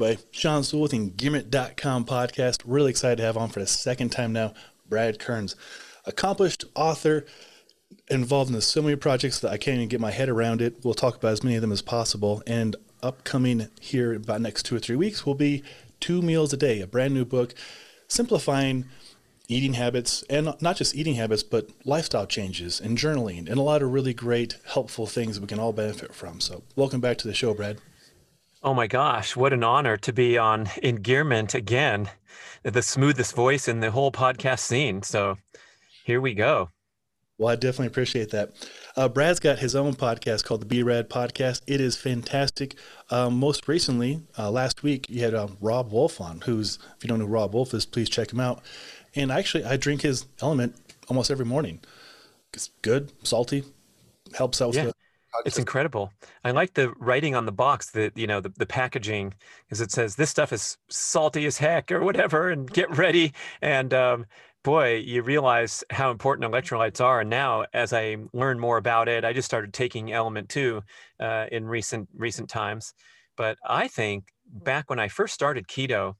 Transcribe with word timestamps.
Everybody, 0.00 0.26
Sean 0.30 0.64
Sewell 0.64 0.80
with 0.80 0.92
Engearment.com 0.92 2.06
podcast. 2.06 2.62
Really 2.64 2.88
excited 2.88 3.16
to 3.16 3.22
have 3.22 3.36
on 3.36 3.50
for 3.50 3.60
the 3.60 3.66
second 3.66 4.08
time 4.08 4.32
now 4.32 4.54
Brad 4.88 5.18
Kearns, 5.18 5.56
accomplished 6.06 6.64
author, 6.74 7.26
involved 8.08 8.50
in 8.50 8.58
so 8.62 8.80
many 8.80 8.96
projects 8.96 9.40
that 9.40 9.52
I 9.52 9.58
can't 9.58 9.76
even 9.76 9.88
get 9.88 10.00
my 10.00 10.10
head 10.10 10.30
around 10.30 10.62
it. 10.62 10.82
We'll 10.82 10.94
talk 10.94 11.16
about 11.16 11.32
as 11.32 11.44
many 11.44 11.56
of 11.56 11.60
them 11.60 11.70
as 11.70 11.82
possible. 11.82 12.42
And 12.46 12.76
upcoming 13.02 13.68
here 13.78 14.14
about 14.14 14.40
next 14.40 14.62
two 14.62 14.74
or 14.74 14.78
three 14.78 14.96
weeks 14.96 15.26
will 15.26 15.34
be 15.34 15.62
Two 16.00 16.22
Meals 16.22 16.54
a 16.54 16.56
Day, 16.56 16.80
a 16.80 16.86
brand 16.86 17.12
new 17.12 17.26
book 17.26 17.52
simplifying 18.08 18.86
eating 19.48 19.74
habits 19.74 20.24
and 20.30 20.54
not 20.62 20.76
just 20.76 20.94
eating 20.94 21.16
habits, 21.16 21.42
but 21.42 21.68
lifestyle 21.84 22.26
changes 22.26 22.80
and 22.80 22.96
journaling 22.96 23.50
and 23.50 23.58
a 23.58 23.62
lot 23.62 23.82
of 23.82 23.92
really 23.92 24.14
great, 24.14 24.56
helpful 24.64 25.06
things 25.06 25.38
we 25.38 25.46
can 25.46 25.58
all 25.58 25.74
benefit 25.74 26.14
from. 26.14 26.40
So, 26.40 26.62
welcome 26.74 27.02
back 27.02 27.18
to 27.18 27.28
the 27.28 27.34
show, 27.34 27.52
Brad. 27.52 27.76
Oh 28.62 28.74
my 28.74 28.86
gosh, 28.86 29.36
what 29.36 29.54
an 29.54 29.64
honor 29.64 29.96
to 29.96 30.12
be 30.12 30.36
on 30.36 30.66
Engearment 30.66 31.54
again, 31.54 32.10
the 32.62 32.82
smoothest 32.82 33.34
voice 33.34 33.66
in 33.68 33.80
the 33.80 33.90
whole 33.90 34.12
podcast 34.12 34.60
scene. 34.60 35.02
So 35.02 35.38
here 36.04 36.20
we 36.20 36.34
go. 36.34 36.68
Well, 37.38 37.48
I 37.48 37.54
definitely 37.54 37.86
appreciate 37.86 38.32
that. 38.32 38.50
Uh, 38.96 39.08
Brad's 39.08 39.40
got 39.40 39.60
his 39.60 39.74
own 39.74 39.94
podcast 39.94 40.44
called 40.44 40.60
the 40.60 40.66
B 40.66 40.82
Rad 40.82 41.08
Podcast. 41.08 41.62
It 41.66 41.80
is 41.80 41.96
fantastic. 41.96 42.76
Um, 43.08 43.38
most 43.38 43.66
recently, 43.66 44.20
uh, 44.38 44.50
last 44.50 44.82
week, 44.82 45.08
you 45.08 45.22
had 45.22 45.34
um, 45.34 45.56
Robb 45.58 45.90
Wolf 45.90 46.20
on, 46.20 46.42
who's, 46.42 46.78
if 46.98 47.02
you 47.02 47.08
don't 47.08 47.18
know 47.18 47.24
who 47.24 47.32
Robb 47.32 47.54
Wolf 47.54 47.72
is, 47.72 47.86
please 47.86 48.10
check 48.10 48.30
him 48.30 48.40
out. 48.40 48.62
And 49.14 49.32
actually, 49.32 49.64
I 49.64 49.78
drink 49.78 50.02
his 50.02 50.26
element 50.42 50.76
almost 51.08 51.30
every 51.30 51.46
morning. 51.46 51.80
It's 52.52 52.68
good, 52.82 53.10
salty, 53.22 53.64
helps 54.34 54.60
out 54.60 54.68
with 54.68 54.76
yeah. 54.76 54.90
It's 55.44 55.58
incredible. 55.58 56.12
I 56.44 56.50
like 56.50 56.74
the 56.74 56.92
writing 56.98 57.34
on 57.34 57.46
the 57.46 57.52
box, 57.52 57.90
the 57.90 58.12
you 58.14 58.26
know 58.26 58.40
the, 58.40 58.52
the 58.56 58.66
packaging, 58.66 59.34
because 59.64 59.80
it 59.80 59.92
says 59.92 60.16
this 60.16 60.30
stuff 60.30 60.52
is 60.52 60.76
salty 60.88 61.46
as 61.46 61.58
heck 61.58 61.92
or 61.92 62.00
whatever, 62.00 62.50
and 62.50 62.70
get 62.70 62.96
ready. 62.96 63.32
And 63.62 63.94
um, 63.94 64.26
boy, 64.64 64.96
you 64.96 65.22
realize 65.22 65.84
how 65.90 66.10
important 66.10 66.50
electrolytes 66.50 67.00
are. 67.00 67.20
And 67.20 67.30
now, 67.30 67.64
as 67.72 67.92
I 67.92 68.16
learn 68.32 68.58
more 68.58 68.76
about 68.76 69.08
it, 69.08 69.24
I 69.24 69.32
just 69.32 69.46
started 69.46 69.72
taking 69.72 70.12
Element 70.12 70.48
Two 70.48 70.82
uh, 71.20 71.46
in 71.50 71.66
recent 71.66 72.08
recent 72.14 72.48
times. 72.48 72.92
But 73.36 73.56
I 73.64 73.88
think 73.88 74.24
back 74.46 74.90
when 74.90 74.98
I 74.98 75.08
first 75.08 75.34
started 75.34 75.68
keto, 75.68 76.14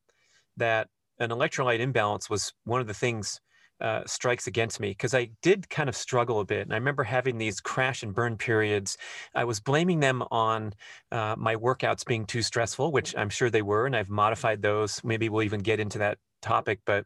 that 0.56 0.88
an 1.18 1.30
electrolyte 1.30 1.80
imbalance 1.80 2.30
was 2.30 2.52
one 2.64 2.80
of 2.80 2.86
the 2.86 2.94
things 2.94 3.40
uh, 3.80 4.02
strikes 4.06 4.46
against 4.46 4.80
me 4.80 4.90
because 4.90 5.14
I 5.14 5.30
did 5.42 5.68
kind 5.70 5.88
of 5.88 5.96
struggle 5.96 6.40
a 6.40 6.44
bit. 6.44 6.62
And 6.62 6.72
I 6.72 6.76
remember 6.76 7.04
having 7.04 7.38
these 7.38 7.60
crash 7.60 8.02
and 8.02 8.14
burn 8.14 8.36
periods. 8.36 8.96
I 9.34 9.44
was 9.44 9.60
blaming 9.60 10.00
them 10.00 10.22
on 10.30 10.74
uh, 11.12 11.34
my 11.38 11.56
workouts 11.56 12.04
being 12.04 12.26
too 12.26 12.42
stressful, 12.42 12.92
which 12.92 13.14
I'm 13.16 13.30
sure 13.30 13.50
they 13.50 13.62
were, 13.62 13.86
and 13.86 13.96
I've 13.96 14.10
modified 14.10 14.62
those. 14.62 15.02
Maybe 15.04 15.28
we'll 15.28 15.42
even 15.42 15.60
get 15.60 15.80
into 15.80 15.98
that 15.98 16.18
topic, 16.40 16.80
but 16.86 17.04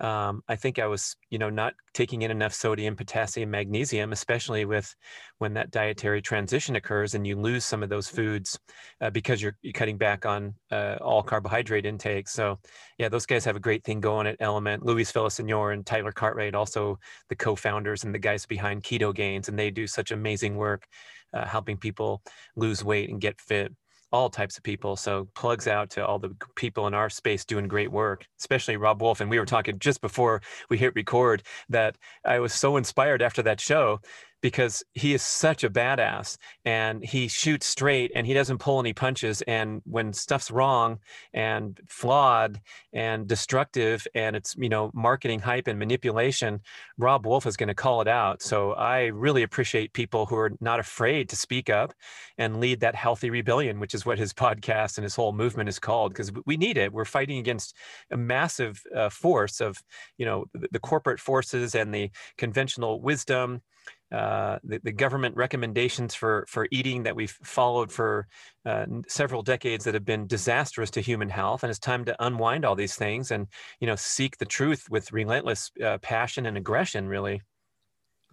um, 0.00 0.42
I 0.48 0.54
think 0.54 0.78
I 0.78 0.86
was, 0.86 1.16
you 1.28 1.38
know, 1.38 1.50
not 1.50 1.74
taking 1.92 2.22
in 2.22 2.30
enough 2.30 2.54
sodium, 2.54 2.94
potassium, 2.94 3.50
magnesium, 3.50 4.12
especially 4.12 4.64
with 4.64 4.94
when 5.38 5.54
that 5.54 5.72
dietary 5.72 6.22
transition 6.22 6.76
occurs 6.76 7.14
and 7.14 7.26
you 7.26 7.36
lose 7.36 7.64
some 7.64 7.82
of 7.82 7.88
those 7.88 8.08
foods 8.08 8.58
uh, 9.00 9.10
because 9.10 9.42
you're, 9.42 9.56
you're, 9.62 9.72
cutting 9.72 9.98
back 9.98 10.24
on 10.24 10.54
uh, 10.70 10.96
all 11.00 11.22
carbohydrate 11.22 11.84
intake. 11.84 12.28
So, 12.28 12.58
yeah, 12.98 13.08
those 13.08 13.26
guys 13.26 13.44
have 13.44 13.56
a 13.56 13.60
great 13.60 13.82
thing 13.82 14.00
going 14.00 14.28
at 14.28 14.36
Element. 14.38 14.84
Luis 14.84 15.10
Villasenor 15.10 15.72
and 15.72 15.84
Tyler 15.84 16.12
Cartwright, 16.12 16.54
also 16.54 16.98
the 17.28 17.36
co-founders 17.36 18.04
and 18.04 18.14
the 18.14 18.18
guys 18.20 18.46
behind 18.46 18.84
Ketogains, 18.84 19.48
and 19.48 19.58
they 19.58 19.70
do 19.70 19.86
such 19.86 20.12
amazing 20.12 20.56
work 20.56 20.86
uh, 21.32 21.44
helping 21.44 21.76
people 21.76 22.22
lose 22.56 22.84
weight 22.84 23.10
and 23.10 23.20
get 23.20 23.40
fit 23.40 23.72
all 24.12 24.30
types 24.30 24.56
of 24.56 24.62
people. 24.62 24.96
So 24.96 25.28
plugs 25.34 25.66
out 25.66 25.90
to 25.90 26.06
all 26.06 26.18
the 26.18 26.34
people 26.56 26.86
in 26.86 26.94
our 26.94 27.10
space 27.10 27.44
doing 27.44 27.68
great 27.68 27.90
work, 27.90 28.26
especially 28.38 28.76
Robb 28.76 29.02
Wolf. 29.02 29.20
And 29.20 29.30
we 29.30 29.38
were 29.38 29.46
talking 29.46 29.78
just 29.78 30.00
before 30.00 30.42
we 30.70 30.78
hit 30.78 30.94
record 30.94 31.42
that 31.68 31.96
I 32.24 32.38
was 32.38 32.52
so 32.52 32.76
inspired 32.76 33.22
after 33.22 33.42
that 33.42 33.60
show 33.60 34.00
because 34.40 34.84
he 34.94 35.14
is 35.14 35.22
such 35.22 35.64
a 35.64 35.70
badass 35.70 36.36
and 36.64 37.04
he 37.04 37.28
shoots 37.28 37.66
straight 37.66 38.12
and 38.14 38.26
he 38.26 38.34
doesn't 38.34 38.58
pull 38.58 38.78
any 38.78 38.92
punches. 38.92 39.42
And 39.42 39.82
when 39.84 40.12
stuff's 40.12 40.50
wrong 40.50 40.98
and 41.32 41.78
flawed 41.88 42.60
and 42.92 43.26
destructive 43.26 44.06
and 44.14 44.36
it's, 44.36 44.54
you 44.56 44.68
know, 44.68 44.90
marketing 44.94 45.40
hype 45.40 45.66
and 45.66 45.78
manipulation, 45.78 46.60
Robb 46.98 47.26
Wolf 47.26 47.46
is 47.46 47.56
going 47.56 47.68
to 47.68 47.74
call 47.74 48.00
it 48.00 48.08
out. 48.08 48.42
So 48.42 48.72
I 48.72 49.06
really 49.06 49.42
appreciate 49.42 49.92
people 49.92 50.26
who 50.26 50.36
are 50.36 50.52
not 50.60 50.78
afraid 50.78 51.28
to 51.30 51.36
speak 51.36 51.68
up 51.68 51.92
and 52.38 52.60
lead 52.60 52.80
that 52.80 52.94
healthy 52.94 53.30
rebellion, 53.30 53.80
which 53.80 53.94
is 53.94 54.06
what 54.06 54.18
his 54.18 54.32
podcast 54.38 54.98
and 54.98 55.02
his 55.02 55.16
whole 55.16 55.32
movement 55.32 55.68
is 55.68 55.78
called, 55.78 56.12
because 56.12 56.30
we 56.46 56.56
need 56.56 56.76
it. 56.76 56.92
We're 56.92 57.04
fighting 57.04 57.38
against 57.38 57.74
a 58.10 58.16
massive 58.16 58.82
uh, 58.94 59.08
force 59.08 59.60
of, 59.60 59.82
you 60.16 60.24
know, 60.24 60.46
the, 60.54 60.68
the 60.72 60.78
corporate 60.78 61.18
forces 61.18 61.74
and 61.74 61.92
the 61.92 62.10
conventional 62.36 63.00
wisdom 63.00 63.62
uh, 64.10 64.58
the, 64.64 64.80
the, 64.84 64.92
government 64.92 65.36
recommendations 65.36 66.14
for, 66.14 66.46
for 66.48 66.66
eating 66.70 67.02
that 67.02 67.14
we've 67.14 67.36
followed 67.42 67.92
for 67.92 68.26
uh, 68.64 68.86
several 69.06 69.42
decades 69.42 69.84
that 69.84 69.92
have 69.92 70.04
been 70.04 70.26
disastrous 70.26 70.90
to 70.90 71.00
human 71.00 71.28
health. 71.28 71.62
And 71.62 71.70
it's 71.70 71.78
time 71.78 72.04
to 72.06 72.16
unwind 72.24 72.64
all 72.64 72.74
these 72.74 72.94
things 72.94 73.30
and, 73.30 73.46
you 73.80 73.86
know, 73.86 73.96
seek 73.96 74.38
the 74.38 74.46
truth 74.46 74.86
with 74.88 75.12
relentless 75.12 75.70
uh, 75.84 75.98
passion 75.98 76.46
and 76.46 76.56
aggression, 76.56 77.06
really. 77.06 77.42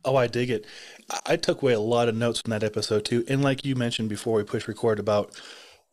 Oh, 0.06 0.16
I 0.16 0.28
dig 0.28 0.50
it. 0.50 0.66
I 1.26 1.36
took 1.36 1.62
away 1.62 1.74
a 1.74 1.80
lot 1.80 2.08
of 2.08 2.16
notes 2.16 2.40
from 2.40 2.52
that 2.52 2.64
episode 2.64 3.04
too. 3.04 3.26
And 3.28 3.42
like 3.44 3.66
you 3.66 3.76
mentioned 3.76 4.08
before 4.08 4.38
we 4.38 4.44
push 4.44 4.68
record 4.68 5.00
about 5.00 5.32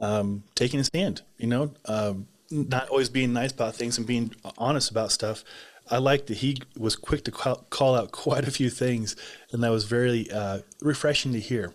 um, 0.01 0.45
taking 0.55 0.79
a 0.79 0.85
stand, 0.85 1.23
you 1.39 1.47
know, 1.47 1.73
um, 1.87 2.29
not 2.51 2.89
always 2.89 3.09
being 3.09 3.33
nice 3.33 3.53
about 3.53 3.75
things 3.75 3.97
and 3.99 4.07
being 4.07 4.35
honest 4.59 4.91
about 4.91 5.11
stuff. 5.11 5.43
I 5.91 5.99
liked 5.99 6.29
that 6.29 6.39
he 6.39 6.59
was 6.77 6.97
quick 6.97 7.25
to 7.25 7.31
call, 7.31 7.95
out 7.95 8.13
quite 8.13 8.47
a 8.47 8.51
few 8.51 8.71
things, 8.71 9.17
and 9.53 9.63
that 9.63 9.71
was 9.71 9.85
very 9.85 10.31
uh, 10.31 10.61
refreshing 10.81 11.33
to 11.33 11.41
hear. 11.41 11.75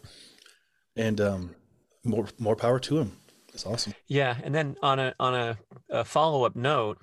And 0.95 1.21
um, 1.21 1.55
more 2.03 2.27
more 2.39 2.55
power 2.55 2.79
to 2.79 2.97
him. 2.99 3.17
That's 3.51 3.65
awesome. 3.65 3.93
Yeah, 4.07 4.37
and 4.43 4.55
then 4.55 4.77
on 4.81 4.99
a 4.99 5.13
on 5.19 5.35
a, 5.35 5.57
a 5.89 6.03
follow 6.03 6.43
up 6.43 6.55
note, 6.55 6.99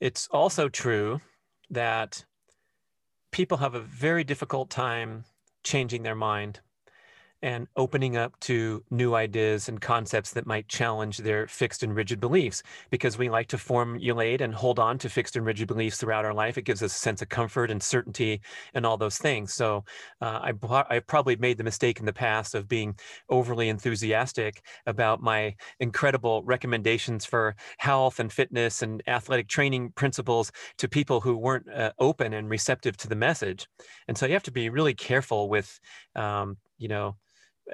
it's 0.00 0.28
also 0.30 0.68
true 0.68 1.20
that 1.70 2.24
people 3.32 3.58
have 3.58 3.74
a 3.74 3.80
very 3.80 4.22
difficult 4.22 4.70
time 4.70 5.24
changing 5.64 6.02
their 6.02 6.14
mind 6.14 6.60
and 7.44 7.68
opening 7.76 8.16
up 8.16 8.40
to 8.40 8.82
new 8.90 9.14
ideas 9.14 9.68
and 9.68 9.78
concepts 9.78 10.32
that 10.32 10.46
might 10.46 10.66
challenge 10.66 11.18
their 11.18 11.46
fixed 11.46 11.82
and 11.82 11.94
rigid 11.94 12.18
beliefs 12.18 12.62
because 12.88 13.18
we 13.18 13.28
like 13.28 13.48
to 13.48 13.58
formulate 13.58 14.40
and 14.40 14.54
hold 14.54 14.78
on 14.78 14.96
to 14.96 15.10
fixed 15.10 15.36
and 15.36 15.44
rigid 15.44 15.68
beliefs 15.68 15.98
throughout 15.98 16.24
our 16.24 16.32
life. 16.32 16.56
It 16.56 16.64
gives 16.64 16.82
us 16.82 16.96
a 16.96 16.98
sense 16.98 17.20
of 17.20 17.28
comfort 17.28 17.70
and 17.70 17.82
certainty 17.82 18.40
and 18.72 18.86
all 18.86 18.96
those 18.96 19.18
things. 19.18 19.52
So 19.52 19.84
uh, 20.22 20.52
I, 20.52 20.84
I 20.88 21.00
probably 21.00 21.36
made 21.36 21.58
the 21.58 21.64
mistake 21.64 22.00
in 22.00 22.06
the 22.06 22.14
past 22.14 22.54
of 22.54 22.66
being 22.66 22.96
overly 23.28 23.68
enthusiastic 23.68 24.62
about 24.86 25.20
my 25.20 25.54
incredible 25.80 26.42
recommendations 26.44 27.26
for 27.26 27.56
health 27.76 28.20
and 28.20 28.32
fitness 28.32 28.80
and 28.80 29.02
athletic 29.06 29.48
training 29.48 29.92
principles 29.96 30.50
to 30.78 30.88
people 30.88 31.20
who 31.20 31.36
weren't 31.36 31.70
uh, 31.70 31.92
open 31.98 32.32
and 32.32 32.48
receptive 32.48 32.96
to 32.96 33.08
the 33.08 33.14
message. 33.14 33.68
And 34.08 34.16
so 34.16 34.24
you 34.24 34.32
have 34.32 34.42
to 34.44 34.50
be 34.50 34.70
really 34.70 34.94
careful 34.94 35.50
with, 35.50 35.78
um, 36.16 36.56
you 36.78 36.88
know, 36.88 37.16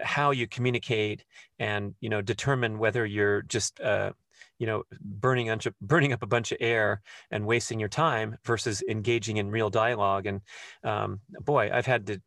how 0.03 0.31
you 0.31 0.47
communicate 0.47 1.25
and 1.59 1.95
you 2.01 2.09
know 2.09 2.23
determine 2.23 2.79
whether 2.79 3.05
you're 3.05 3.43
just 3.43 3.81
uh, 3.81 4.13
you 4.59 4.67
know 4.67 4.85
burning 5.01 5.59
burning 5.81 6.13
up 6.13 6.23
a 6.23 6.27
bunch 6.27 6.53
of 6.53 6.59
air 6.61 7.01
and 7.31 7.47
wasting 7.47 7.81
your 7.81 7.89
time 7.89 8.37
versus 8.45 8.83
engaging 8.89 9.39
in 9.39 9.51
real 9.51 9.71
dialogue. 9.71 10.27
And 10.27 10.41
um, 10.85 11.21
boy 11.41 11.71
i've 11.73 11.87
had 11.87 12.07
to 12.07 12.21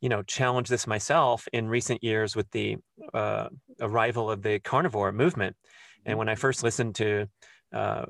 you 0.00 0.08
know 0.08 0.22
challenge 0.22 0.68
this 0.68 0.86
myself 0.86 1.46
in 1.52 1.68
recent 1.68 2.02
years 2.02 2.34
with 2.34 2.50
the 2.52 2.76
uh, 3.12 3.48
arrival 3.80 4.30
of 4.30 4.42
the 4.42 4.58
carnivore 4.60 5.12
movement. 5.12 5.56
And 6.06 6.16
when 6.16 6.28
i 6.28 6.34
first 6.34 6.62
listened 6.62 6.94
to 6.96 7.26
uh, 7.72 8.06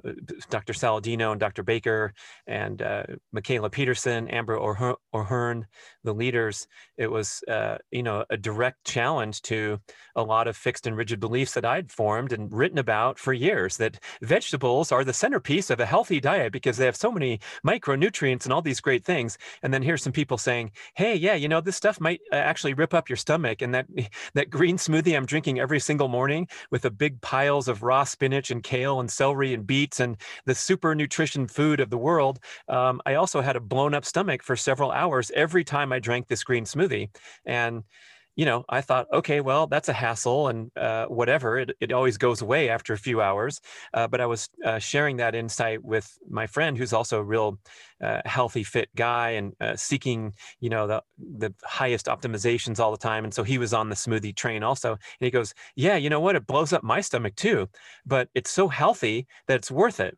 Dr. 0.48 0.72
Saladino 0.72 1.32
and 1.32 1.40
Dr. 1.40 1.62
Baker 1.62 2.12
and 2.46 2.80
uh, 2.82 3.04
Mikhaila 3.34 3.70
Peterson, 3.70 4.28
Amber 4.28 4.56
O'Hearn, 4.56 5.66
the 6.04 6.14
leaders, 6.14 6.66
it 6.96 7.10
was, 7.10 7.42
uh, 7.48 7.76
you 7.90 8.02
know, 8.02 8.24
a 8.30 8.36
direct 8.36 8.84
challenge 8.84 9.42
to 9.42 9.78
a 10.16 10.22
lot 10.22 10.48
of 10.48 10.56
fixed 10.56 10.86
and 10.86 10.96
rigid 10.96 11.20
beliefs 11.20 11.54
that 11.54 11.64
I'd 11.64 11.92
formed 11.92 12.32
and 12.32 12.52
written 12.52 12.78
about 12.78 13.18
for 13.18 13.32
years 13.32 13.76
that 13.76 13.98
vegetables 14.22 14.92
are 14.92 15.04
the 15.04 15.12
centerpiece 15.12 15.70
of 15.70 15.80
a 15.80 15.86
healthy 15.86 16.20
diet 16.20 16.52
because 16.52 16.76
they 16.76 16.86
have 16.86 16.96
so 16.96 17.12
many 17.12 17.40
micronutrients 17.66 18.44
and 18.44 18.52
all 18.52 18.62
these 18.62 18.80
great 18.80 19.04
things. 19.04 19.36
And 19.62 19.72
then 19.72 19.82
here's 19.82 20.02
some 20.02 20.12
people 20.12 20.38
saying, 20.38 20.72
hey, 20.94 21.14
yeah, 21.14 21.34
you 21.34 21.48
know, 21.48 21.60
this 21.60 21.76
stuff 21.76 22.00
might 22.00 22.20
uh, 22.32 22.36
actually 22.36 22.74
rip 22.74 22.94
up 22.94 23.08
your 23.08 23.16
stomach. 23.16 23.62
And 23.62 23.74
that, 23.74 23.86
that 24.34 24.50
green 24.50 24.76
smoothie 24.76 25.16
I'm 25.16 25.26
drinking 25.26 25.60
every 25.60 25.80
single 25.80 26.08
morning 26.08 26.48
with 26.70 26.82
the 26.82 26.90
big 26.90 27.20
piles 27.20 27.68
of 27.68 27.82
raw 27.82 28.04
spinach 28.04 28.50
and 28.50 28.62
kale 28.62 29.00
and 29.00 29.10
celery 29.10 29.49
and 29.54 29.66
beets 29.66 30.00
and 30.00 30.16
the 30.46 30.54
super 30.54 30.94
nutrition 30.94 31.46
food 31.46 31.80
of 31.80 31.90
the 31.90 31.98
world, 31.98 32.40
um, 32.68 33.00
I 33.06 33.14
also 33.14 33.40
had 33.40 33.56
a 33.56 33.60
blown 33.60 33.94
up 33.94 34.04
stomach 34.04 34.42
for 34.42 34.56
several 34.56 34.90
hours 34.90 35.30
every 35.34 35.64
time 35.64 35.92
I 35.92 35.98
drank 35.98 36.28
this 36.28 36.44
green 36.44 36.64
smoothie. 36.64 37.08
And 37.44 37.84
you 38.36 38.44
know, 38.44 38.64
I 38.68 38.80
thought, 38.80 39.06
okay, 39.12 39.40
well, 39.40 39.66
that's 39.66 39.88
a 39.88 39.92
hassle 39.92 40.48
and 40.48 40.70
uh, 40.76 41.06
whatever. 41.06 41.58
It, 41.58 41.70
it 41.80 41.92
always 41.92 42.16
goes 42.16 42.40
away 42.42 42.68
after 42.68 42.92
a 42.92 42.98
few 42.98 43.20
hours. 43.20 43.60
Uh, 43.92 44.08
but 44.08 44.20
I 44.20 44.26
was 44.26 44.48
uh, 44.64 44.78
sharing 44.78 45.16
that 45.18 45.34
insight 45.34 45.82
with 45.84 46.16
my 46.28 46.46
friend 46.46 46.78
who's 46.78 46.92
also 46.92 47.18
a 47.18 47.24
real 47.24 47.58
uh, 48.02 48.22
healthy, 48.24 48.64
fit 48.64 48.88
guy 48.96 49.30
and 49.30 49.52
uh, 49.60 49.76
seeking, 49.76 50.32
you 50.60 50.70
know, 50.70 50.86
the, 50.86 51.02
the 51.18 51.54
highest 51.64 52.06
optimizations 52.06 52.78
all 52.78 52.90
the 52.90 52.96
time. 52.96 53.24
And 53.24 53.34
so 53.34 53.42
he 53.42 53.58
was 53.58 53.74
on 53.74 53.88
the 53.88 53.96
smoothie 53.96 54.34
train 54.34 54.62
also. 54.62 54.92
And 54.92 55.00
he 55.20 55.30
goes, 55.30 55.52
yeah, 55.76 55.96
you 55.96 56.08
know 56.08 56.20
what? 56.20 56.36
It 56.36 56.46
blows 56.46 56.72
up 56.72 56.82
my 56.82 57.00
stomach 57.00 57.36
too, 57.36 57.68
but 58.06 58.28
it's 58.34 58.50
so 58.50 58.68
healthy 58.68 59.26
that 59.48 59.56
it's 59.56 59.70
worth 59.70 60.00
it. 60.00 60.16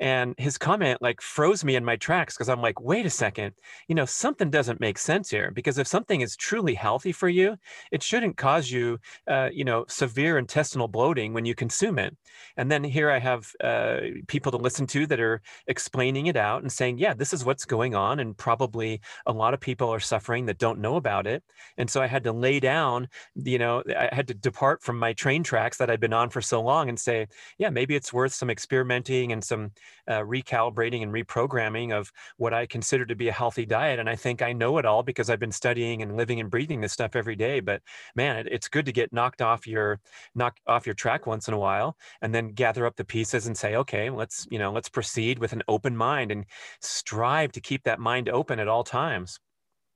And 0.00 0.34
his 0.38 0.58
comment 0.58 1.00
like 1.00 1.20
froze 1.20 1.64
me 1.64 1.76
in 1.76 1.84
my 1.84 1.96
tracks 1.96 2.34
because 2.34 2.48
I'm 2.48 2.60
like, 2.60 2.80
wait 2.80 3.06
a 3.06 3.10
second, 3.10 3.52
you 3.88 3.94
know, 3.94 4.04
something 4.04 4.50
doesn't 4.50 4.80
make 4.80 4.98
sense 4.98 5.30
here. 5.30 5.50
Because 5.54 5.78
if 5.78 5.86
something 5.86 6.20
is 6.20 6.36
truly 6.36 6.74
healthy 6.74 7.12
for 7.12 7.28
you, 7.28 7.56
it 7.90 8.02
shouldn't 8.02 8.36
cause 8.36 8.70
you, 8.70 8.98
uh, 9.28 9.50
you 9.52 9.64
know, 9.64 9.84
severe 9.88 10.38
intestinal 10.38 10.88
bloating 10.88 11.32
when 11.32 11.44
you 11.44 11.54
consume 11.54 11.98
it. 11.98 12.16
And 12.56 12.70
then 12.70 12.82
here 12.82 13.10
I 13.10 13.18
have 13.18 13.50
uh, 13.62 13.98
people 14.26 14.52
to 14.52 14.58
listen 14.58 14.86
to 14.88 15.06
that 15.06 15.20
are 15.20 15.40
explaining 15.66 16.26
it 16.26 16.36
out 16.36 16.62
and 16.62 16.72
saying, 16.72 16.98
yeah, 16.98 17.14
this 17.14 17.32
is 17.32 17.44
what's 17.44 17.64
going 17.64 17.94
on. 17.94 18.20
And 18.20 18.36
probably 18.36 19.00
a 19.26 19.32
lot 19.32 19.54
of 19.54 19.60
people 19.60 19.88
are 19.90 20.00
suffering 20.00 20.46
that 20.46 20.58
don't 20.58 20.80
know 20.80 20.96
about 20.96 21.26
it. 21.26 21.42
And 21.78 21.88
so 21.88 22.02
I 22.02 22.06
had 22.06 22.24
to 22.24 22.32
lay 22.32 22.60
down, 22.60 23.08
you 23.34 23.58
know, 23.58 23.82
I 23.88 24.08
had 24.12 24.28
to 24.28 24.34
depart 24.34 24.82
from 24.82 24.98
my 24.98 25.12
train 25.12 25.42
tracks 25.42 25.76
that 25.78 25.90
I'd 25.90 26.00
been 26.00 26.12
on 26.12 26.30
for 26.30 26.40
so 26.40 26.60
long 26.62 26.88
and 26.88 26.98
say, 26.98 27.26
yeah, 27.58 27.70
maybe 27.70 27.94
it's 27.94 28.12
worth 28.12 28.32
some 28.32 28.50
experimenting 28.50 29.32
and 29.32 29.42
some 29.42 29.70
uh, 30.08 30.20
recalibrating 30.20 31.02
and 31.02 31.12
reprogramming 31.12 31.92
of 31.92 32.10
what 32.36 32.54
I 32.54 32.66
consider 32.66 33.04
to 33.06 33.14
be 33.14 33.28
a 33.28 33.32
healthy 33.32 33.66
diet. 33.66 33.98
And 33.98 34.08
I 34.08 34.16
think 34.16 34.42
I 34.42 34.52
know 34.52 34.78
it 34.78 34.84
all 34.84 35.02
because 35.02 35.30
I've 35.30 35.38
been 35.38 35.52
studying 35.52 36.02
and 36.02 36.16
living 36.16 36.40
and 36.40 36.50
breathing 36.50 36.80
this 36.80 36.92
stuff 36.92 37.16
every 37.16 37.36
day. 37.36 37.60
But 37.60 37.82
man, 38.14 38.36
it, 38.36 38.48
it's 38.50 38.68
good 38.68 38.86
to 38.86 38.92
get 38.92 39.12
knocked 39.12 39.42
off 39.42 39.66
your 39.66 40.00
knocked 40.34 40.60
off 40.66 40.86
your 40.86 40.94
track 40.94 41.26
once 41.26 41.48
in 41.48 41.54
a 41.54 41.58
while, 41.58 41.96
and 42.20 42.34
then 42.34 42.48
gather 42.48 42.86
up 42.86 42.96
the 42.96 43.04
pieces 43.04 43.46
and 43.46 43.56
say, 43.56 43.76
okay, 43.76 44.10
let's 44.10 44.46
you 44.50 44.58
know 44.58 44.72
let's 44.72 44.88
proceed 44.88 45.38
with 45.38 45.52
an 45.52 45.62
open 45.68 45.96
mind 45.96 46.32
and 46.32 46.46
strive 46.80 47.52
to 47.52 47.60
keep 47.60 47.84
that 47.84 48.00
mind 48.00 48.28
open 48.28 48.58
at 48.58 48.68
all 48.68 48.84
times. 48.84 49.38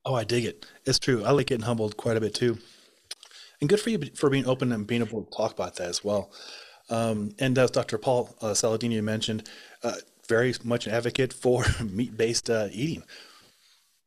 Oh, 0.05 0.15
I 0.15 0.25
dig 0.25 0.45
it. 0.45 0.67
It's 0.85 1.01
true. 1.01 1.25
I 1.25 1.33
like 1.33 1.49
getting 1.49 1.67
humbled 1.67 1.97
quite 1.97 2.17
a 2.17 2.21
bit 2.21 2.35
too. 2.35 2.59
And 3.61 3.69
good 3.69 3.81
for 3.81 3.91
you 3.91 3.99
for 4.15 4.31
being 4.31 4.47
open 4.47 4.71
and 4.71 4.87
being 4.87 5.03
able 5.03 5.25
to 5.25 5.31
talk 5.37 5.53
about 5.53 5.77
that 5.77 5.89
as 5.89 6.05
well. 6.05 6.31
Um, 6.89 7.35
and 7.39 7.57
as 7.59 7.71
Dr. 7.71 7.99
Paul 7.99 8.35
uh, 8.41 8.47
Saladino 8.47 9.03
mentioned, 9.03 9.49
uh, 9.83 9.95
very 10.29 10.55
much 10.65 10.87
an 10.87 10.93
advocate 10.93 11.33
for 11.33 11.65
meat-based 11.85 12.51
uh, 12.51 12.69
eating. 12.73 13.03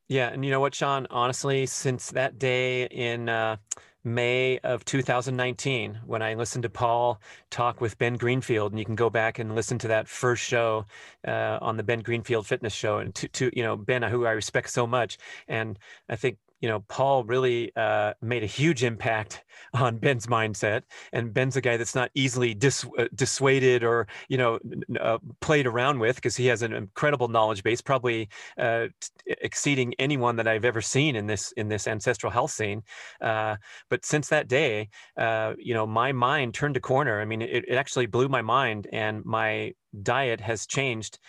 Yeah, 0.08 0.30
and 0.30 0.44
you 0.44 0.52
know 0.52 0.60
what, 0.60 0.74
Sean? 0.74 1.06
Honestly, 1.12 1.68
since 1.68 2.12
that 2.12 2.40
day 2.40 2.86
in 2.86 3.30
uh, 3.30 3.58
May 4.04 4.58
of 4.60 4.84
2019, 4.84 6.00
when 6.06 6.24
I 6.24 6.34
listened 6.34 6.64
to 6.64 6.70
Paul 6.70 7.22
talk 7.52 7.80
with 7.80 7.98
Ben 8.00 8.16
Greenfield, 8.16 8.72
and 8.72 8.80
you 8.80 8.86
can 8.86 8.96
go 8.96 9.12
back 9.12 9.38
and 9.38 9.56
listen 9.56 9.78
to 9.80 9.90
that 9.90 10.08
first 10.08 10.44
show 10.44 10.86
uh, 11.28 11.60
on 11.62 11.78
the 11.78 11.84
Ben 11.84 12.00
Greenfield 12.00 12.48
Fitness 12.48 12.74
Show, 12.74 12.98
and 12.98 13.14
to, 13.16 13.28
to 13.28 13.52
you 13.54 13.62
know 13.62 13.78
Ben, 13.78 14.02
who 14.02 14.26
I 14.26 14.32
respect 14.32 14.72
so 14.72 14.88
much, 14.88 15.20
and 15.48 15.78
I 16.10 16.16
think 16.16 16.38
you 16.62 16.68
know, 16.68 16.82
Paul 16.88 17.24
really 17.24 17.72
uh, 17.76 18.14
made 18.22 18.44
a 18.44 18.48
huge 18.48 18.84
impact 18.84 19.44
on 19.74 19.98
Ben's 19.98 20.28
mindset. 20.28 20.84
And 21.14 21.34
Ben's 21.34 21.56
a 21.56 21.62
guy 21.62 21.78
that's 21.78 21.96
not 21.96 22.12
easily 22.16 22.54
dis- 22.54 22.86
uh, 22.98 23.06
dissuaded 23.16 23.84
or, 23.84 24.08
you 24.28 24.38
know, 24.38 24.60
uh, 25.00 25.20
played 25.42 25.68
around 25.68 26.00
with 26.00 26.16
because 26.16 26.36
he 26.36 26.48
has 26.48 26.62
an 26.62 26.74
incredible 26.74 27.28
knowledge 27.28 27.64
base, 27.64 27.82
probably 27.82 28.30
uh, 28.58 28.88
t- 29.00 29.36
exceeding 29.42 29.94
anyone 30.00 30.36
that 30.38 30.48
I've 30.48 30.66
ever 30.66 30.82
seen 30.82 31.16
in 31.16 31.28
this 31.28 31.52
in 31.54 31.70
this 31.70 31.88
ancestral 31.88 32.32
health 32.32 32.52
scene. 32.52 32.84
Uh, 33.22 33.58
but 33.90 34.06
since 34.06 34.30
that 34.30 34.48
day, 34.48 34.90
uh, 35.18 35.54
you 35.58 35.74
know, 35.74 35.88
my 35.88 36.12
mind 36.12 36.54
turned 36.54 36.78
a 36.78 36.82
corner. 36.82 37.22
I 37.22 37.26
mean, 37.26 37.42
it, 37.42 37.66
it 37.68 37.76
actually 37.76 38.06
blew 38.06 38.28
my 38.28 38.42
mind, 38.42 38.88
and 38.92 39.24
my 39.26 39.74
diet 40.04 40.42
has 40.42 40.66
changed 40.68 41.20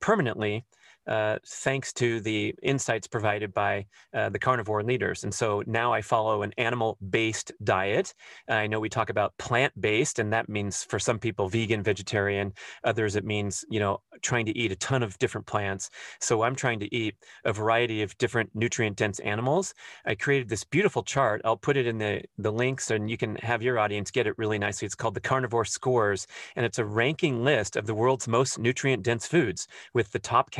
permanently 0.00 0.64
uh, 1.08 1.38
thanks 1.46 1.92
to 1.94 2.20
the 2.20 2.54
insights 2.62 3.06
provided 3.06 3.52
by 3.54 3.86
uh, 4.14 4.28
the 4.28 4.38
carnivore 4.38 4.82
leaders. 4.82 5.24
And 5.24 5.34
so 5.34 5.62
now 5.66 5.92
I 5.92 6.02
follow 6.02 6.42
an 6.42 6.52
animal 6.58 6.98
based 7.10 7.52
diet. 7.64 8.14
I 8.48 8.66
know 8.66 8.78
we 8.78 8.88
talk 8.88 9.10
about 9.10 9.36
plant 9.38 9.72
based, 9.80 10.18
and 10.18 10.32
that 10.32 10.48
means 10.48 10.84
for 10.84 10.98
some 10.98 11.18
people 11.18 11.48
vegan, 11.48 11.82
vegetarian. 11.82 12.52
Others, 12.84 13.16
it 13.16 13.24
means, 13.24 13.64
you 13.70 13.80
know, 13.80 14.00
trying 14.22 14.46
to 14.46 14.56
eat 14.56 14.72
a 14.72 14.76
ton 14.76 15.02
of 15.02 15.18
different 15.18 15.46
plants. 15.46 15.90
So 16.20 16.42
I'm 16.42 16.54
trying 16.54 16.80
to 16.80 16.94
eat 16.94 17.14
a 17.44 17.52
variety 17.52 18.02
of 18.02 18.16
different 18.18 18.50
nutrient 18.54 18.96
dense 18.96 19.18
animals. 19.20 19.74
I 20.04 20.14
created 20.14 20.48
this 20.48 20.64
beautiful 20.64 21.02
chart. 21.02 21.40
I'll 21.44 21.56
put 21.56 21.76
it 21.76 21.86
in 21.86 21.98
the, 21.98 22.22
the 22.36 22.52
links 22.52 22.90
and 22.90 23.10
you 23.10 23.16
can 23.16 23.36
have 23.36 23.62
your 23.62 23.78
audience 23.78 24.10
get 24.10 24.26
it 24.26 24.36
really 24.38 24.58
nicely. 24.58 24.86
It's 24.86 24.94
called 24.94 25.14
the 25.14 25.20
Carnivore 25.20 25.64
Scores, 25.64 26.26
and 26.56 26.66
it's 26.66 26.78
a 26.78 26.84
ranking 26.84 27.44
list 27.44 27.76
of 27.76 27.86
the 27.86 27.94
world's 27.94 28.28
most 28.28 28.58
nutrient 28.58 29.02
dense 29.02 29.26
foods 29.26 29.68
with 29.94 30.12
the 30.12 30.18
top 30.18 30.50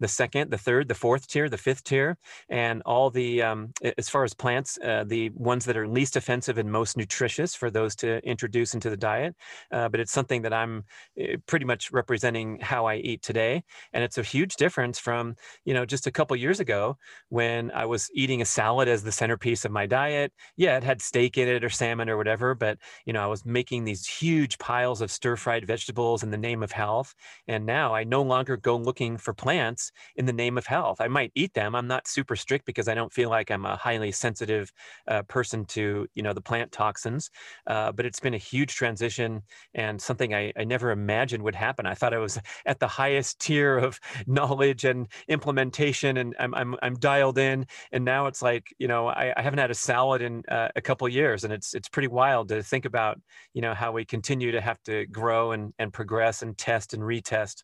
the 0.00 0.08
second, 0.08 0.50
the 0.50 0.58
third, 0.58 0.88
the 0.88 0.94
fourth 0.94 1.28
tier, 1.28 1.48
the 1.48 1.58
fifth 1.58 1.84
tier, 1.84 2.16
and 2.48 2.82
all 2.84 3.10
the, 3.10 3.42
um, 3.42 3.72
as 3.98 4.08
far 4.08 4.24
as 4.24 4.34
plants, 4.34 4.78
uh, 4.84 5.04
the 5.06 5.30
ones 5.30 5.64
that 5.64 5.76
are 5.76 5.88
least 5.88 6.16
offensive 6.16 6.58
and 6.58 6.70
most 6.70 6.96
nutritious 6.96 7.54
for 7.54 7.70
those 7.70 7.94
to 7.96 8.18
introduce 8.26 8.74
into 8.74 8.90
the 8.90 8.96
diet. 8.96 9.34
Uh, 9.70 9.88
but 9.88 10.00
it's 10.00 10.12
something 10.12 10.42
that 10.42 10.52
I'm 10.52 10.84
eh, 11.18 11.36
pretty 11.46 11.64
much 11.64 11.90
representing 11.92 12.58
how 12.60 12.86
I 12.86 12.96
eat 12.96 13.22
today. 13.22 13.62
And 13.92 14.04
it's 14.04 14.18
a 14.18 14.22
huge 14.22 14.56
difference 14.56 14.98
from, 14.98 15.36
you 15.64 15.74
know, 15.74 15.84
just 15.84 16.06
a 16.06 16.12
couple 16.12 16.36
years 16.36 16.60
ago 16.60 16.96
when 17.28 17.70
I 17.72 17.84
was 17.86 18.10
eating 18.14 18.42
a 18.42 18.46
salad 18.46 18.88
as 18.88 19.02
the 19.02 19.12
centerpiece 19.12 19.64
of 19.64 19.72
my 19.72 19.86
diet. 19.86 20.32
Yeah, 20.56 20.76
it 20.76 20.84
had 20.84 21.00
steak 21.00 21.38
in 21.38 21.48
it 21.48 21.64
or 21.64 21.70
salmon 21.70 22.08
or 22.08 22.16
whatever, 22.16 22.54
but, 22.54 22.78
you 23.04 23.12
know, 23.12 23.22
I 23.22 23.26
was 23.26 23.44
making 23.44 23.84
these 23.84 24.06
huge 24.06 24.58
piles 24.58 25.00
of 25.00 25.10
stir 25.10 25.36
fried 25.36 25.66
vegetables 25.66 26.22
in 26.22 26.30
the 26.30 26.38
name 26.38 26.62
of 26.62 26.72
health. 26.72 27.14
And 27.48 27.66
now 27.66 27.94
I 27.94 28.04
no 28.04 28.22
longer 28.22 28.56
go 28.56 28.76
looking 28.76 29.16
for 29.16 29.33
plants 29.34 29.90
in 30.16 30.26
the 30.26 30.32
name 30.32 30.58
of 30.58 30.66
health. 30.66 31.00
I 31.00 31.08
might 31.08 31.32
eat 31.34 31.54
them. 31.54 31.74
I'm 31.74 31.86
not 31.86 32.08
super 32.08 32.36
strict 32.36 32.66
because 32.66 32.88
I 32.88 32.94
don't 32.94 33.12
feel 33.12 33.30
like 33.30 33.50
I'm 33.50 33.64
a 33.64 33.76
highly 33.76 34.12
sensitive 34.12 34.72
uh, 35.08 35.22
person 35.22 35.64
to, 35.66 36.06
you 36.14 36.22
know, 36.22 36.32
the 36.32 36.40
plant 36.40 36.72
toxins. 36.72 37.30
Uh, 37.66 37.92
but 37.92 38.06
it's 38.06 38.20
been 38.20 38.34
a 38.34 38.38
huge 38.38 38.74
transition 38.74 39.42
and 39.74 40.00
something 40.00 40.34
I, 40.34 40.52
I 40.56 40.64
never 40.64 40.90
imagined 40.90 41.42
would 41.42 41.54
happen. 41.54 41.86
I 41.86 41.94
thought 41.94 42.14
I 42.14 42.18
was 42.18 42.38
at 42.66 42.80
the 42.80 42.88
highest 42.88 43.40
tier 43.40 43.78
of 43.78 43.98
knowledge 44.26 44.84
and 44.84 45.06
implementation 45.28 46.16
and 46.16 46.34
I'm, 46.38 46.54
I'm, 46.54 46.76
I'm 46.82 46.94
dialed 46.94 47.38
in 47.38 47.66
and 47.92 48.04
now 48.04 48.26
it's 48.26 48.42
like 48.42 48.74
you 48.78 48.88
know 48.88 49.08
I, 49.08 49.32
I 49.36 49.42
haven't 49.42 49.58
had 49.58 49.70
a 49.70 49.74
salad 49.74 50.22
in 50.22 50.42
uh, 50.48 50.68
a 50.76 50.80
couple 50.80 51.08
years 51.08 51.44
and 51.44 51.52
it's 51.52 51.74
it's 51.74 51.88
pretty 51.88 52.08
wild 52.08 52.48
to 52.48 52.62
think 52.62 52.84
about 52.84 53.18
you 53.52 53.62
know 53.62 53.74
how 53.74 53.92
we 53.92 54.04
continue 54.04 54.52
to 54.52 54.60
have 54.60 54.82
to 54.84 55.06
grow 55.06 55.52
and, 55.52 55.72
and 55.78 55.92
progress 55.92 56.42
and 56.42 56.56
test 56.56 56.94
and 56.94 57.02
retest 57.02 57.62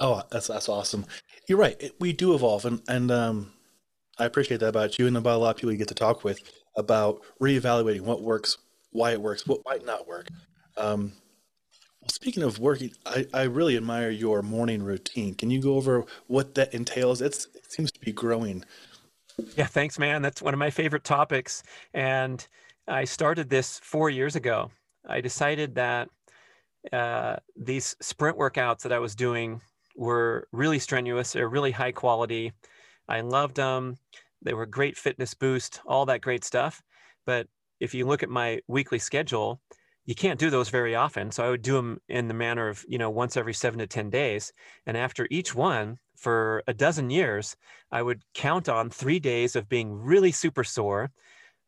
oh 0.00 0.22
that's 0.30 0.48
that's 0.48 0.68
awesome 0.68 1.06
you're 1.46 1.58
right 1.58 1.92
we 2.00 2.12
do 2.12 2.34
evolve 2.34 2.64
and 2.64 2.82
and 2.88 3.10
um 3.10 3.52
I 4.18 4.26
appreciate 4.26 4.60
that 4.60 4.68
about 4.68 4.98
you 4.98 5.06
and 5.06 5.16
about 5.16 5.36
a 5.36 5.38
lot 5.38 5.50
of 5.50 5.56
people 5.56 5.72
you 5.72 5.78
get 5.78 5.88
to 5.88 5.94
talk 5.94 6.24
with 6.24 6.40
about 6.76 7.22
reevaluating 7.40 8.02
what 8.02 8.22
works, 8.22 8.58
why 8.90 9.12
it 9.12 9.20
works, 9.20 9.46
what 9.46 9.62
might 9.64 9.84
not 9.84 10.06
work. 10.06 10.28
Um, 10.76 11.12
Speaking 12.08 12.42
of 12.42 12.58
working, 12.58 12.92
I, 13.06 13.26
I 13.32 13.42
really 13.42 13.76
admire 13.76 14.10
your 14.10 14.42
morning 14.42 14.82
routine. 14.82 15.34
Can 15.34 15.50
you 15.50 15.60
go 15.60 15.74
over 15.74 16.04
what 16.26 16.54
that 16.54 16.74
entails? 16.74 17.20
It's, 17.20 17.46
it 17.54 17.70
seems 17.70 17.92
to 17.92 18.00
be 18.00 18.10
growing. 18.10 18.64
Yeah, 19.56 19.66
thanks, 19.66 19.98
man. 19.98 20.22
That's 20.22 20.42
one 20.42 20.54
of 20.54 20.58
my 20.58 20.70
favorite 20.70 21.04
topics. 21.04 21.62
And 21.94 22.46
I 22.88 23.04
started 23.04 23.48
this 23.48 23.78
four 23.82 24.10
years 24.10 24.34
ago. 24.34 24.70
I 25.06 25.20
decided 25.20 25.74
that 25.76 26.08
uh, 26.92 27.36
these 27.54 27.96
sprint 28.00 28.38
workouts 28.38 28.80
that 28.82 28.92
I 28.92 28.98
was 28.98 29.14
doing 29.14 29.60
were 29.96 30.48
really 30.52 30.78
strenuous, 30.78 31.32
they're 31.32 31.48
really 31.48 31.72
high 31.72 31.92
quality. 31.92 32.52
I 33.08 33.20
loved 33.22 33.56
them. 33.56 33.96
They 34.42 34.54
were 34.54 34.66
great 34.66 34.96
fitness 34.96 35.34
boost, 35.34 35.80
all 35.86 36.06
that 36.06 36.22
great 36.22 36.44
stuff. 36.44 36.82
But 37.26 37.46
if 37.80 37.94
you 37.94 38.06
look 38.06 38.22
at 38.22 38.30
my 38.30 38.60
weekly 38.68 38.98
schedule, 38.98 39.60
you 40.06 40.14
can't 40.14 40.40
do 40.40 40.50
those 40.50 40.70
very 40.70 40.94
often. 40.94 41.30
So 41.30 41.44
I 41.44 41.50
would 41.50 41.62
do 41.62 41.74
them 41.74 42.00
in 42.08 42.28
the 42.28 42.34
manner 42.34 42.68
of, 42.68 42.84
you 42.88 42.98
know, 42.98 43.10
once 43.10 43.36
every 43.36 43.54
seven 43.54 43.78
to 43.80 43.86
10 43.86 44.10
days. 44.10 44.52
And 44.86 44.96
after 44.96 45.26
each 45.30 45.54
one, 45.54 45.98
for 46.16 46.62
a 46.68 46.74
dozen 46.74 47.08
years, 47.10 47.56
I 47.90 48.02
would 48.02 48.22
count 48.34 48.68
on 48.68 48.90
three 48.90 49.18
days 49.18 49.56
of 49.56 49.68
being 49.68 49.92
really 49.92 50.32
super 50.32 50.64
sore, 50.64 51.10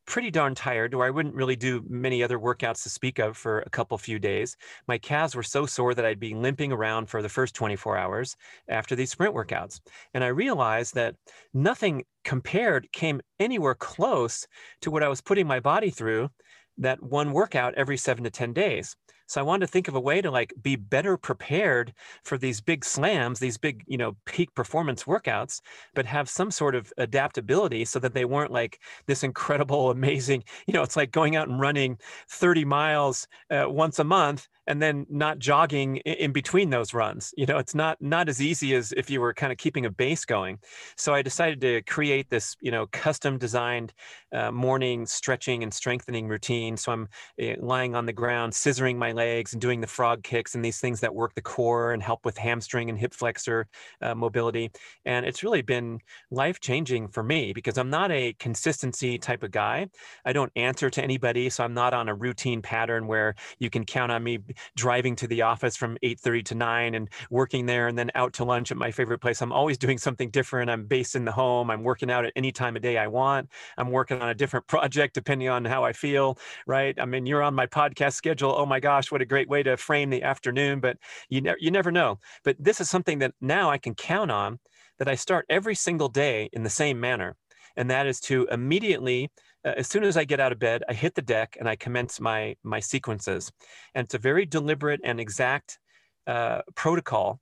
pretty 0.06 0.30
darn 0.30 0.54
tired, 0.54 0.94
or 0.94 1.04
I 1.04 1.10
wouldn't 1.10 1.34
really 1.34 1.56
do 1.56 1.84
many 1.88 2.22
other 2.22 2.38
workouts 2.38 2.82
to 2.82 2.90
speak 2.90 3.18
of 3.18 3.36
for 3.36 3.60
a 3.60 3.70
couple 3.70 3.96
few 3.98 4.18
days. 4.18 4.56
My 4.88 4.98
calves 4.98 5.34
were 5.34 5.42
so 5.42 5.66
sore 5.66 5.94
that 5.94 6.04
I'd 6.04 6.20
be 6.20 6.34
limping 6.34 6.72
around 6.72 7.06
for 7.06 7.22
the 7.22 7.28
first 7.28 7.54
24 7.54 7.96
hours 7.96 8.36
after 8.68 8.96
these 8.96 9.10
sprint 9.10 9.34
workouts. 9.34 9.80
And 10.14 10.24
I 10.24 10.28
realized 10.28 10.94
that 10.94 11.14
nothing 11.54 12.04
compared 12.24 12.90
came 12.92 13.20
anywhere 13.38 13.74
close 13.74 14.46
to 14.80 14.90
what 14.90 15.02
I 15.02 15.08
was 15.08 15.20
putting 15.20 15.46
my 15.46 15.60
body 15.60 15.90
through 15.90 16.30
that 16.78 17.02
one 17.02 17.32
workout 17.32 17.74
every 17.74 17.96
seven 17.96 18.24
to 18.24 18.30
10 18.30 18.52
days. 18.52 18.96
So 19.32 19.40
I 19.40 19.44
wanted 19.44 19.60
to 19.66 19.72
think 19.72 19.88
of 19.88 19.94
a 19.94 20.00
way 20.00 20.20
to 20.20 20.30
like 20.30 20.52
be 20.60 20.76
better 20.76 21.16
prepared 21.16 21.94
for 22.22 22.36
these 22.36 22.60
big 22.60 22.84
slams, 22.84 23.38
these 23.38 23.56
big, 23.56 23.82
you 23.86 23.96
know, 23.96 24.14
peak 24.26 24.54
performance 24.54 25.04
workouts, 25.04 25.62
but 25.94 26.04
have 26.04 26.28
some 26.28 26.50
sort 26.50 26.74
of 26.74 26.92
adaptability 26.98 27.86
so 27.86 27.98
that 28.00 28.12
they 28.12 28.26
weren't 28.26 28.52
like 28.52 28.78
this 29.06 29.22
incredible, 29.22 29.90
amazing, 30.02 30.44
you 30.66 30.74
know, 30.74 30.82
it's 30.82 30.96
like 30.96 31.12
going 31.12 31.34
out 31.34 31.48
and 31.48 31.60
running 31.60 31.96
30 32.28 32.66
miles 32.66 33.26
uh, 33.50 33.64
once 33.68 33.98
a 33.98 34.04
month 34.04 34.48
and 34.66 34.80
then 34.80 35.06
not 35.08 35.38
jogging 35.38 35.96
in 35.98 36.32
between 36.32 36.70
those 36.70 36.94
runs 36.94 37.32
you 37.36 37.46
know 37.46 37.58
it's 37.58 37.74
not 37.74 37.96
not 38.00 38.28
as 38.28 38.40
easy 38.40 38.74
as 38.74 38.92
if 38.96 39.10
you 39.10 39.20
were 39.20 39.34
kind 39.34 39.52
of 39.52 39.58
keeping 39.58 39.86
a 39.86 39.90
base 39.90 40.24
going. 40.24 40.58
So 40.96 41.14
i 41.14 41.22
decided 41.22 41.60
to 41.62 41.82
create 41.82 42.30
this 42.30 42.56
you 42.60 42.70
know 42.70 42.86
custom 42.92 43.38
designed 43.38 43.92
uh, 44.32 44.50
morning 44.50 45.06
stretching 45.06 45.62
and 45.62 45.72
strengthening 45.72 46.28
routine. 46.28 46.76
So 46.76 46.92
i'm 46.92 47.08
uh, 47.42 47.54
lying 47.58 47.94
on 47.94 48.06
the 48.06 48.12
ground 48.12 48.52
scissoring 48.52 48.96
my 48.96 49.12
legs 49.12 49.52
and 49.52 49.60
doing 49.60 49.80
the 49.80 49.86
frog 49.86 50.22
kicks 50.22 50.54
and 50.54 50.64
these 50.64 50.80
things 50.80 51.00
that 51.00 51.14
work 51.14 51.34
the 51.34 51.42
core 51.42 51.92
and 51.92 52.02
help 52.02 52.24
with 52.24 52.38
hamstring 52.38 52.88
and 52.90 52.98
hip 52.98 53.14
flexor 53.14 53.66
uh, 54.00 54.14
mobility. 54.14 54.70
And 55.04 55.26
it's 55.26 55.42
really 55.42 55.62
been 55.62 56.00
life 56.30 56.60
changing 56.60 57.08
for 57.08 57.22
me 57.22 57.52
because 57.52 57.78
i'm 57.78 57.90
not 57.90 58.10
a 58.10 58.34
consistency 58.38 59.18
type 59.18 59.42
of 59.42 59.50
guy. 59.50 59.88
I 60.24 60.32
don't 60.32 60.52
answer 60.56 60.90
to 60.90 61.02
anybody 61.02 61.50
so 61.50 61.64
i'm 61.64 61.74
not 61.74 61.94
on 61.94 62.08
a 62.08 62.14
routine 62.14 62.62
pattern 62.62 63.06
where 63.06 63.34
you 63.58 63.70
can 63.70 63.84
count 63.84 64.12
on 64.12 64.22
me 64.22 64.38
driving 64.76 65.16
to 65.16 65.26
the 65.26 65.42
office 65.42 65.76
from 65.76 65.96
8.30 66.02 66.44
to 66.46 66.54
9 66.54 66.94
and 66.94 67.08
working 67.30 67.66
there 67.66 67.88
and 67.88 67.98
then 67.98 68.10
out 68.14 68.32
to 68.34 68.44
lunch 68.44 68.70
at 68.70 68.76
my 68.76 68.90
favorite 68.90 69.20
place. 69.20 69.42
I'm 69.42 69.52
always 69.52 69.78
doing 69.78 69.98
something 69.98 70.30
different. 70.30 70.70
I'm 70.70 70.86
based 70.86 71.14
in 71.14 71.24
the 71.24 71.32
home. 71.32 71.70
I'm 71.70 71.82
working 71.82 72.10
out 72.10 72.24
at 72.24 72.32
any 72.36 72.52
time 72.52 72.76
of 72.76 72.82
day 72.82 72.98
i 72.98 73.06
want. 73.06 73.48
I'm 73.78 73.90
working 73.90 74.20
on 74.20 74.28
a 74.28 74.34
different 74.34 74.66
project 74.68 75.14
depending 75.14 75.48
on 75.48 75.64
how 75.64 75.84
i 75.84 75.92
feel 75.92 76.38
right? 76.66 76.94
I 76.98 77.04
mean 77.04 77.26
you're 77.26 77.42
on 77.42 77.54
my 77.54 77.66
podcast 77.66 78.14
schedule. 78.14 78.54
Oh 78.56 78.66
my 78.66 78.80
gosh 78.80 79.10
what 79.10 79.22
a 79.22 79.26
great 79.26 79.48
way 79.48 79.62
to 79.62 79.76
frame 79.76 80.10
the 80.10 80.22
afternoon 80.22 80.80
but 80.80 80.96
you, 81.28 81.40
ne- 81.40 81.54
you 81.58 81.70
never 81.70 81.90
know. 81.90 82.18
But 82.44 82.56
this 82.58 82.80
is 82.80 82.90
something 82.90 83.18
that 83.20 83.34
now 83.40 83.70
i 83.70 83.78
can 83.78 83.94
count 83.94 84.30
on 84.30 84.58
that 84.98 85.08
i 85.08 85.14
start 85.14 85.46
every 85.48 85.74
single 85.74 86.08
day 86.08 86.48
in 86.52 86.62
the 86.62 86.70
same 86.70 87.00
manner 87.00 87.36
and 87.76 87.90
that 87.90 88.06
is 88.06 88.20
to 88.20 88.46
immediately 88.50 89.30
as 89.64 89.86
soon 89.88 90.04
as 90.04 90.16
I 90.16 90.24
get 90.24 90.40
out 90.40 90.52
of 90.52 90.58
bed, 90.58 90.82
I 90.88 90.94
hit 90.94 91.14
the 91.14 91.22
deck 91.22 91.56
and 91.58 91.68
I 91.68 91.76
commence 91.76 92.20
my 92.20 92.56
my 92.62 92.80
sequences. 92.80 93.52
And 93.94 94.04
it's 94.04 94.14
a 94.14 94.18
very 94.18 94.46
deliberate 94.46 95.00
and 95.04 95.20
exact 95.20 95.78
uh, 96.26 96.62
protocol 96.74 97.40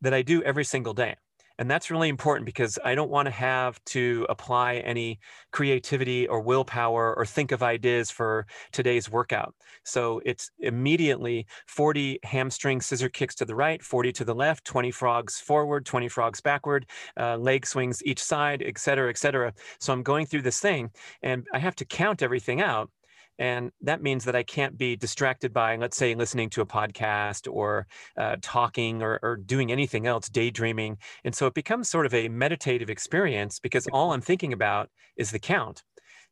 that 0.00 0.14
I 0.14 0.22
do 0.22 0.42
every 0.42 0.64
single 0.64 0.94
day. 0.94 1.16
And 1.58 1.70
that's 1.70 1.90
really 1.90 2.08
important 2.08 2.44
because 2.44 2.78
I 2.84 2.94
don't 2.94 3.10
want 3.10 3.26
to 3.26 3.32
have 3.32 3.82
to 3.86 4.26
apply 4.28 4.76
any 4.76 5.18
creativity 5.52 6.28
or 6.28 6.40
willpower 6.40 7.14
or 7.16 7.24
think 7.24 7.50
of 7.52 7.62
ideas 7.62 8.10
for 8.10 8.46
today's 8.72 9.10
workout. 9.10 9.54
So 9.84 10.20
it's 10.24 10.50
immediately 10.58 11.46
40 11.66 12.18
hamstring 12.24 12.80
scissor 12.80 13.08
kicks 13.08 13.34
to 13.36 13.44
the 13.44 13.54
right, 13.54 13.82
40 13.82 14.12
to 14.12 14.24
the 14.24 14.34
left, 14.34 14.64
20 14.64 14.90
frogs 14.90 15.40
forward, 15.40 15.86
20 15.86 16.08
frogs 16.08 16.40
backward, 16.40 16.86
uh, 17.18 17.36
leg 17.36 17.66
swings 17.66 18.02
each 18.04 18.22
side, 18.22 18.62
et 18.62 18.78
cetera, 18.78 19.08
et 19.08 19.16
cetera. 19.18 19.52
So 19.80 19.92
I'm 19.92 20.02
going 20.02 20.26
through 20.26 20.42
this 20.42 20.60
thing 20.60 20.90
and 21.22 21.46
I 21.54 21.58
have 21.58 21.76
to 21.76 21.84
count 21.84 22.22
everything 22.22 22.60
out 22.60 22.90
and 23.38 23.70
that 23.82 24.02
means 24.02 24.24
that 24.24 24.36
I 24.36 24.42
can't 24.42 24.76
be 24.76 24.96
distracted 24.96 25.52
by, 25.52 25.76
let's 25.76 25.96
say, 25.96 26.14
listening 26.14 26.50
to 26.50 26.60
a 26.60 26.66
podcast 26.66 27.52
or 27.52 27.86
uh, 28.16 28.36
talking 28.40 29.02
or, 29.02 29.18
or 29.22 29.36
doing 29.36 29.70
anything 29.70 30.06
else, 30.06 30.28
daydreaming. 30.28 30.98
And 31.24 31.34
so 31.34 31.46
it 31.46 31.54
becomes 31.54 31.88
sort 31.88 32.06
of 32.06 32.14
a 32.14 32.28
meditative 32.28 32.90
experience 32.90 33.58
because 33.58 33.86
all 33.88 34.12
I'm 34.12 34.20
thinking 34.20 34.52
about 34.52 34.90
is 35.16 35.30
the 35.30 35.38
count 35.38 35.82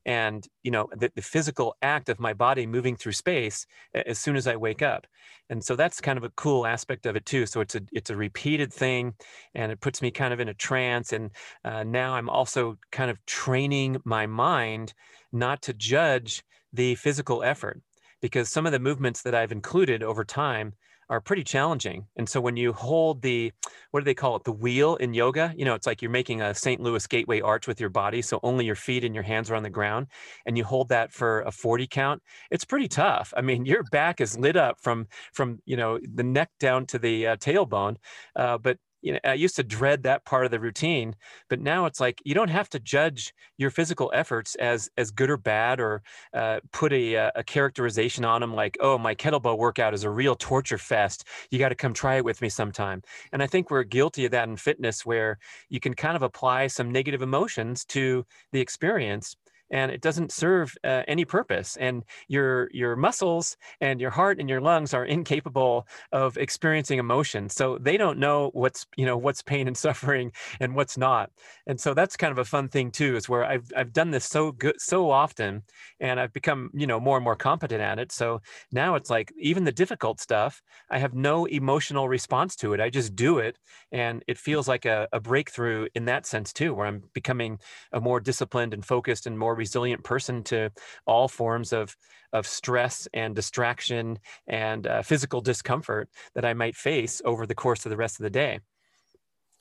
and 0.07 0.47
you 0.63 0.71
know 0.71 0.89
the, 0.97 1.11
the, 1.15 1.23
physical 1.23 1.77
act 1.83 2.09
of 2.09 2.21
my 2.21 2.33
body 2.33 2.67
moving 2.67 2.97
through 2.97 3.13
space 3.13 3.67
as 3.95 4.19
soon 4.19 4.37
as 4.37 4.47
i 4.47 4.57
wake 4.57 4.83
up. 4.83 5.07
And 5.51 5.63
so 5.63 5.77
that's 5.77 6.01
kind 6.01 6.17
of 6.17 6.25
a 6.25 6.31
cool 6.31 6.67
aspect 6.67 7.05
of 7.07 7.17
it 7.17 7.27
too. 7.27 7.47
So 7.47 7.61
it's 7.61 7.75
a 7.75 7.83
it's 7.93 8.11
a 8.11 8.17
repeated 8.17 8.73
thing 8.73 9.15
and 9.55 9.73
it 9.73 9.81
puts 9.81 10.01
me 10.03 10.11
kind 10.11 10.33
of 10.33 10.41
in 10.41 10.49
a 10.49 10.55
trance. 10.55 11.13
And 11.13 11.31
uh, 11.65 11.85
now 11.85 12.15
i'm 12.15 12.29
also 12.29 12.79
kind 12.93 13.11
of 13.11 13.25
training 13.27 14.01
my 14.05 14.27
mind 14.27 14.95
not 15.33 15.63
to 15.63 15.73
judge 15.73 16.43
the 16.73 16.95
physical 16.97 17.43
effort 17.43 17.81
because 18.21 18.49
some 18.49 18.67
of 18.67 18.73
the 18.73 18.79
movements 18.79 19.23
that 19.23 19.35
I've 19.35 19.53
included 19.53 20.03
over 20.03 20.25
time 20.25 20.73
are 21.09 21.21
pretty 21.21 21.45
challenging. 21.45 22.07
And 22.17 22.29
so 22.29 22.41
when 22.41 22.57
you 22.57 22.73
hold 22.73 23.23
the, 23.23 23.53
what 23.91 24.01
do 24.01 24.05
they 24.05 24.15
call 24.15 24.37
it, 24.37 24.45
the 24.45 24.53
wheel 24.53 24.97
in 24.97 25.15
yoga, 25.15 25.53
you 25.57 25.65
know, 25.65 25.75
it's 25.75 25.87
like 25.87 26.03
you're 26.03 26.11
making 26.11 26.43
a 26.43 26.55
St. 26.55 26.81
Louis 26.81 27.07
gateway 27.07 27.41
arch 27.41 27.67
with 27.67 27.81
your 27.81 27.91
body. 27.91 28.23
So 28.23 28.41
only 28.43 28.65
your 28.65 28.75
feet 28.75 29.05
and 29.05 29.15
your 29.15 29.25
hands 29.25 29.51
are 29.51 29.55
on 29.55 29.63
the 29.63 29.71
ground. 29.71 30.09
And 30.47 30.57
you 30.57 30.65
hold 30.65 30.89
that 30.89 31.13
for 31.13 31.43
a 31.43 31.53
40 31.53 31.87
count. 31.87 32.23
It's 32.51 32.65
pretty 32.65 32.89
tough. 32.89 33.33
I 33.37 33.41
mean, 33.41 33.65
your 33.67 33.83
back 33.85 34.21
is 34.21 34.39
lit 34.39 34.57
up 34.57 34.79
from, 34.81 35.07
from, 35.33 35.59
you 35.65 35.77
know, 35.77 35.99
the 36.15 36.25
neck 36.25 36.51
down 36.61 36.87
to 36.87 36.99
the 36.99 37.27
uh, 37.29 37.37
tailbone. 37.37 37.97
Uh, 38.37 38.59
but 38.59 38.79
you 39.05 39.13
know, 39.13 39.19
I 39.23 39.35
used 39.35 39.57
to 39.57 39.63
dread 39.63 40.03
that 40.05 40.25
part 40.25 40.47
of 40.47 40.51
the 40.51 40.59
routine, 40.59 41.15
but 41.51 41.61
now 41.61 41.85
it's 41.85 42.01
like 42.01 42.23
you 42.25 42.35
don't 42.35 42.49
have 42.49 42.71
to 42.71 42.81
judge 42.81 43.35
your 43.59 43.71
physical 43.71 44.11
efforts 44.15 44.55
as 44.57 44.89
as 44.97 45.11
good 45.11 45.29
or 45.29 45.37
bad, 45.37 45.79
or 45.79 46.03
uh, 46.33 46.61
put 46.73 46.93
a 46.93 47.17
uh, 47.17 47.31
a 47.35 47.45
characterization 47.45 48.25
on 48.25 48.41
them 48.41 48.55
like, 48.55 48.79
oh, 48.81 48.97
my 48.97 49.15
kettlebell 49.15 49.59
workout 49.59 49.93
is 49.93 50.05
a 50.05 50.11
real 50.11 50.35
torture 50.35 50.79
fest. 50.79 51.25
You 51.51 51.59
got 51.59 51.69
to 51.69 51.75
come 51.75 51.93
try 51.93 52.17
it 52.17 52.25
with 52.25 52.41
me 52.41 52.49
sometime. 52.49 53.03
And 53.33 53.43
I 53.43 53.47
think 53.47 53.71
we're 53.71 53.85
guilty 53.85 54.25
of 54.25 54.31
that 54.31 54.49
in 54.49 54.57
fitness, 54.57 55.05
where 55.05 55.39
you 55.69 55.81
can 55.81 55.95
kind 55.95 56.17
of 56.17 56.23
apply 56.23 56.69
some 56.69 56.91
negative 56.91 57.21
emotions 57.21 57.85
to 57.87 58.25
the 58.53 58.61
experience 58.61 59.37
and 59.75 59.91
it 59.91 60.01
doesn't 60.01 60.31
serve 60.31 60.77
uh, 60.85 61.03
any 61.09 61.25
purpose 61.25 61.77
and 61.79 62.05
your 62.29 62.71
your 62.73 62.95
muscles 62.97 63.57
and 63.81 64.01
your 64.01 64.11
heart 64.11 64.39
and 64.39 64.49
your 64.49 64.61
lungs 64.61 64.95
are 64.95 65.05
incapable 65.05 65.87
of 66.13 66.37
experiencing 66.39 66.99
emotion 67.01 67.49
so 67.49 67.77
they 67.79 67.97
don't 67.97 68.19
know 68.19 68.51
what's 68.53 68.87
you 68.97 69.05
know 69.05 69.17
what's 69.17 69.43
pain 69.43 69.67
and 69.67 69.77
suffering 69.87 70.33
and 70.61 70.75
what's 70.75 70.97
not 70.97 71.31
and 71.67 71.79
so 71.81 71.93
that's 71.93 72.17
kind 72.17 72.31
of 72.33 72.39
a 72.39 72.45
fun 72.45 72.69
thing 72.69 72.91
too 72.91 73.17
is 73.17 73.29
where 73.29 73.45
i've 73.45 73.67
i've 73.77 73.93
done 73.93 74.11
this 74.11 74.25
so 74.25 74.53
good 74.53 74.81
so 74.81 75.11
often 75.11 75.63
and 76.01 76.21
i've 76.21 76.33
become 76.33 76.71
you 76.73 76.87
know 76.87 77.01
more 77.01 77.17
and 77.17 77.25
more 77.25 77.37
competent 77.37 77.81
at 77.81 77.99
it 77.99 78.13
so 78.13 78.41
now 78.73 78.95
it's 78.95 79.11
like 79.11 79.33
even 79.39 79.65
the 79.65 79.73
difficult 79.73 80.21
stuff 80.21 80.63
i 80.91 80.99
have 80.99 81.15
no 81.15 81.47
emotional 81.47 82.09
response 82.09 82.55
to 82.55 82.75
it 82.75 82.81
i 82.81 82.89
just 82.89 83.17
do 83.17 83.39
it 83.39 83.59
and 83.91 84.23
it 84.29 84.39
feels 84.39 84.69
like 84.69 84.85
a, 84.85 85.09
a 85.13 85.19
breakthrough 85.21 85.89
in 85.97 86.05
that 86.05 86.27
sense 86.27 86.53
too 86.53 86.73
where 86.75 86.87
i'm 86.87 87.03
becoming 87.13 87.59
a 87.93 88.01
more 88.01 88.21
disciplined 88.21 88.73
and 88.73 88.85
focused 88.85 89.27
and 89.27 89.37
more 89.39 89.55
more 89.55 89.59
resilient 89.65 90.03
person 90.05 90.43
to 90.45 90.71
all 91.07 91.29
forms 91.29 91.73
of 91.73 91.97
of 92.33 92.47
stress 92.47 93.09
and 93.15 93.35
distraction 93.35 94.19
and 94.49 94.87
uh, 94.87 95.03
physical 95.03 95.41
discomfort 95.41 96.09
that 96.35 96.45
I 96.45 96.53
might 96.53 96.75
face 96.75 97.23
over 97.25 97.47
the 97.47 97.55
course 97.55 97.87
of 97.87 97.91
the 97.91 97.97
rest 97.97 98.19
of 98.19 98.25
the 98.25 98.31
day. 98.45 98.59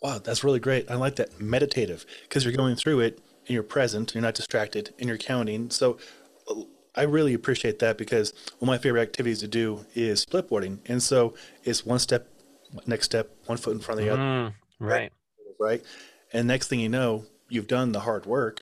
Wow, 0.02 0.20
that's 0.20 0.44
really 0.44 0.60
great. 0.60 0.90
I 0.90 0.96
like 0.96 1.16
that 1.18 1.40
meditative 1.40 2.06
because 2.24 2.44
you're 2.44 2.58
going 2.64 2.76
through 2.76 3.02
it 3.02 3.22
and 3.46 3.54
you're 3.54 3.64
present, 3.78 4.14
you're 4.14 4.24
not 4.24 4.34
distracted, 4.34 4.94
and 4.98 5.08
you're 5.08 5.20
counting. 5.20 5.70
So 5.70 5.98
I 6.96 7.04
really 7.04 7.34
appreciate 7.34 7.78
that 7.80 7.98
because 7.98 8.34
one 8.60 8.68
of 8.70 8.74
my 8.74 8.80
favorite 8.80 9.04
activities 9.04 9.40
to 9.40 9.48
do 9.48 9.86
is 9.94 10.26
splitboarding. 10.26 10.80
And 10.88 11.02
so 11.02 11.36
it's 11.64 11.86
one 11.86 12.00
step, 12.00 12.28
next 12.86 13.06
step, 13.06 13.30
one 13.46 13.58
foot 13.58 13.74
in 13.74 13.80
front 13.80 14.02
of 14.02 14.06
the 14.06 14.12
mm, 14.12 14.16
other. 14.16 14.56
Right. 14.80 15.12
Right. 15.60 15.84
And 16.34 16.48
next 16.48 16.68
thing 16.68 16.80
you 16.80 16.90
know, 16.90 17.26
you've 17.50 17.68
done 17.68 17.92
the 17.92 18.02
hard 18.02 18.26
work. 18.26 18.62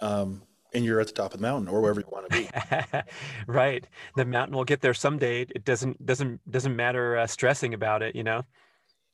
Um, 0.00 0.42
and 0.74 0.84
you're 0.84 1.00
at 1.00 1.06
the 1.06 1.12
top 1.12 1.34
of 1.34 1.40
the 1.40 1.46
mountain 1.46 1.68
or 1.68 1.80
wherever 1.80 2.00
you 2.00 2.06
want 2.10 2.30
to 2.30 2.38
be. 2.38 3.00
right. 3.46 3.86
The 4.16 4.24
mountain 4.24 4.56
will 4.56 4.64
get 4.64 4.80
there 4.80 4.94
someday. 4.94 5.42
It 5.42 5.64
doesn't 5.64 6.04
doesn't 6.04 6.50
doesn't 6.50 6.74
matter 6.74 7.16
uh, 7.16 7.26
stressing 7.26 7.74
about 7.74 8.02
it. 8.02 8.14
You 8.16 8.24
know. 8.24 8.42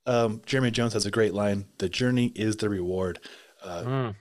Um, 0.06 0.40
Jeremy 0.46 0.70
Jones 0.70 0.94
has 0.94 1.06
a 1.06 1.10
great 1.10 1.34
line: 1.34 1.66
"The 1.78 1.88
journey 1.88 2.32
is 2.34 2.56
the 2.56 2.68
reward." 2.68 3.20
Uh, 3.62 3.82
mm. 3.82 4.14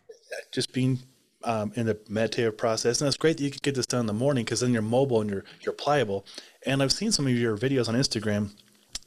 Just 0.52 0.74
being 0.74 1.00
um, 1.44 1.72
in 1.76 1.86
the 1.86 1.98
meditative 2.10 2.58
process, 2.58 3.00
and 3.00 3.08
it's 3.08 3.18
great 3.18 3.38
that 3.38 3.44
you 3.44 3.52
can 3.52 3.60
get 3.62 3.76
this 3.76 3.86
done 3.86 4.02
in 4.02 4.06
the 4.08 4.14
morning 4.14 4.44
because 4.44 4.60
then 4.60 4.74
you're 4.74 4.82
mobile 4.82 5.22
and 5.22 5.30
you're 5.30 5.46
you're 5.62 5.74
pliable. 5.74 6.26
And 6.66 6.84
I've 6.84 6.92
seen 6.92 7.12
some 7.12 7.28
of 7.28 7.34
your 7.34 7.58
videos 7.58 7.88
on 7.88 7.96
Instagram, 7.96 8.52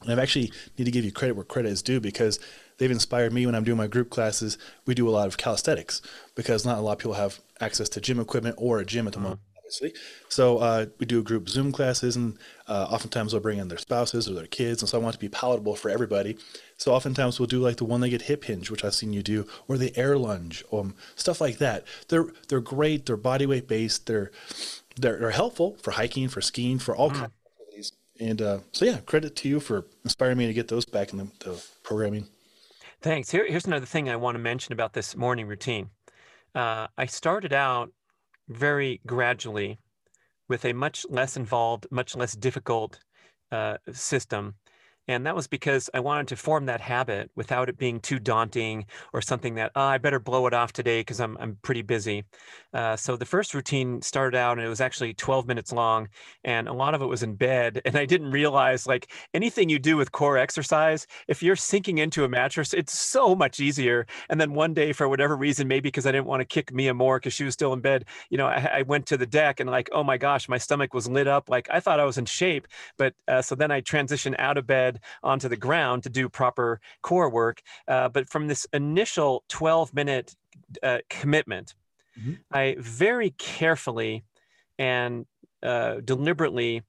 and 0.02 0.10
I've 0.10 0.18
actually 0.18 0.52
need 0.78 0.84
to 0.84 0.90
give 0.90 1.04
you 1.04 1.12
credit 1.12 1.34
where 1.34 1.44
credit 1.44 1.70
is 1.70 1.82
due 1.82 2.00
because 2.00 2.38
they've 2.80 2.90
inspired 2.90 3.32
me 3.32 3.46
when 3.46 3.54
I'm 3.54 3.62
doing 3.62 3.76
my 3.76 3.86
group 3.86 4.10
classes. 4.10 4.58
We 4.86 4.94
do 4.94 5.08
a 5.08 5.10
lot 5.10 5.28
of 5.28 5.36
calisthenics 5.36 6.00
because 6.34 6.64
not 6.64 6.78
a 6.78 6.80
lot 6.80 6.92
of 6.92 6.98
people 6.98 7.12
have 7.12 7.38
access 7.60 7.88
to 7.90 8.00
gym 8.00 8.18
equipment 8.18 8.56
or 8.58 8.80
a 8.80 8.86
gym 8.86 9.06
at 9.06 9.12
the 9.12 9.18
mm-hmm. 9.18 9.24
moment, 9.24 9.42
obviously. 9.58 9.92
So 10.30 10.58
uh, 10.58 10.86
we 10.98 11.04
do 11.04 11.22
group 11.22 11.48
Zoom 11.48 11.72
classes, 11.72 12.16
and 12.16 12.38
uh, 12.66 12.88
oftentimes 12.90 13.32
they'll 13.32 13.40
bring 13.42 13.58
in 13.58 13.68
their 13.68 13.78
spouses 13.78 14.28
or 14.28 14.32
their 14.32 14.46
kids. 14.46 14.80
And 14.80 14.88
so 14.88 14.98
I 14.98 15.02
want 15.02 15.12
to 15.12 15.20
be 15.20 15.28
palatable 15.28 15.76
for 15.76 15.90
everybody. 15.90 16.38
So 16.78 16.92
oftentimes 16.94 17.38
we'll 17.38 17.48
do 17.48 17.60
like 17.60 17.76
the 17.76 17.84
one 17.84 18.00
legged 18.00 18.22
hip 18.22 18.44
hinge, 18.44 18.70
which 18.70 18.82
I've 18.82 18.94
seen 18.94 19.12
you 19.12 19.22
do, 19.22 19.46
or 19.68 19.76
the 19.76 19.96
air 19.96 20.16
lunge, 20.16 20.64
um, 20.72 20.94
stuff 21.16 21.40
like 21.40 21.58
that. 21.58 21.84
They're 22.08 22.28
they're 22.48 22.60
great. 22.60 23.04
They're 23.04 23.18
body 23.18 23.44
weight 23.44 23.68
based. 23.68 24.06
They're 24.06 24.30
they're, 24.96 25.18
they're 25.18 25.30
helpful 25.30 25.76
for 25.82 25.92
hiking, 25.92 26.28
for 26.28 26.40
skiing, 26.40 26.78
for 26.78 26.96
all 26.96 27.10
mm. 27.10 27.14
kinds 27.14 27.24
of 27.26 27.52
activities. 27.52 27.92
And 28.18 28.40
uh, 28.40 28.58
so 28.72 28.86
yeah, 28.86 28.98
credit 29.04 29.36
to 29.36 29.48
you 29.48 29.60
for 29.60 29.84
inspiring 30.02 30.38
me 30.38 30.46
to 30.46 30.54
get 30.54 30.68
those 30.68 30.86
back 30.86 31.12
in 31.12 31.18
the, 31.18 31.28
the 31.40 31.62
programming. 31.82 32.28
Thanks. 33.02 33.30
Here, 33.30 33.46
here's 33.48 33.64
another 33.64 33.86
thing 33.86 34.10
I 34.10 34.16
want 34.16 34.34
to 34.34 34.38
mention 34.38 34.74
about 34.74 34.92
this 34.92 35.16
morning 35.16 35.46
routine. 35.46 35.88
Uh, 36.54 36.86
I 36.98 37.06
started 37.06 37.50
out 37.50 37.90
very 38.48 39.00
gradually 39.06 39.78
with 40.50 40.66
a 40.66 40.74
much 40.74 41.06
less 41.08 41.34
involved, 41.34 41.86
much 41.90 42.14
less 42.14 42.34
difficult 42.34 42.98
uh, 43.50 43.78
system 43.90 44.56
and 45.10 45.26
that 45.26 45.34
was 45.34 45.48
because 45.48 45.90
I 45.92 45.98
wanted 45.98 46.28
to 46.28 46.36
form 46.36 46.66
that 46.66 46.80
habit 46.80 47.32
without 47.34 47.68
it 47.68 47.76
being 47.76 47.98
too 47.98 48.20
daunting 48.20 48.86
or 49.12 49.20
something 49.20 49.56
that 49.56 49.72
oh, 49.74 49.80
I 49.80 49.98
better 49.98 50.20
blow 50.20 50.46
it 50.46 50.54
off 50.54 50.72
today 50.72 51.00
because 51.00 51.18
I'm, 51.20 51.36
I'm 51.38 51.58
pretty 51.62 51.82
busy. 51.82 52.24
Uh, 52.72 52.96
so 52.96 53.16
the 53.16 53.24
first 53.24 53.54
routine 53.54 54.00
started 54.02 54.36
out 54.36 54.58
and 54.58 54.66
it 54.66 54.68
was 54.70 54.80
actually 54.80 55.14
12 55.14 55.46
minutes 55.46 55.72
long 55.72 56.08
and 56.44 56.68
a 56.68 56.72
lot 56.72 56.94
of 56.94 57.02
it 57.02 57.06
was 57.06 57.22
in 57.22 57.34
bed. 57.34 57.80
And 57.90 57.96
I 57.98 58.06
didn't 58.06 58.30
realize 58.30 58.86
like 58.86 59.10
anything 59.34 59.68
you 59.68 59.80
do 59.80 59.96
with 59.96 60.12
core 60.12 60.38
exercise, 60.38 61.08
if 61.26 61.42
you're 61.42 61.56
sinking 61.56 61.98
into 61.98 62.22
a 62.22 62.28
mattress, 62.28 62.72
it's 62.72 62.96
so 62.96 63.34
much 63.34 63.58
easier. 63.58 64.06
And 64.28 64.40
then 64.40 64.54
one 64.54 64.74
day, 64.74 64.92
for 64.92 65.08
whatever 65.08 65.36
reason, 65.36 65.66
maybe 65.66 65.88
because 65.88 66.06
I 66.06 66.12
didn't 66.12 66.26
want 66.26 66.40
to 66.40 66.44
kick 66.44 66.72
Mia 66.72 66.94
more 66.94 67.18
because 67.18 67.32
she 67.32 67.42
was 67.42 67.54
still 67.54 67.72
in 67.72 67.80
bed, 67.80 68.04
you 68.28 68.38
know, 68.38 68.46
I, 68.46 68.70
I, 68.78 68.82
went 68.82 69.06
to 69.06 69.16
the 69.16 69.26
deck 69.26 69.58
and 69.58 69.68
like, 69.68 69.88
oh 69.92 70.04
my 70.04 70.18
gosh, 70.18 70.48
my 70.48 70.58
stomach 70.58 70.94
was 70.94 71.08
lit 71.08 71.26
up. 71.26 71.48
Like 71.48 71.68
I 71.68 71.80
thought 71.80 71.98
I 71.98 72.04
was 72.04 72.16
in 72.16 72.26
shape. 72.26 72.68
But 72.96 73.14
uh, 73.26 73.42
so 73.42 73.56
then 73.56 73.72
I 73.72 73.80
transitioned 73.80 74.36
out 74.38 74.56
of 74.56 74.68
bed 74.68 75.00
onto 75.24 75.48
the 75.48 75.56
ground 75.56 76.04
to 76.04 76.10
do 76.10 76.28
proper 76.28 76.80
core 77.02 77.30
work. 77.30 77.60
Uh, 77.88 78.08
but 78.08 78.28
from 78.28 78.46
this 78.46 78.68
initial 78.72 79.42
12 79.48 79.92
minute 79.94 80.36
uh, 80.82 80.98
commitment, 81.08 81.74
mm-hmm. 82.18 82.34
I 82.50 82.76
very 82.78 83.30
carefully 83.38 84.24
and 84.78 85.26
uh, 85.62 85.96
deliberately 86.04 86.82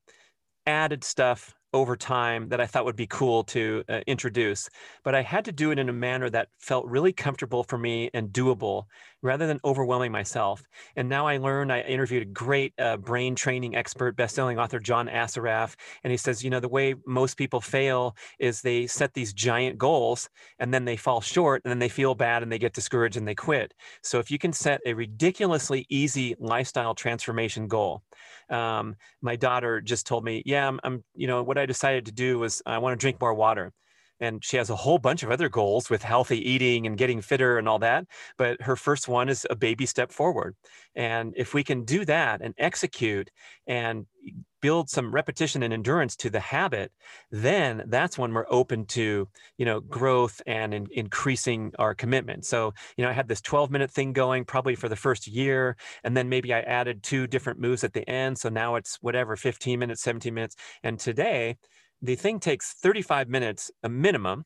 added 0.65 1.03
stuff 1.03 1.55
over 1.73 1.95
time 1.95 2.49
that 2.49 2.59
I 2.59 2.65
thought 2.65 2.85
would 2.85 2.95
be 2.95 3.07
cool 3.07 3.43
to 3.45 3.83
uh, 3.87 4.01
introduce. 4.07 4.69
But 5.03 5.15
I 5.15 5.21
had 5.21 5.45
to 5.45 5.51
do 5.51 5.71
it 5.71 5.79
in 5.79 5.89
a 5.89 5.93
manner 5.93 6.29
that 6.29 6.49
felt 6.59 6.85
really 6.85 7.13
comfortable 7.13 7.63
for 7.63 7.77
me 7.77 8.09
and 8.13 8.29
doable 8.29 8.85
rather 9.21 9.47
than 9.47 9.59
overwhelming 9.63 10.11
myself. 10.11 10.63
And 10.95 11.07
now 11.07 11.27
I 11.27 11.37
learned, 11.37 11.71
I 11.71 11.81
interviewed 11.81 12.23
a 12.23 12.25
great 12.25 12.73
uh, 12.79 12.97
brain 12.97 13.35
training 13.35 13.75
expert, 13.75 14.17
bestselling 14.17 14.61
author 14.61 14.79
John 14.79 15.07
Assaraf. 15.07 15.75
And 16.03 16.11
he 16.11 16.17
says, 16.17 16.43
you 16.43 16.49
know, 16.49 16.59
the 16.59 16.67
way 16.67 16.95
most 17.05 17.37
people 17.37 17.61
fail 17.61 18.15
is 18.39 18.61
they 18.61 18.87
set 18.87 19.13
these 19.13 19.33
giant 19.33 19.77
goals 19.77 20.29
and 20.59 20.73
then 20.73 20.85
they 20.85 20.97
fall 20.97 21.21
short 21.21 21.61
and 21.63 21.71
then 21.71 21.79
they 21.79 21.89
feel 21.89 22.15
bad 22.15 22.43
and 22.43 22.51
they 22.51 22.59
get 22.59 22.73
discouraged 22.73 23.17
and 23.17 23.27
they 23.27 23.35
quit. 23.35 23.73
So 24.01 24.19
if 24.19 24.31
you 24.31 24.39
can 24.39 24.53
set 24.53 24.81
a 24.85 24.93
ridiculously 24.93 25.85
easy 25.89 26.35
lifestyle 26.39 26.95
transformation 26.95 27.67
goal, 27.67 28.01
um, 28.49 28.95
my 29.21 29.35
daughter 29.35 29.81
just 29.81 30.05
told 30.05 30.25
me, 30.25 30.43
yeah, 30.45 30.67
I'm, 30.67 30.79
I'm, 30.83 31.03
you 31.15 31.27
know, 31.27 31.41
what 31.43 31.57
I 31.61 31.65
decided 31.65 32.05
to 32.07 32.11
do 32.11 32.39
was 32.39 32.61
I 32.65 32.77
want 32.79 32.99
to 32.99 33.03
drink 33.03 33.21
more 33.21 33.33
water. 33.33 33.71
And 34.19 34.43
she 34.45 34.57
has 34.57 34.69
a 34.69 34.75
whole 34.75 34.99
bunch 34.99 35.23
of 35.23 35.31
other 35.31 35.49
goals 35.49 35.89
with 35.89 36.03
healthy 36.03 36.37
eating 36.47 36.85
and 36.85 36.95
getting 36.95 37.21
fitter 37.21 37.57
and 37.57 37.67
all 37.67 37.79
that 37.79 38.05
but 38.37 38.61
her 38.61 38.75
first 38.75 39.07
one 39.07 39.29
is 39.29 39.47
a 39.49 39.55
baby 39.55 39.85
step 39.85 40.11
forward. 40.11 40.55
And 40.95 41.33
if 41.35 41.53
we 41.53 41.63
can 41.63 41.85
do 41.85 42.05
that 42.05 42.41
and 42.41 42.53
execute 42.57 43.29
and 43.67 44.05
build 44.61 44.89
some 44.89 45.13
repetition 45.13 45.63
and 45.63 45.73
endurance 45.73 46.15
to 46.15 46.29
the 46.29 46.39
habit 46.39 46.91
then 47.31 47.83
that's 47.87 48.17
when 48.17 48.33
we're 48.33 48.45
open 48.49 48.85
to 48.85 49.27
you 49.57 49.65
know 49.65 49.79
growth 49.79 50.41
and 50.45 50.73
in, 50.73 50.87
increasing 50.91 51.71
our 51.79 51.93
commitment 51.93 52.45
so 52.45 52.73
you 52.97 53.03
know 53.03 53.09
i 53.09 53.13
had 53.13 53.27
this 53.27 53.41
12 53.41 53.71
minute 53.71 53.91
thing 53.91 54.13
going 54.13 54.45
probably 54.45 54.75
for 54.75 54.89
the 54.89 54.95
first 54.95 55.27
year 55.27 55.75
and 56.03 56.15
then 56.15 56.29
maybe 56.29 56.53
i 56.53 56.61
added 56.61 57.03
two 57.03 57.27
different 57.27 57.59
moves 57.59 57.83
at 57.83 57.93
the 57.93 58.07
end 58.09 58.37
so 58.37 58.49
now 58.49 58.75
it's 58.75 58.97
whatever 59.01 59.35
15 59.35 59.79
minutes 59.79 60.01
17 60.01 60.33
minutes 60.33 60.55
and 60.83 60.99
today 60.99 61.57
the 62.01 62.15
thing 62.15 62.39
takes 62.39 62.73
35 62.73 63.29
minutes 63.29 63.71
a 63.83 63.89
minimum. 63.89 64.45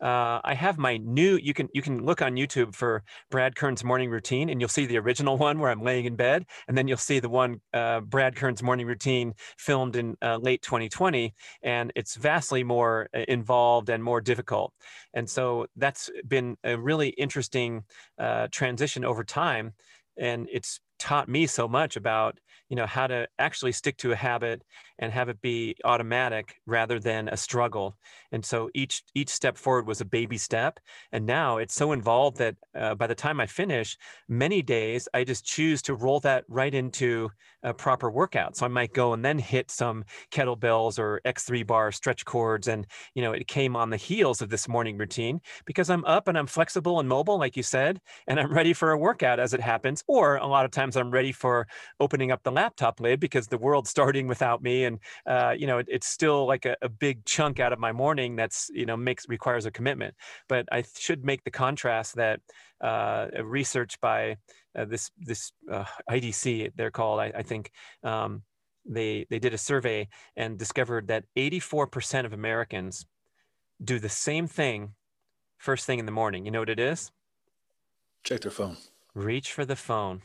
Uh, 0.00 0.40
I 0.44 0.54
have 0.54 0.78
my 0.78 0.96
new. 0.98 1.36
You 1.36 1.52
can 1.54 1.68
you 1.74 1.82
can 1.82 2.04
look 2.04 2.22
on 2.22 2.34
YouTube 2.34 2.74
for 2.74 3.02
Brad 3.30 3.56
Kearns 3.56 3.82
morning 3.82 4.10
routine, 4.10 4.48
and 4.48 4.60
you'll 4.60 4.68
see 4.68 4.86
the 4.86 4.98
original 4.98 5.36
one 5.48 5.58
where 5.58 5.70
I'm 5.70 5.82
laying 5.82 6.04
in 6.04 6.16
bed, 6.16 6.46
and 6.68 6.78
then 6.78 6.86
you'll 6.86 6.96
see 6.98 7.18
the 7.18 7.28
one 7.28 7.60
uh, 7.74 8.00
Brad 8.00 8.36
Kearns 8.36 8.62
morning 8.62 8.86
routine 8.86 9.34
filmed 9.56 9.96
in 9.96 10.16
uh, 10.22 10.36
late 10.36 10.62
2020, 10.62 11.34
and 11.62 11.92
it's 11.96 12.14
vastly 12.16 12.62
more 12.62 13.08
uh, 13.14 13.20
involved 13.28 13.88
and 13.88 14.02
more 14.02 14.20
difficult. 14.20 14.72
And 15.14 15.28
so 15.28 15.66
that's 15.76 16.10
been 16.26 16.56
a 16.64 16.78
really 16.78 17.08
interesting 17.10 17.84
uh, 18.18 18.48
transition 18.52 19.04
over 19.04 19.24
time, 19.24 19.74
and 20.16 20.48
it's 20.52 20.80
taught 20.98 21.28
me 21.28 21.46
so 21.46 21.68
much 21.68 21.96
about 21.96 22.38
you 22.68 22.76
know 22.76 22.86
how 22.86 23.06
to 23.06 23.26
actually 23.38 23.72
stick 23.72 23.96
to 23.98 24.12
a 24.12 24.16
habit 24.16 24.62
and 24.98 25.12
have 25.12 25.28
it 25.28 25.40
be 25.40 25.76
automatic 25.84 26.56
rather 26.66 26.98
than 26.98 27.28
a 27.28 27.36
struggle. 27.36 27.96
And 28.32 28.44
so 28.44 28.68
each 28.74 29.02
each 29.14 29.30
step 29.30 29.56
forward 29.56 29.86
was 29.86 30.00
a 30.00 30.04
baby 30.04 30.38
step. 30.38 30.80
And 31.12 31.24
now 31.24 31.58
it's 31.58 31.74
so 31.74 31.92
involved 31.92 32.38
that 32.38 32.56
uh, 32.76 32.94
by 32.94 33.06
the 33.06 33.14
time 33.14 33.40
i 33.40 33.46
finish 33.46 33.96
many 34.28 34.62
days 34.62 35.08
i 35.14 35.24
just 35.24 35.44
choose 35.44 35.82
to 35.82 35.94
roll 35.94 36.20
that 36.20 36.44
right 36.48 36.74
into 36.74 37.30
a 37.62 37.72
proper 37.72 38.10
workout. 38.10 38.56
So 38.56 38.66
i 38.66 38.68
might 38.68 38.92
go 38.92 39.12
and 39.12 39.24
then 39.24 39.38
hit 39.38 39.70
some 39.70 40.04
kettlebells 40.30 40.98
or 40.98 41.20
x3 41.24 41.66
bar 41.66 41.92
stretch 41.92 42.24
cords. 42.24 42.68
And 42.68 42.86
you 43.14 43.22
know 43.22 43.32
it 43.32 43.46
came 43.46 43.76
on 43.76 43.90
the 43.90 43.96
heels 43.96 44.42
of 44.42 44.50
this 44.50 44.68
morning 44.68 44.98
routine 44.98 45.40
because 45.64 45.90
i'm 45.90 46.04
up 46.04 46.28
and 46.28 46.36
i'm 46.36 46.46
flexible 46.46 47.00
and 47.00 47.08
mobile 47.08 47.38
like 47.38 47.56
you 47.56 47.62
said 47.62 48.00
and 48.26 48.38
i'm 48.40 48.52
ready 48.52 48.72
for 48.72 48.90
a 48.90 48.98
workout 48.98 49.40
as 49.40 49.54
it 49.54 49.60
happens. 49.60 50.02
Or 50.06 50.36
a 50.36 50.46
lot 50.46 50.64
of 50.64 50.70
times 50.70 50.96
i'm 50.96 51.10
ready 51.10 51.32
for 51.32 51.66
opening 52.00 52.30
up 52.32 52.42
the 52.42 52.52
laptop 52.60 53.00
lid 53.00 53.18
because 53.20 53.46
the 53.48 53.58
world's 53.66 53.90
starting 53.90 54.26
without 54.26 54.60
me 54.62 54.76
and 54.84 54.98
uh, 55.26 55.54
you 55.60 55.66
know 55.66 55.78
it, 55.78 55.86
it's 55.88 56.06
still 56.06 56.46
like 56.46 56.64
a, 56.66 56.76
a, 56.82 56.88
big 56.88 57.24
chunk 57.24 57.60
out 57.60 57.72
of 57.72 57.78
my 57.78 57.92
morning 57.92 58.36
that's 58.36 58.70
you 58.80 58.86
know 58.86 58.96
makes 58.96 59.28
requires 59.28 59.64
a 59.66 59.70
commitment. 59.70 60.14
But 60.48 60.64
i 60.72 60.80
should 61.06 61.24
make 61.24 61.42
the 61.44 61.50
contrast 61.64 62.10
that 62.16 62.40
uh, 62.90 63.26
research 63.42 64.00
by 64.00 64.20
uh, 64.76 64.86
this 64.92 65.10
this 65.30 65.52
uh, 65.74 65.84
idc 66.16 66.44
they're 66.76 66.96
called 67.00 67.18
i, 67.20 67.28
I 67.40 67.42
think 67.42 67.70
um, 68.02 68.42
they 68.96 69.26
they 69.30 69.38
did 69.38 69.54
a 69.54 69.58
survey 69.58 70.08
and 70.36 70.58
discovered 70.58 71.08
that 71.08 71.24
84% 71.36 72.24
of 72.24 72.32
americans 72.32 73.06
do 73.82 73.98
the 73.98 74.08
same 74.08 74.46
thing 74.46 74.94
first 75.58 75.84
thing 75.86 75.98
in 75.98 76.06
the 76.06 76.12
morning. 76.12 76.44
You 76.44 76.50
know 76.50 76.60
what 76.60 76.70
it 76.70 76.80
is? 76.80 77.10
Check 78.22 78.40
their 78.40 78.50
phone. 78.50 78.76
Reach 79.14 79.52
for 79.52 79.64
the 79.64 79.76
phone 79.76 80.22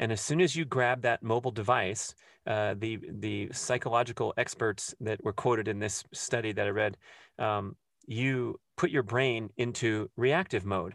and 0.00 0.10
as 0.10 0.20
soon 0.20 0.40
as 0.40 0.56
you 0.56 0.64
grab 0.64 1.02
that 1.02 1.22
mobile 1.22 1.50
device, 1.50 2.14
uh, 2.46 2.74
the 2.78 2.98
the 3.18 3.50
psychological 3.52 4.32
experts 4.38 4.94
that 5.00 5.22
were 5.22 5.34
quoted 5.34 5.68
in 5.68 5.78
this 5.78 6.02
study 6.12 6.52
that 6.52 6.66
I 6.66 6.70
read, 6.70 6.96
um, 7.38 7.76
you 8.06 8.58
put 8.78 8.90
your 8.90 9.02
brain 9.02 9.50
into 9.58 10.10
reactive 10.16 10.64
mode 10.64 10.94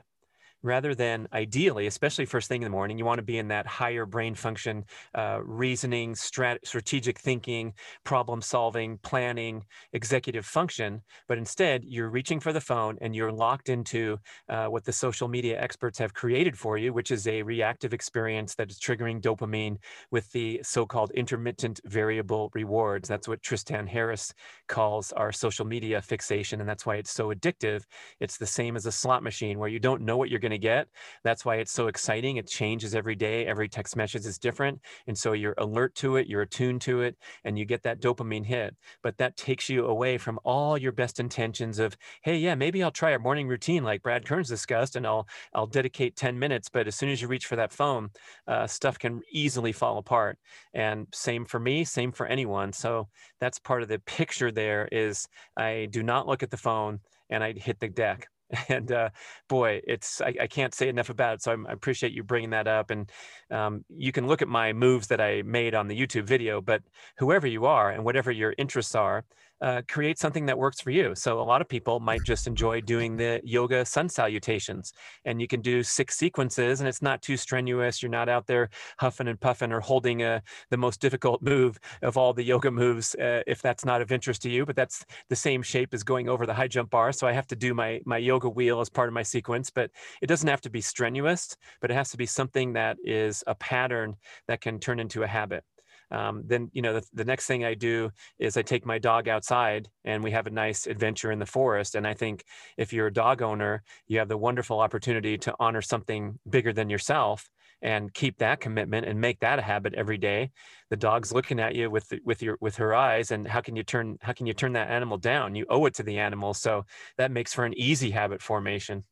rather 0.65 0.95
than 0.95 1.27
ideally, 1.31 1.85
especially 1.87 2.25
first 2.25 2.49
thing 2.49 2.61
in 2.61 2.65
the 2.65 2.71
morning, 2.71 2.97
you 2.97 3.05
want 3.05 3.19
to 3.19 3.23
be 3.23 3.37
in 3.37 3.47
that 3.49 3.67
higher 3.67 4.05
brain 4.05 4.33
function, 4.33 4.83
uh, 5.13 5.39
reasoning, 5.43 6.13
strat- 6.15 6.65
strategic 6.65 7.19
thinking, 7.19 7.71
problem 8.03 8.41
solving, 8.41 8.97
planning, 9.03 9.63
executive 9.93 10.45
function. 10.45 11.01
But 11.27 11.37
instead, 11.37 11.83
you're 11.85 12.09
reaching 12.09 12.39
for 12.39 12.51
the 12.51 12.59
phone 12.61 12.97
and 13.01 13.15
you're 13.15 13.31
locked 13.31 13.69
into 13.69 14.17
uh, 14.49 14.65
what 14.65 14.83
the 14.83 14.91
social 14.91 15.27
media 15.27 15.61
experts 15.61 15.99
have 15.99 16.13
created 16.15 16.57
for 16.57 16.77
you, 16.77 16.91
which 16.93 17.11
is 17.11 17.27
a 17.27 17.43
reactive 17.43 17.93
experience 17.93 18.55
that 18.55 18.71
is 18.71 18.79
triggering 18.79 19.21
dopamine 19.21 19.77
with 20.09 20.31
the 20.31 20.59
so 20.63 20.85
called 20.85 21.11
intermittent 21.11 21.79
variable 21.85 22.49
rewards. 22.55 23.07
That's 23.07 23.27
what 23.27 23.43
Tristan 23.43 23.85
Harris 23.85 24.33
calls 24.67 25.11
our 25.11 25.31
social 25.31 25.65
media 25.65 26.01
fixation. 26.01 26.59
And 26.59 26.67
that's 26.67 26.85
why 26.85 26.95
it's 26.95 27.11
so 27.11 27.31
addictive. 27.31 27.83
It's 28.19 28.37
the 28.37 28.47
same 28.47 28.75
as 28.75 28.87
a 28.87 28.91
slot 28.91 29.21
machine 29.21 29.59
where 29.59 29.69
you 29.69 29.79
don't 29.79 30.01
know 30.01 30.17
what 30.17 30.29
you're 30.29 30.39
going 30.39 30.51
to 30.51 30.54
to 30.55 30.59
get. 30.59 30.87
That's 31.23 31.45
why 31.45 31.57
it's 31.57 31.71
so 31.71 31.87
exciting. 31.87 32.37
It 32.37 32.47
changes 32.47 32.95
every 32.95 33.15
day. 33.15 33.45
Every 33.45 33.69
text 33.69 33.95
message 33.95 34.25
is 34.25 34.37
different. 34.39 34.79
And 35.07 35.17
so 35.17 35.33
you're 35.33 35.55
alert 35.57 35.95
to 35.95 36.15
it, 36.17 36.27
you're 36.27 36.41
attuned 36.41 36.81
to 36.81 37.01
it, 37.01 37.17
and 37.43 37.57
you 37.59 37.65
get 37.65 37.83
that 37.83 38.01
dopamine 38.01 38.45
hit. 38.45 38.75
But 39.03 39.17
that 39.17 39.37
takes 39.37 39.69
you 39.69 39.85
away 39.85 40.17
from 40.17 40.39
all 40.43 40.77
your 40.77 40.91
best 40.91 41.19
intentions 41.19 41.79
of, 41.79 41.97
hey, 42.23 42.37
yeah, 42.37 42.55
maybe 42.55 42.83
I'll 42.83 42.91
try 42.91 43.11
a 43.11 43.19
morning 43.19 43.47
routine 43.47 43.83
like 43.83 44.03
Brad 44.03 44.25
Kearns 44.25 44.49
discussed, 44.49 44.95
and 44.95 45.05
I'll 45.05 45.27
I'll 45.53 45.67
dedicate 45.67 46.15
10 46.15 46.37
minutes. 46.37 46.69
But 46.69 46.87
as 46.87 46.95
soon 46.95 47.09
as 47.09 47.21
you 47.21 47.27
reach 47.27 47.45
for 47.45 47.55
that 47.55 47.71
phone, 47.71 48.09
uh, 48.47 48.67
stuff 48.67 48.97
can 48.99 49.21
easily 49.31 49.71
fall 49.71 49.97
apart. 49.97 50.37
And 50.73 51.07
same 51.13 51.45
for 51.45 51.59
me, 51.59 51.83
same 51.83 52.11
for 52.11 52.25
anyone. 52.25 52.73
So 52.73 53.07
that's 53.39 53.59
part 53.59 53.81
of 53.81 53.89
the 53.89 53.99
picture 53.99 54.51
there 54.51 54.87
is 54.91 55.27
I 55.57 55.87
do 55.91 56.03
not 56.03 56.27
look 56.27 56.43
at 56.43 56.51
the 56.51 56.57
phone 56.57 56.99
and 57.29 57.43
I 57.43 57.53
hit 57.53 57.79
the 57.79 57.89
deck. 57.89 58.27
and 58.69 58.91
uh, 58.91 59.09
boy, 59.47 59.81
it's 59.87 60.21
I, 60.21 60.33
I, 60.41 60.47
can't 60.47 60.73
say 60.73 60.87
enough 60.87 61.09
about 61.09 61.35
it. 61.35 61.41
So 61.41 61.51
I'm, 61.51 61.65
i 61.67 61.71
appreciate 61.71 62.13
you 62.13 62.23
bringing 62.23 62.51
that 62.51 62.67
up. 62.67 62.91
And 62.91 63.09
um, 63.51 63.83
you 63.89 64.11
can 64.11 64.27
look 64.27 64.41
at 64.41 64.47
my 64.47 64.73
moves 64.73 65.07
that 65.07 65.19
I 65.19 65.41
made 65.43 65.73
on 65.73 65.87
the 65.87 65.99
YouTube 65.99 66.25
video. 66.25 66.61
But 66.61 66.83
whoever 67.17 67.47
you 67.47 67.65
are 67.65 67.91
and 67.91 68.03
whatever 68.03 68.31
your 68.31 68.53
interests 68.57 68.95
are, 68.95 69.25
uh, 69.61 69.81
create 69.87 70.19
something 70.19 70.45
that 70.45 70.57
works 70.57 70.81
for 70.81 70.91
you. 70.91 71.13
So 71.15 71.39
a 71.39 71.43
lot 71.43 71.61
of 71.61 71.69
people 71.69 71.99
might 71.99 72.23
just 72.23 72.47
enjoy 72.47 72.81
doing 72.81 73.15
the 73.15 73.41
yoga 73.43 73.85
sun 73.85 74.09
salutations, 74.09 74.93
and 75.25 75.41
you 75.41 75.47
can 75.47 75.61
do 75.61 75.83
six 75.83 76.17
sequences, 76.17 76.79
and 76.79 76.87
it's 76.87 77.01
not 77.01 77.21
too 77.21 77.37
strenuous. 77.37 78.01
You're 78.01 78.11
not 78.11 78.29
out 78.29 78.47
there 78.47 78.69
huffing 78.99 79.27
and 79.27 79.39
puffing 79.39 79.71
or 79.71 79.79
holding 79.79 80.23
a, 80.23 80.41
the 80.69 80.77
most 80.77 80.99
difficult 81.01 81.41
move 81.41 81.77
of 82.01 82.17
all 82.17 82.33
the 82.33 82.43
yoga 82.43 82.71
moves, 82.71 83.15
uh, 83.15 83.41
if 83.47 83.61
that's 83.61 83.85
not 83.85 84.01
of 84.01 84.11
interest 84.11 84.41
to 84.43 84.49
you. 84.49 84.65
But 84.65 84.75
that's 84.75 85.05
the 85.29 85.35
same 85.35 85.61
shape 85.61 85.93
as 85.93 86.03
going 86.03 86.29
over 86.29 86.45
the 86.45 86.53
high 86.53 86.67
jump 86.67 86.89
bar. 86.89 87.11
So 87.11 87.27
I 87.27 87.31
have 87.31 87.47
to 87.47 87.55
do 87.55 87.73
my 87.73 88.01
my 88.05 88.17
yoga 88.17 88.49
wheel 88.49 88.81
as 88.81 88.89
part 88.89 89.07
of 89.07 89.13
my 89.13 89.23
sequence, 89.23 89.69
but 89.69 89.91
it 90.21 90.27
doesn't 90.27 90.47
have 90.47 90.61
to 90.61 90.69
be 90.69 90.81
strenuous, 90.81 91.55
but 91.81 91.91
it 91.91 91.95
has 91.95 92.11
to 92.11 92.17
be 92.17 92.25
something 92.25 92.73
that 92.73 92.97
is 93.03 93.43
a 93.47 93.55
pattern 93.55 94.15
that 94.47 94.61
can 94.61 94.79
turn 94.79 94.99
into 94.99 95.23
a 95.23 95.27
habit. 95.27 95.63
Um, 96.11 96.43
then 96.45 96.69
you 96.73 96.81
know 96.81 96.93
the, 96.93 97.05
the 97.13 97.25
next 97.25 97.47
thing 97.47 97.65
I 97.65 97.73
do 97.73 98.11
is 98.39 98.57
I 98.57 98.61
take 98.61 98.85
my 98.85 98.99
dog 98.99 99.27
outside 99.27 99.89
and 100.03 100.23
we 100.23 100.31
have 100.31 100.47
a 100.47 100.51
nice 100.51 100.87
adventure 100.87 101.31
in 101.31 101.39
the 101.39 101.45
forest. 101.45 101.95
And 101.95 102.07
I 102.07 102.13
think 102.13 102.43
if 102.77 102.93
you're 102.93 103.07
a 103.07 103.13
dog 103.13 103.41
owner, 103.41 103.83
you 104.07 104.19
have 104.19 104.29
the 104.29 104.37
wonderful 104.37 104.79
opportunity 104.79 105.37
to 105.39 105.55
honor 105.59 105.81
something 105.81 106.39
bigger 106.49 106.73
than 106.73 106.89
yourself 106.89 107.49
and 107.81 108.13
keep 108.13 108.37
that 108.37 108.59
commitment 108.59 109.05
and 109.05 109.19
make 109.19 109.39
that 109.41 109.59
a 109.59 109.61
habit 109.61 109.93
every 109.93 110.17
day. 110.17 110.51
The 110.89 110.95
dog's 110.95 111.33
looking 111.33 111.59
at 111.59 111.75
you 111.75 111.89
with 111.89 112.11
with 112.23 112.41
your 112.41 112.57
with 112.61 112.75
her 112.77 112.93
eyes 112.93 113.31
and 113.31 113.47
how 113.47 113.61
can 113.61 113.75
you 113.75 113.83
turn 113.83 114.17
how 114.21 114.33
can 114.33 114.45
you 114.45 114.53
turn 114.53 114.73
that 114.73 114.89
animal 114.89 115.17
down? 115.17 115.55
You 115.55 115.65
owe 115.69 115.85
it 115.85 115.93
to 115.95 116.03
the 116.03 116.17
animal. 116.17 116.53
So 116.53 116.85
that 117.17 117.31
makes 117.31 117.53
for 117.53 117.65
an 117.65 117.73
easy 117.77 118.11
habit 118.11 118.41
formation. 118.41 119.03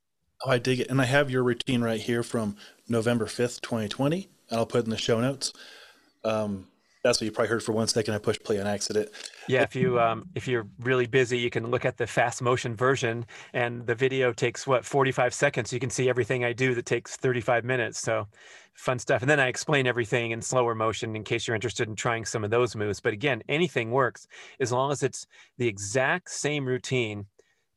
Oh 0.46 0.52
i 0.52 0.58
dig 0.58 0.80
it. 0.80 0.90
And 0.90 1.02
i 1.02 1.06
have 1.06 1.30
your 1.30 1.44
routine 1.44 1.82
right 1.82 2.02
here 2.02 2.24
from 2.24 2.56
november 2.88 3.26
5th 3.26 3.62
2020 3.62 4.28
and 4.50 4.60
i'll 4.60 4.66
put 4.66 4.86
in 4.86 4.90
the 4.90 4.98
show 4.98 5.20
notes. 5.20 5.54
Um, 6.24 6.68
that's 7.04 7.20
what 7.20 7.26
you 7.26 7.32
probably 7.32 7.50
heard 7.50 7.62
for 7.62 7.74
one 7.74 7.88
second. 7.88 8.14
I 8.14 8.18
pushed 8.18 8.44
play 8.44 8.60
on 8.60 8.66
accident. 8.66 9.10
Yeah, 9.48 9.62
if 9.64 9.76
you 9.76 10.00
um, 10.00 10.30
if 10.36 10.48
you're 10.48 10.68
really 10.80 11.06
busy, 11.06 11.38
you 11.38 11.50
can 11.50 11.70
look 11.70 11.84
at 11.84 11.98
the 11.98 12.08
fast 12.08 12.42
motion 12.42 12.76
version, 12.76 13.26
and 13.54 13.86
the 13.86 13.94
video 13.94 14.32
takes 14.32 14.66
what 14.66 14.86
45 14.86 15.34
seconds. 15.34 15.74
You 15.74 15.80
can 15.80 15.90
see 15.90 16.08
everything 16.08 16.46
I 16.46 16.54
do 16.54 16.74
that 16.76 16.86
takes 16.86 17.18
35 17.18 17.66
minutes. 17.66 18.00
So, 18.00 18.28
fun 18.74 19.00
stuff. 19.00 19.22
And 19.22 19.30
then 19.30 19.40
I 19.40 19.48
explain 19.48 19.86
everything 19.86 20.32
in 20.32 20.42
slower 20.42 20.74
motion 20.74 21.16
in 21.16 21.24
case 21.24 21.46
you're 21.46 21.56
interested 21.56 21.90
in 21.90 21.96
trying 21.96 22.24
some 22.24 22.46
of 22.46 22.52
those 22.52 22.74
moves. 22.74 23.02
But 23.02 23.12
again, 23.12 23.44
anything 23.50 23.92
works 23.92 24.26
as 24.62 24.72
long 24.72 24.92
as 24.92 25.04
it's 25.04 25.28
the 25.58 25.68
exact 25.68 26.32
same 26.32 26.66
routine 26.66 27.26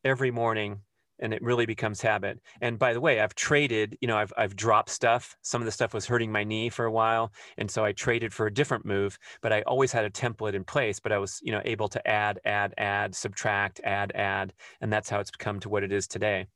every 0.05 0.31
morning 0.31 0.83
and 1.19 1.33
it 1.33 1.43
really 1.43 1.67
becomes 1.67 2.01
habit. 2.01 2.41
And 2.61 2.79
by 2.79 2.93
the 2.93 3.01
way, 3.01 3.21
I've 3.21 3.35
traded, 3.35 3.97
you 4.01 4.09
know, 4.09 4.17
I've, 4.17 4.33
I've 4.37 4.57
dropped 4.57 4.91
stuff. 4.91 5.37
Some 5.43 5.63
of 5.63 5.67
the 5.67 5.73
stuff 5.73 5.95
was 5.95 6.07
hurting 6.07 6.31
my 6.31 6.45
knee 6.45 6.69
for 6.69 6.85
a 6.85 6.93
while. 6.93 7.33
And 7.59 7.71
so 7.71 7.85
I 7.85 7.93
traded 7.93 8.33
for 8.33 8.47
a 8.47 8.53
different 8.53 8.85
move, 8.85 9.19
but 9.41 9.53
I 9.53 9.63
always 9.63 9.93
had 9.93 10.05
a 10.05 10.11
template 10.11 10.55
in 10.55 10.65
place, 10.65 11.01
but 11.01 11.13
I 11.13 11.19
was, 11.19 11.41
you 11.43 11.53
know, 11.53 11.63
able 11.65 11.89
to 11.89 12.09
add, 12.09 12.41
add, 12.45 12.75
add, 12.79 13.15
subtract, 13.15 13.81
add, 13.85 14.13
add. 14.15 14.53
And 14.81 14.93
that's 14.93 15.09
how 15.09 15.21
it's 15.21 15.31
become 15.31 15.61
to 15.61 15.69
what 15.69 15.83
it 15.83 15.93
is 15.93 16.07
today. 16.07 16.47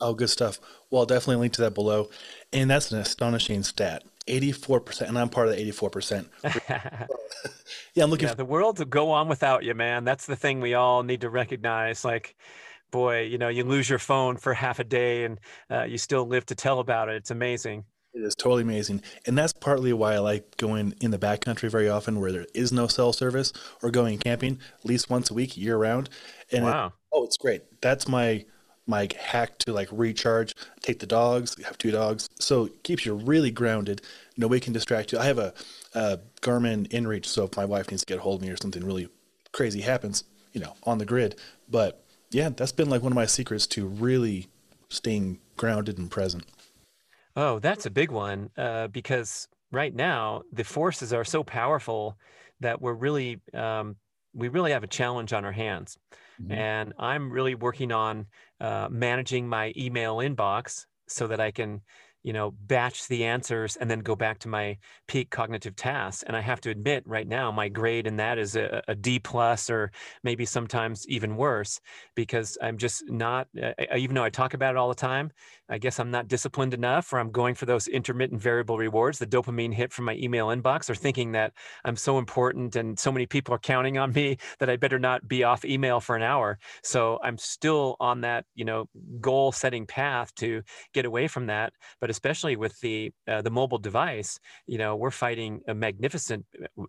Oh, 0.00 0.14
good 0.14 0.30
stuff. 0.30 0.58
Well, 0.90 1.00
I'll 1.00 1.06
definitely 1.06 1.36
link 1.36 1.52
to 1.54 1.62
that 1.62 1.74
below. 1.74 2.08
And 2.52 2.70
that's 2.70 2.90
an 2.90 2.98
astonishing 2.98 3.62
stat. 3.62 4.02
84%, 4.26 5.08
and 5.08 5.18
I'm 5.18 5.28
part 5.28 5.48
of 5.48 5.56
the 5.56 5.72
84%. 5.72 6.26
yeah, 7.94 8.04
I'm 8.04 8.10
looking 8.10 8.26
yeah, 8.26 8.30
for- 8.30 8.36
the 8.36 8.44
world 8.44 8.76
to 8.78 8.84
go 8.84 9.10
on 9.10 9.28
without 9.28 9.64
you, 9.64 9.74
man. 9.74 10.04
That's 10.04 10.26
the 10.26 10.36
thing 10.36 10.60
we 10.60 10.74
all 10.74 11.02
need 11.02 11.22
to 11.22 11.30
recognize. 11.30 12.04
Like, 12.04 12.36
boy, 12.90 13.22
you 13.22 13.38
know, 13.38 13.48
you 13.48 13.64
lose 13.64 13.88
your 13.88 13.98
phone 13.98 14.36
for 14.36 14.54
half 14.54 14.78
a 14.78 14.84
day 14.84 15.24
and 15.24 15.38
uh, 15.70 15.84
you 15.84 15.98
still 15.98 16.26
live 16.26 16.46
to 16.46 16.54
tell 16.54 16.80
about 16.80 17.08
it. 17.08 17.16
It's 17.16 17.30
amazing. 17.30 17.84
It 18.12 18.22
is 18.22 18.34
totally 18.34 18.62
amazing. 18.62 19.02
And 19.26 19.38
that's 19.38 19.52
partly 19.52 19.92
why 19.92 20.14
I 20.14 20.18
like 20.18 20.56
going 20.56 20.94
in 21.00 21.12
the 21.12 21.18
backcountry 21.18 21.70
very 21.70 21.88
often 21.88 22.18
where 22.20 22.32
there 22.32 22.46
is 22.54 22.72
no 22.72 22.88
cell 22.88 23.12
service 23.12 23.52
or 23.82 23.90
going 23.90 24.18
camping 24.18 24.58
at 24.80 24.84
least 24.84 25.08
once 25.08 25.30
a 25.30 25.34
week 25.34 25.56
year 25.56 25.76
round. 25.76 26.10
And 26.50 26.64
wow. 26.64 26.86
It, 26.86 26.92
oh, 27.12 27.24
it's 27.24 27.36
great. 27.36 27.62
That's 27.80 28.08
my 28.08 28.44
my 28.86 29.08
hack 29.18 29.58
to 29.58 29.72
like 29.72 29.88
recharge. 29.92 30.54
Take 30.80 30.98
the 30.98 31.06
dogs, 31.06 31.56
have 31.64 31.78
two 31.78 31.92
dogs. 31.92 32.28
So 32.40 32.64
it 32.64 32.82
keeps 32.82 33.06
you 33.06 33.14
really 33.14 33.52
grounded. 33.52 34.02
Nobody 34.36 34.60
can 34.60 34.72
distract 34.72 35.12
you. 35.12 35.18
I 35.18 35.26
have 35.26 35.38
a, 35.38 35.54
a 35.94 36.18
Garmin 36.40 36.88
InReach, 36.88 37.26
so 37.26 37.44
if 37.44 37.56
my 37.56 37.64
wife 37.64 37.90
needs 37.90 38.02
to 38.02 38.06
get 38.06 38.18
a 38.18 38.22
hold 38.22 38.40
of 38.40 38.46
me 38.46 38.52
or 38.52 38.56
something 38.56 38.84
really 38.84 39.08
crazy 39.52 39.80
happens, 39.80 40.24
you 40.52 40.60
know, 40.60 40.74
on 40.82 40.98
the 40.98 41.04
grid. 41.04 41.36
But 41.68 42.04
yeah, 42.30 42.50
that's 42.50 42.72
been 42.72 42.90
like 42.90 43.02
one 43.02 43.12
of 43.12 43.16
my 43.16 43.26
secrets 43.26 43.66
to 43.68 43.86
really 43.86 44.48
staying 44.88 45.40
grounded 45.56 45.98
and 45.98 46.10
present. 46.10 46.44
Oh, 47.36 47.58
that's 47.58 47.86
a 47.86 47.90
big 47.90 48.10
one 48.10 48.50
uh, 48.56 48.88
because 48.88 49.48
right 49.72 49.94
now 49.94 50.42
the 50.52 50.64
forces 50.64 51.12
are 51.12 51.24
so 51.24 51.44
powerful 51.44 52.18
that 52.60 52.80
we're 52.80 52.94
really 52.94 53.40
um, 53.54 53.96
we 54.34 54.48
really 54.48 54.72
have 54.72 54.84
a 54.84 54.88
challenge 54.88 55.32
on 55.32 55.44
our 55.44 55.52
hands. 55.52 55.98
Mm-hmm. 56.40 56.52
And 56.52 56.92
I'm 56.98 57.30
really 57.30 57.54
working 57.54 57.92
on 57.92 58.26
uh, 58.60 58.88
managing 58.90 59.48
my 59.48 59.72
email 59.76 60.18
inbox 60.18 60.86
so 61.08 61.26
that 61.26 61.40
I 61.40 61.50
can 61.50 61.80
you 62.22 62.32
know, 62.32 62.50
batch 62.66 63.08
the 63.08 63.24
answers 63.24 63.76
and 63.76 63.90
then 63.90 64.00
go 64.00 64.14
back 64.14 64.38
to 64.40 64.48
my 64.48 64.76
peak 65.08 65.30
cognitive 65.30 65.76
tasks. 65.76 66.22
And 66.24 66.36
I 66.36 66.40
have 66.40 66.60
to 66.62 66.70
admit, 66.70 67.02
right 67.06 67.26
now, 67.26 67.50
my 67.50 67.68
grade 67.68 68.06
in 68.06 68.16
that 68.16 68.38
is 68.38 68.56
a, 68.56 68.82
a 68.88 68.94
D 68.94 69.18
plus, 69.18 69.70
or 69.70 69.90
maybe 70.22 70.44
sometimes 70.44 71.06
even 71.08 71.36
worse, 71.36 71.80
because 72.14 72.58
I'm 72.60 72.76
just 72.76 73.08
not. 73.08 73.48
Uh, 73.60 73.72
even 73.96 74.14
though 74.14 74.24
I 74.24 74.30
talk 74.30 74.54
about 74.54 74.74
it 74.74 74.78
all 74.78 74.88
the 74.88 74.94
time, 74.94 75.30
I 75.70 75.78
guess 75.78 76.00
I'm 76.00 76.10
not 76.10 76.28
disciplined 76.28 76.74
enough, 76.74 77.12
or 77.12 77.20
I'm 77.20 77.30
going 77.30 77.54
for 77.54 77.64
those 77.64 77.86
intermittent 77.86 78.42
variable 78.42 78.76
rewards, 78.76 79.18
the 79.18 79.26
dopamine 79.26 79.72
hit 79.72 79.92
from 79.92 80.04
my 80.04 80.16
email 80.16 80.48
inbox, 80.48 80.90
or 80.90 80.94
thinking 80.94 81.32
that 81.32 81.52
I'm 81.84 81.96
so 81.96 82.18
important 82.18 82.74
and 82.76 82.98
so 82.98 83.12
many 83.12 83.26
people 83.26 83.54
are 83.54 83.58
counting 83.58 83.96
on 83.96 84.12
me 84.12 84.38
that 84.58 84.68
I 84.68 84.76
better 84.76 84.98
not 84.98 85.28
be 85.28 85.44
off 85.44 85.64
email 85.64 86.00
for 86.00 86.16
an 86.16 86.22
hour. 86.22 86.58
So 86.82 87.18
I'm 87.22 87.38
still 87.38 87.96
on 88.00 88.22
that, 88.22 88.44
you 88.54 88.64
know, 88.64 88.86
goal 89.20 89.52
setting 89.52 89.86
path 89.86 90.34
to 90.36 90.62
get 90.92 91.04
away 91.04 91.28
from 91.28 91.46
that, 91.46 91.72
but 92.00 92.10
especially 92.10 92.56
with 92.56 92.78
the 92.80 93.12
uh, 93.28 93.42
the 93.42 93.50
mobile 93.50 93.78
device, 93.78 94.38
you 94.66 94.78
know, 94.78 94.96
we're 94.96 95.10
fighting 95.10 95.60
a 95.68 95.74
magnificent. 95.74 96.44
Uh, 96.78 96.84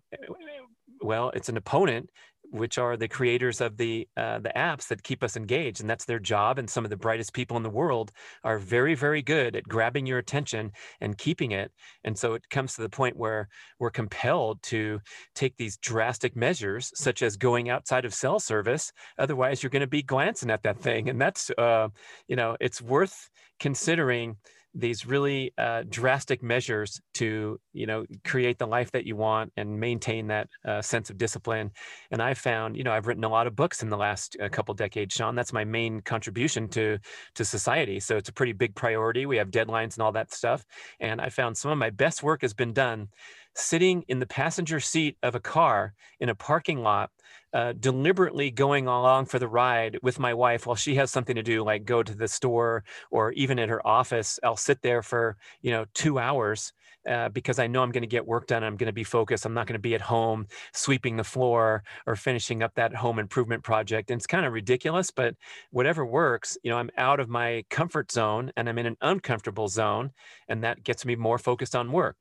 well, 1.00 1.30
it's 1.30 1.48
an 1.48 1.56
opponent, 1.56 2.10
which 2.52 2.76
are 2.76 2.96
the 2.96 3.08
creators 3.08 3.60
of 3.60 3.76
the 3.78 4.06
uh, 4.16 4.38
the 4.38 4.52
apps 4.54 4.88
that 4.88 5.02
keep 5.02 5.22
us 5.24 5.36
engaged, 5.36 5.80
and 5.80 5.88
that's 5.88 6.04
their 6.04 6.18
job. 6.18 6.58
And 6.58 6.68
some 6.68 6.84
of 6.84 6.90
the 6.90 6.96
brightest 6.96 7.32
people 7.32 7.56
in 7.56 7.62
the 7.62 7.70
world 7.70 8.12
are 8.44 8.58
very, 8.58 8.94
very 8.94 9.22
good 9.22 9.56
at 9.56 9.66
grabbing 9.66 10.06
your 10.06 10.18
attention 10.18 10.72
and 11.00 11.16
keeping 11.16 11.52
it. 11.52 11.72
And 12.04 12.16
so 12.16 12.34
it 12.34 12.48
comes 12.50 12.74
to 12.74 12.82
the 12.82 12.90
point 12.90 13.16
where 13.16 13.48
we're 13.78 13.90
compelled 13.90 14.62
to 14.64 15.00
take 15.34 15.56
these 15.56 15.78
drastic 15.78 16.36
measures, 16.36 16.92
such 16.94 17.22
as 17.22 17.36
going 17.36 17.70
outside 17.70 18.04
of 18.04 18.12
cell 18.12 18.38
service. 18.38 18.92
Otherwise, 19.18 19.62
you're 19.62 19.70
going 19.70 19.80
to 19.80 19.86
be 19.86 20.02
glancing 20.02 20.50
at 20.50 20.62
that 20.62 20.78
thing, 20.78 21.08
and 21.08 21.20
that's 21.20 21.50
uh, 21.56 21.88
you 22.28 22.36
know, 22.36 22.56
it's 22.60 22.82
worth 22.82 23.30
considering 23.58 24.36
these 24.74 25.06
really 25.06 25.52
uh, 25.58 25.82
drastic 25.88 26.42
measures 26.42 27.00
to 27.14 27.60
you 27.72 27.86
know 27.86 28.04
create 28.24 28.58
the 28.58 28.66
life 28.66 28.90
that 28.92 29.04
you 29.04 29.16
want 29.16 29.52
and 29.56 29.78
maintain 29.78 30.26
that 30.28 30.48
uh, 30.66 30.80
sense 30.80 31.10
of 31.10 31.18
discipline. 31.18 31.70
And 32.10 32.22
i 32.22 32.34
found 32.34 32.76
you 32.76 32.84
know 32.84 32.92
i've 32.92 33.06
written 33.06 33.24
a 33.24 33.28
lot 33.28 33.46
of 33.46 33.54
books 33.56 33.82
in 33.82 33.88
the 33.88 33.96
last 33.96 34.36
uh, 34.42 34.48
couple 34.48 34.74
decades 34.74 35.14
sean. 35.14 35.34
That's 35.34 35.52
my 35.52 35.64
main 35.64 36.00
contribution 36.00 36.68
to 36.70 36.98
to 37.34 37.44
society. 37.44 38.00
So 38.00 38.16
it's 38.16 38.28
a 38.28 38.32
pretty 38.32 38.52
big 38.52 38.74
priority. 38.74 39.26
We 39.26 39.36
have 39.36 39.50
deadlines 39.50 39.94
and 39.94 40.02
all 40.02 40.12
that 40.12 40.32
stuff. 40.32 40.64
And 41.00 41.20
i 41.20 41.28
found 41.28 41.56
some 41.56 41.70
of 41.70 41.78
my 41.78 41.90
best 41.90 42.22
work 42.22 42.42
has 42.42 42.54
been 42.54 42.72
done 42.72 43.08
sitting 43.54 44.04
in 44.08 44.18
the 44.18 44.26
passenger 44.26 44.80
seat 44.80 45.16
of 45.22 45.34
a 45.34 45.40
car 45.40 45.94
in 46.20 46.28
a 46.28 46.34
parking 46.34 46.82
lot 46.82 47.10
uh, 47.54 47.72
deliberately 47.78 48.50
going 48.50 48.86
along 48.86 49.26
for 49.26 49.38
the 49.38 49.48
ride 49.48 49.98
with 50.02 50.18
my 50.18 50.32
wife 50.32 50.66
while 50.66 50.76
she 50.76 50.94
has 50.94 51.10
something 51.10 51.36
to 51.36 51.42
do, 51.42 51.62
like 51.62 51.84
go 51.84 52.02
to 52.02 52.14
the 52.14 52.28
store 52.28 52.82
or 53.10 53.32
even 53.32 53.58
at 53.58 53.68
her 53.68 53.86
office. 53.86 54.40
I'll 54.42 54.56
sit 54.56 54.80
there 54.82 55.02
for, 55.02 55.36
you 55.60 55.70
know, 55.70 55.84
two 55.92 56.18
hours 56.18 56.72
uh, 57.06 57.28
because 57.30 57.58
I 57.58 57.66
know 57.66 57.82
I'm 57.82 57.90
going 57.90 58.02
to 58.02 58.08
get 58.08 58.26
work 58.26 58.46
done. 58.46 58.62
I'm 58.64 58.76
going 58.76 58.86
to 58.86 58.92
be 58.92 59.04
focused. 59.04 59.44
I'm 59.44 59.54
not 59.54 59.66
going 59.66 59.74
to 59.74 59.80
be 59.80 59.94
at 59.94 60.00
home 60.00 60.46
sweeping 60.72 61.16
the 61.16 61.24
floor 61.24 61.82
or 62.06 62.16
finishing 62.16 62.62
up 62.62 62.74
that 62.76 62.94
home 62.94 63.18
improvement 63.18 63.62
project. 63.64 64.10
And 64.10 64.18
it's 64.18 64.26
kind 64.26 64.46
of 64.46 64.52
ridiculous, 64.52 65.10
but 65.10 65.34
whatever 65.70 66.06
works, 66.06 66.56
you 66.62 66.70
know, 66.70 66.78
I'm 66.78 66.90
out 66.96 67.20
of 67.20 67.28
my 67.28 67.64
comfort 67.70 68.12
zone 68.12 68.52
and 68.56 68.68
I'm 68.68 68.78
in 68.78 68.86
an 68.86 68.96
uncomfortable 69.00 69.68
zone. 69.68 70.12
And 70.48 70.64
that 70.64 70.84
gets 70.84 71.04
me 71.04 71.16
more 71.16 71.38
focused 71.38 71.74
on 71.74 71.92
work. 71.92 72.16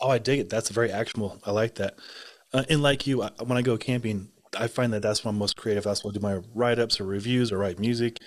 Oh, 0.00 0.10
I 0.10 0.18
dig 0.18 0.40
it. 0.40 0.50
That's 0.50 0.70
very 0.70 0.90
actionable. 0.90 1.40
I 1.44 1.50
like 1.50 1.76
that. 1.76 1.98
Uh, 2.52 2.64
and 2.68 2.82
like 2.82 3.06
you, 3.06 3.22
when 3.22 3.58
I 3.58 3.62
go 3.62 3.76
camping, 3.76 4.28
I 4.58 4.66
find 4.66 4.92
that 4.92 5.02
that's 5.02 5.24
when 5.24 5.34
I'm 5.34 5.38
most 5.38 5.56
creative. 5.56 5.84
That's 5.84 6.02
when 6.02 6.12
I 6.12 6.14
do 6.14 6.20
my 6.20 6.40
write 6.54 6.78
ups 6.78 7.00
or 7.00 7.04
reviews 7.04 7.52
or 7.52 7.58
write 7.58 7.78
music. 7.78 8.18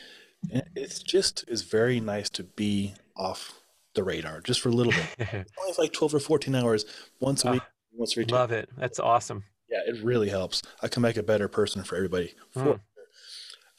And 0.52 0.64
it's 0.76 1.02
just 1.02 1.46
is 1.48 1.64
very 1.64 2.00
nice 2.00 2.30
to 2.32 2.44
be 2.44 2.94
off 3.16 3.60
the 3.96 4.04
radar 4.04 4.42
just 4.42 4.62
for 4.62 4.70
a 4.70 4.74
little 4.74 4.94
bit. 4.94 5.30
Only 5.60 5.74
like 5.78 5.94
12 5.94 6.16
or 6.16 6.20
14 6.20 6.56
hours 6.56 6.86
once 7.20 7.46
a 7.46 7.52
week, 7.52 7.62
oh, 7.64 7.70
once 7.94 8.14
every 8.14 8.26
two. 8.26 8.36
Love 8.36 8.52
it. 8.52 8.70
That's 8.78 9.00
awesome. 9.00 9.44
Yeah, 9.70 9.82
it 9.88 10.04
really 10.04 10.30
helps. 10.30 10.62
I 10.82 10.88
can 10.88 11.02
make 11.02 11.18
a 11.18 11.24
better 11.24 11.48
person 11.48 11.84
for 11.84 11.96
everybody. 11.96 12.34
For 12.52 12.80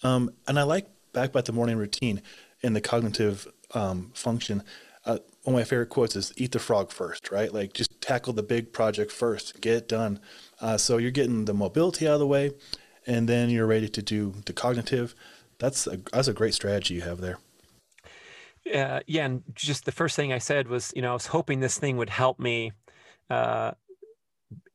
mm. 0.03 0.09
um, 0.09 0.31
and 0.47 0.59
I 0.59 0.63
like 0.63 0.87
back 1.13 1.31
about 1.31 1.45
the 1.45 1.53
morning 1.53 1.77
routine 1.77 2.23
and 2.63 2.75
the 2.75 2.81
cognitive 2.81 3.47
um, 3.73 4.11
function. 4.15 4.63
Uh, 5.05 5.19
one 5.45 5.55
of 5.55 5.61
my 5.61 5.65
favorite 5.65 5.91
quotes 5.91 6.17
is 6.17 6.33
"Eat 6.37 6.53
the 6.53 6.59
frog 6.59 6.91
first, 6.91 7.31
right? 7.31 7.53
Like 7.53 7.73
just 7.75 8.01
tackle 8.01 8.33
the 8.33 8.43
big 8.43 8.73
project 8.73 9.13
first, 9.13 9.61
get 9.61 9.77
it 9.77 9.89
done. 9.89 10.21
Uh, 10.61 10.77
so 10.77 10.97
you're 10.97 11.11
getting 11.11 11.45
the 11.45 11.55
mobility 11.55 12.09
out 12.09 12.15
of 12.15 12.21
the 12.21 12.27
way, 12.27 12.53
and 13.07 13.29
then 13.29 13.51
you're 13.51 13.67
ready 13.67 13.89
to 13.89 14.03
do 14.03 14.35
the 14.47 14.53
cognitive. 14.53 15.15
That's 15.59 15.87
a, 15.87 15.99
that's 16.13 16.29
a 16.29 16.33
great 16.33 16.55
strategy 16.55 16.95
you 16.95 17.03
have 17.03 17.21
there. 17.21 17.39
Uh, 18.73 19.01
yeah, 19.07 19.27
and 19.27 19.43
just 19.55 19.85
the 19.85 19.93
first 19.93 20.17
thing 20.17 20.33
I 20.33 20.39
said 20.39 20.69
was, 20.69 20.93
you 20.97 21.03
know, 21.03 21.11
I 21.11 21.15
was 21.15 21.27
hoping 21.27 21.61
this 21.61 21.79
thing 21.79 21.99
would 21.99 22.09
help 22.09 22.39
me 22.39 22.73
uh, 23.29 23.73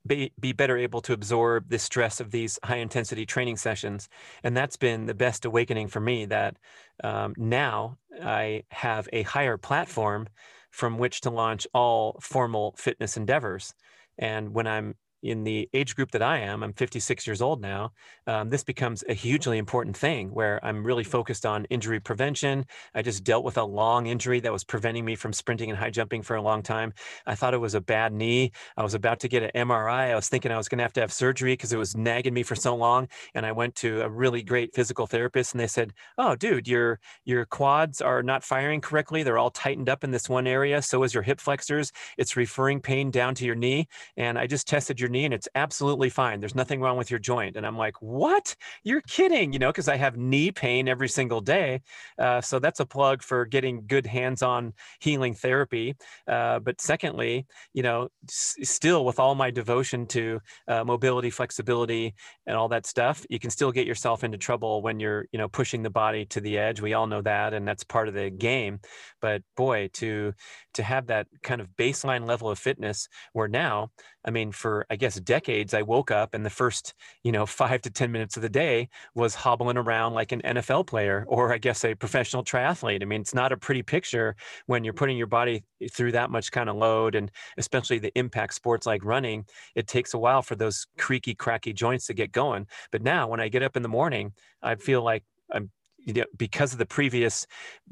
be, 0.06 0.32
be 0.40 0.52
better 0.52 0.78
able 0.78 1.02
to 1.02 1.14
absorb 1.14 1.70
the 1.70 1.80
stress 1.80 2.20
of 2.20 2.30
these 2.30 2.60
high 2.64 2.78
intensity 2.78 3.26
training 3.26 3.58
sessions. 3.58 4.08
And 4.44 4.56
that's 4.56 4.78
been 4.78 5.08
the 5.08 5.16
best 5.16 5.44
awakening 5.44 5.88
for 5.88 6.00
me 6.00 6.26
that 6.26 6.58
um, 7.04 7.34
now 7.36 7.98
I 8.22 8.64
have 8.70 9.10
a 9.12 9.24
higher 9.24 9.58
platform 9.58 10.28
from 10.72 10.98
which 10.98 11.22
to 11.22 11.30
launch 11.30 11.68
all 11.74 12.20
formal 12.22 12.76
fitness 12.78 13.18
endeavors. 13.18 13.74
And 14.18 14.54
when 14.54 14.68
I'm 14.68 14.96
in 15.22 15.44
the 15.44 15.70
age 15.74 15.96
group 15.96 16.12
that 16.12 16.22
I 16.22 16.40
am, 16.40 16.64
I'm 16.64 16.74
56 16.74 17.28
years 17.28 17.42
old 17.42 17.62
now, 17.62 17.92
um, 18.28 18.50
this 18.50 18.64
becomes 18.64 19.04
a 19.10 19.14
hugely 19.14 19.58
important 19.58 19.98
thing 19.98 20.30
where 20.34 20.64
I'm 20.64 20.86
really 20.86 21.04
focused 21.04 21.46
on 21.46 21.66
injury 21.66 22.00
prevention. 22.00 22.66
I 22.94 23.02
just 23.02 23.24
dealt 23.24 23.44
with 23.44 23.58
a 23.58 23.64
long 23.64 24.08
injury 24.08 24.40
that 24.42 24.52
was 24.52 24.64
preventing 24.64 25.06
me 25.06 25.16
from 25.16 25.34
sprinting 25.34 25.70
and 25.70 25.78
high 25.78 25.90
jumping 25.90 26.22
for 26.22 26.36
a 26.36 26.42
long 26.42 26.62
time. 26.62 26.94
I 27.26 27.36
thought 27.36 27.54
it 27.54 27.60
was 27.60 27.76
a 27.76 27.82
bad 27.82 28.14
knee. 28.14 28.52
I 28.78 28.84
was 28.84 28.94
about 28.94 29.20
to 29.22 29.28
get 29.28 29.44
an 29.44 29.68
MRI. 29.68 30.12
I 30.12 30.16
was 30.16 30.30
thinking 30.30 30.52
I 30.52 30.58
was 30.58 30.70
going 30.70 30.78
to 30.78 30.84
have 30.84 30.94
to 30.94 31.02
have 31.02 31.12
surgery 31.12 31.54
because 31.54 31.74
it 31.74 31.78
was 31.78 31.96
nagging 31.96 32.34
me 32.34 32.44
for 32.44 32.56
so 32.56 32.76
long. 32.76 33.08
And 33.36 33.46
I 33.46 33.52
went 33.52 33.76
to 33.78 34.02
a 34.02 34.10
really 34.10 34.42
great 34.42 34.74
physical 34.74 35.08
therapist 35.08 35.54
and 35.54 35.60
they 35.60 35.68
said, 35.68 35.94
Oh, 36.18 36.36
dude, 36.36 36.68
your, 36.68 37.00
your 37.26 37.46
quads 37.46 38.02
are 38.02 38.24
not 38.24 38.44
firing 38.44 38.82
correctly. 38.82 39.24
They're 39.24 39.38
all 39.38 39.52
tightened 39.52 39.90
up 39.90 40.04
in 40.04 40.12
this 40.12 40.30
one 40.30 40.48
area. 40.48 40.82
So 40.82 41.04
is 41.04 41.14
your 41.14 41.24
hip 41.24 41.42
flexors. 41.42 41.92
It's 42.18 42.38
referring 42.38 42.82
pain 42.82 43.12
down 43.12 43.36
to 43.36 43.46
your 43.46 43.56
knee. 43.56 43.88
And 44.16 44.38
I 44.38 44.48
just 44.48 44.68
tested 44.68 45.00
your 45.00 45.09
knee 45.10 45.26
and 45.26 45.34
it's 45.34 45.48
absolutely 45.56 46.10
fine. 46.10 46.40
There's 46.40 46.56
nothing 46.56 46.82
wrong 46.82 46.98
with 46.98 47.10
your 47.10 47.20
joint. 47.20 47.56
And 47.56 47.66
I'm 47.66 47.78
like, 47.78 48.02
what? 48.02 48.56
You're 48.84 49.02
kidding, 49.02 49.54
you 49.54 49.60
know, 49.60 49.70
because 49.70 49.88
I 49.88 49.98
have 49.98 50.18
knee 50.18 50.52
pain 50.52 50.88
every 50.88 51.10
single 51.10 51.42
day. 51.42 51.82
Uh, 52.18 52.42
so 52.42 52.60
that's 52.60 52.80
a 52.80 52.86
plug 52.86 53.24
for 53.24 53.46
getting 53.46 53.86
good 53.88 54.06
hands 54.06 54.42
on 54.42 54.74
healing 55.00 55.34
therapy. 55.34 55.96
Uh, 56.28 56.60
but 56.60 56.80
secondly, 56.82 57.46
you 57.74 57.84
know, 57.84 58.10
s- 58.28 58.56
still 58.64 59.06
with 59.06 59.20
all 59.20 59.36
my 59.36 59.52
devotion 59.52 60.06
to 60.08 60.40
uh, 60.68 60.84
mobility, 60.84 61.30
flexibility, 61.30 62.14
and 62.48 62.56
all 62.56 62.70
that 62.70 62.86
stuff, 62.86 63.26
you 63.30 63.40
can 63.40 63.50
still 63.50 63.72
get 63.72 63.88
yourself 63.88 64.24
into 64.24 64.38
trouble 64.38 64.82
when 64.82 65.00
you're, 65.00 65.26
you 65.32 65.40
know, 65.40 65.48
pushing 65.48 65.84
the 65.84 65.90
body 65.90 66.26
to 66.26 66.42
the 66.42 66.58
edge. 66.58 66.82
We 66.82 66.94
all 66.94 67.08
know 67.08 67.22
that. 67.22 67.54
And 67.54 67.68
that's 67.68 67.84
part 67.84 68.08
of 68.08 68.14
the 68.14 68.30
game. 68.30 68.80
But 69.22 69.42
boy, 69.56 69.90
to, 69.94 70.34
to 70.74 70.84
have 70.84 71.08
that 71.08 71.28
kind 71.44 71.62
of 71.62 71.68
baseline 71.78 72.28
level 72.28 72.50
of 72.50 72.60
fitness 72.60 73.08
where 73.34 73.48
now, 73.48 73.92
I 74.26 74.32
mean, 74.32 74.52
for 74.52 74.86
I 74.90 74.96
guess 74.96 75.20
decades, 75.20 75.74
I 75.74 75.82
woke 75.82 76.12
up 76.12 76.34
and 76.34 76.46
the 76.46 76.50
first, 76.50 76.94
you 77.24 77.32
know, 77.32 77.46
five 77.60 77.82
to 77.82 77.90
10 77.90 78.12
minutes 78.12 78.36
of 78.36 78.44
the 78.44 78.50
day 78.50 78.90
was 79.16 79.36
hobbling 79.36 79.78
around 79.78 80.14
like 80.14 80.32
an 80.32 80.42
NFL 80.42 80.88
player 80.88 81.26
or 81.28 81.54
I 81.54 81.58
guess 81.58 81.84
a 81.86 81.96
professional 81.96 82.44
triathlete. 82.44 83.02
I 83.02 83.06
mean, 83.06 83.22
it's 83.22 83.34
not 83.34 83.52
a 83.52 83.58
pretty 83.58 83.84
picture 83.84 84.36
when 84.66 84.84
you're 84.84 84.94
putting 84.94 85.18
your 85.18 85.28
body 85.28 85.64
through 85.92 86.12
that 86.14 86.30
much 86.30 86.52
kind 86.52 86.70
of 86.70 86.76
load 86.76 87.16
and 87.16 87.32
especially 87.58 88.00
the 88.00 88.18
impact 88.18 88.54
sports 88.54 88.86
like 88.86 89.04
running, 89.04 89.46
it 89.76 89.88
takes 89.88 90.14
a 90.14 90.18
while 90.18 90.42
for 90.42 90.56
those 90.56 90.88
creaky, 90.98 91.34
cracky 91.36 91.74
joints 91.74 92.08
to 92.08 92.14
get 92.14 92.32
going. 92.32 92.68
But 92.92 93.02
now 93.02 93.28
when 93.28 93.40
I 93.40 93.50
get 93.50 93.64
up 93.64 93.78
in 93.78 93.84
the 93.84 93.90
morning, 93.90 94.34
I 94.62 94.76
feel 94.76 95.02
like 95.02 95.24
I'm 95.52 95.72
you 96.06 96.14
know, 96.14 96.26
because 96.38 96.74
of 96.74 96.80
the 96.80 96.86
previous 96.86 97.46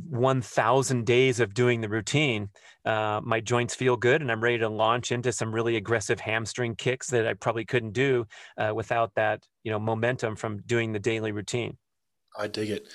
1,000 0.10 1.06
days 1.06 1.40
of 1.40 1.54
doing 1.54 1.82
the 1.82 1.90
routine, 1.90 2.50
uh, 2.86 3.22
my 3.24 3.40
joints 3.40 3.76
feel 3.76 3.98
good 3.98 4.22
and 4.22 4.32
I'm 4.32 4.42
ready 4.42 4.60
to 4.60 4.70
launch 4.70 5.12
into 5.12 5.32
some 5.32 5.54
really 5.54 5.76
aggressive 5.76 6.20
hamstring 6.20 6.76
kicks 6.76 7.10
that 7.10 7.28
I 7.28 7.34
probably 7.34 7.66
couldn't 7.66 7.92
do 7.92 8.26
uh, 8.58 8.74
without 8.76 9.14
that, 9.16 9.44
you 9.64 9.72
know, 9.72 9.80
momentum 9.80 10.36
from 10.36 10.62
doing 10.66 10.94
the 10.94 11.00
daily 11.00 11.32
routine. 11.32 11.78
I 12.38 12.48
dig 12.48 12.70
it. 12.70 12.88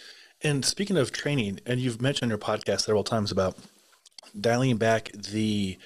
And 0.43 0.65
speaking 0.65 0.97
of 0.97 1.13
training, 1.13 1.61
and 1.67 1.81
you've 1.81 2.03
mentioned 2.03 2.31
your 2.31 2.39
podcast 2.39 2.83
several 2.83 3.05
times 3.05 3.31
about 3.31 3.57
dialing 4.39 4.77
back 4.77 5.13
the 5.13 5.79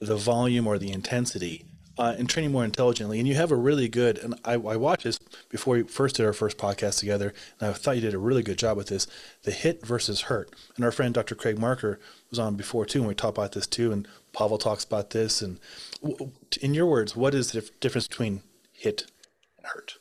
the 0.00 0.16
volume 0.16 0.66
or 0.66 0.78
the 0.78 0.92
intensity 0.92 1.66
uh, 1.98 2.14
and 2.16 2.28
training 2.28 2.52
more 2.52 2.64
intelligently. 2.64 3.18
And 3.18 3.26
you 3.26 3.34
have 3.34 3.50
a 3.50 3.56
really 3.56 3.88
good, 3.88 4.18
and 4.18 4.34
I, 4.44 4.54
I 4.54 4.76
watched 4.76 5.04
this 5.04 5.18
before 5.48 5.74
we 5.74 5.82
first 5.82 6.16
did 6.16 6.26
our 6.26 6.32
first 6.32 6.56
podcast 6.56 7.00
together, 7.00 7.34
and 7.60 7.70
I 7.70 7.72
thought 7.72 7.96
you 7.96 8.00
did 8.00 8.14
a 8.14 8.18
really 8.18 8.42
good 8.42 8.58
job 8.58 8.76
with 8.76 8.88
this 8.88 9.06
the 9.42 9.50
hit 9.50 9.84
versus 9.84 10.22
hurt. 10.22 10.54
And 10.76 10.84
our 10.84 10.92
friend 10.92 11.12
Dr. 11.12 11.34
Craig 11.34 11.58
Marker 11.58 11.98
was 12.30 12.38
on 12.38 12.54
before 12.54 12.86
too, 12.86 13.00
and 13.00 13.08
we 13.08 13.14
talked 13.14 13.36
about 13.36 13.52
this 13.52 13.66
too. 13.66 13.92
And 13.92 14.06
Pavel 14.32 14.58
talks 14.58 14.84
about 14.84 15.10
this. 15.10 15.42
And 15.42 15.58
in 16.60 16.74
your 16.74 16.86
words, 16.86 17.16
what 17.16 17.34
is 17.34 17.52
the 17.52 17.68
difference 17.80 18.06
between 18.06 18.42
hit 18.72 19.10
and 19.56 19.66
hurt? 19.66 19.94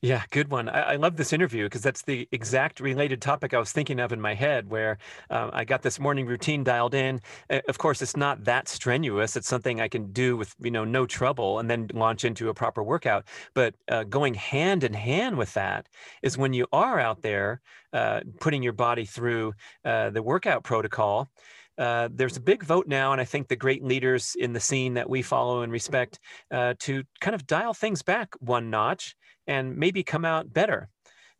Yeah, 0.00 0.22
good 0.30 0.48
one. 0.50 0.68
I, 0.68 0.92
I 0.92 0.96
love 0.96 1.16
this 1.16 1.32
interview 1.32 1.64
because 1.64 1.82
that's 1.82 2.02
the 2.02 2.28
exact 2.30 2.78
related 2.78 3.20
topic 3.20 3.52
I 3.52 3.58
was 3.58 3.72
thinking 3.72 3.98
of 3.98 4.12
in 4.12 4.20
my 4.20 4.32
head. 4.32 4.70
Where 4.70 4.98
uh, 5.28 5.50
I 5.52 5.64
got 5.64 5.82
this 5.82 5.98
morning 5.98 6.26
routine 6.26 6.62
dialed 6.62 6.94
in. 6.94 7.20
Of 7.50 7.78
course, 7.78 8.00
it's 8.00 8.16
not 8.16 8.44
that 8.44 8.68
strenuous. 8.68 9.36
It's 9.36 9.48
something 9.48 9.80
I 9.80 9.88
can 9.88 10.12
do 10.12 10.36
with 10.36 10.54
you 10.60 10.70
know 10.70 10.84
no 10.84 11.04
trouble, 11.04 11.58
and 11.58 11.68
then 11.68 11.88
launch 11.94 12.24
into 12.24 12.48
a 12.48 12.54
proper 12.54 12.82
workout. 12.82 13.26
But 13.54 13.74
uh, 13.88 14.04
going 14.04 14.34
hand 14.34 14.84
in 14.84 14.94
hand 14.94 15.36
with 15.36 15.52
that 15.54 15.88
is 16.22 16.38
when 16.38 16.52
you 16.52 16.66
are 16.72 17.00
out 17.00 17.22
there 17.22 17.60
uh, 17.92 18.20
putting 18.40 18.62
your 18.62 18.74
body 18.74 19.04
through 19.04 19.54
uh, 19.84 20.10
the 20.10 20.22
workout 20.22 20.62
protocol. 20.62 21.28
Uh, 21.76 22.08
there's 22.12 22.36
a 22.36 22.40
big 22.40 22.64
vote 22.64 22.88
now, 22.88 23.12
and 23.12 23.20
I 23.20 23.24
think 23.24 23.46
the 23.46 23.54
great 23.54 23.84
leaders 23.84 24.34
in 24.36 24.52
the 24.52 24.58
scene 24.58 24.94
that 24.94 25.08
we 25.08 25.22
follow 25.22 25.62
and 25.62 25.70
respect 25.70 26.18
uh, 26.50 26.74
to 26.80 27.04
kind 27.20 27.36
of 27.36 27.46
dial 27.46 27.72
things 27.72 28.02
back 28.02 28.34
one 28.40 28.68
notch 28.68 29.14
and 29.48 29.76
maybe 29.76 30.04
come 30.04 30.24
out 30.24 30.52
better. 30.54 30.90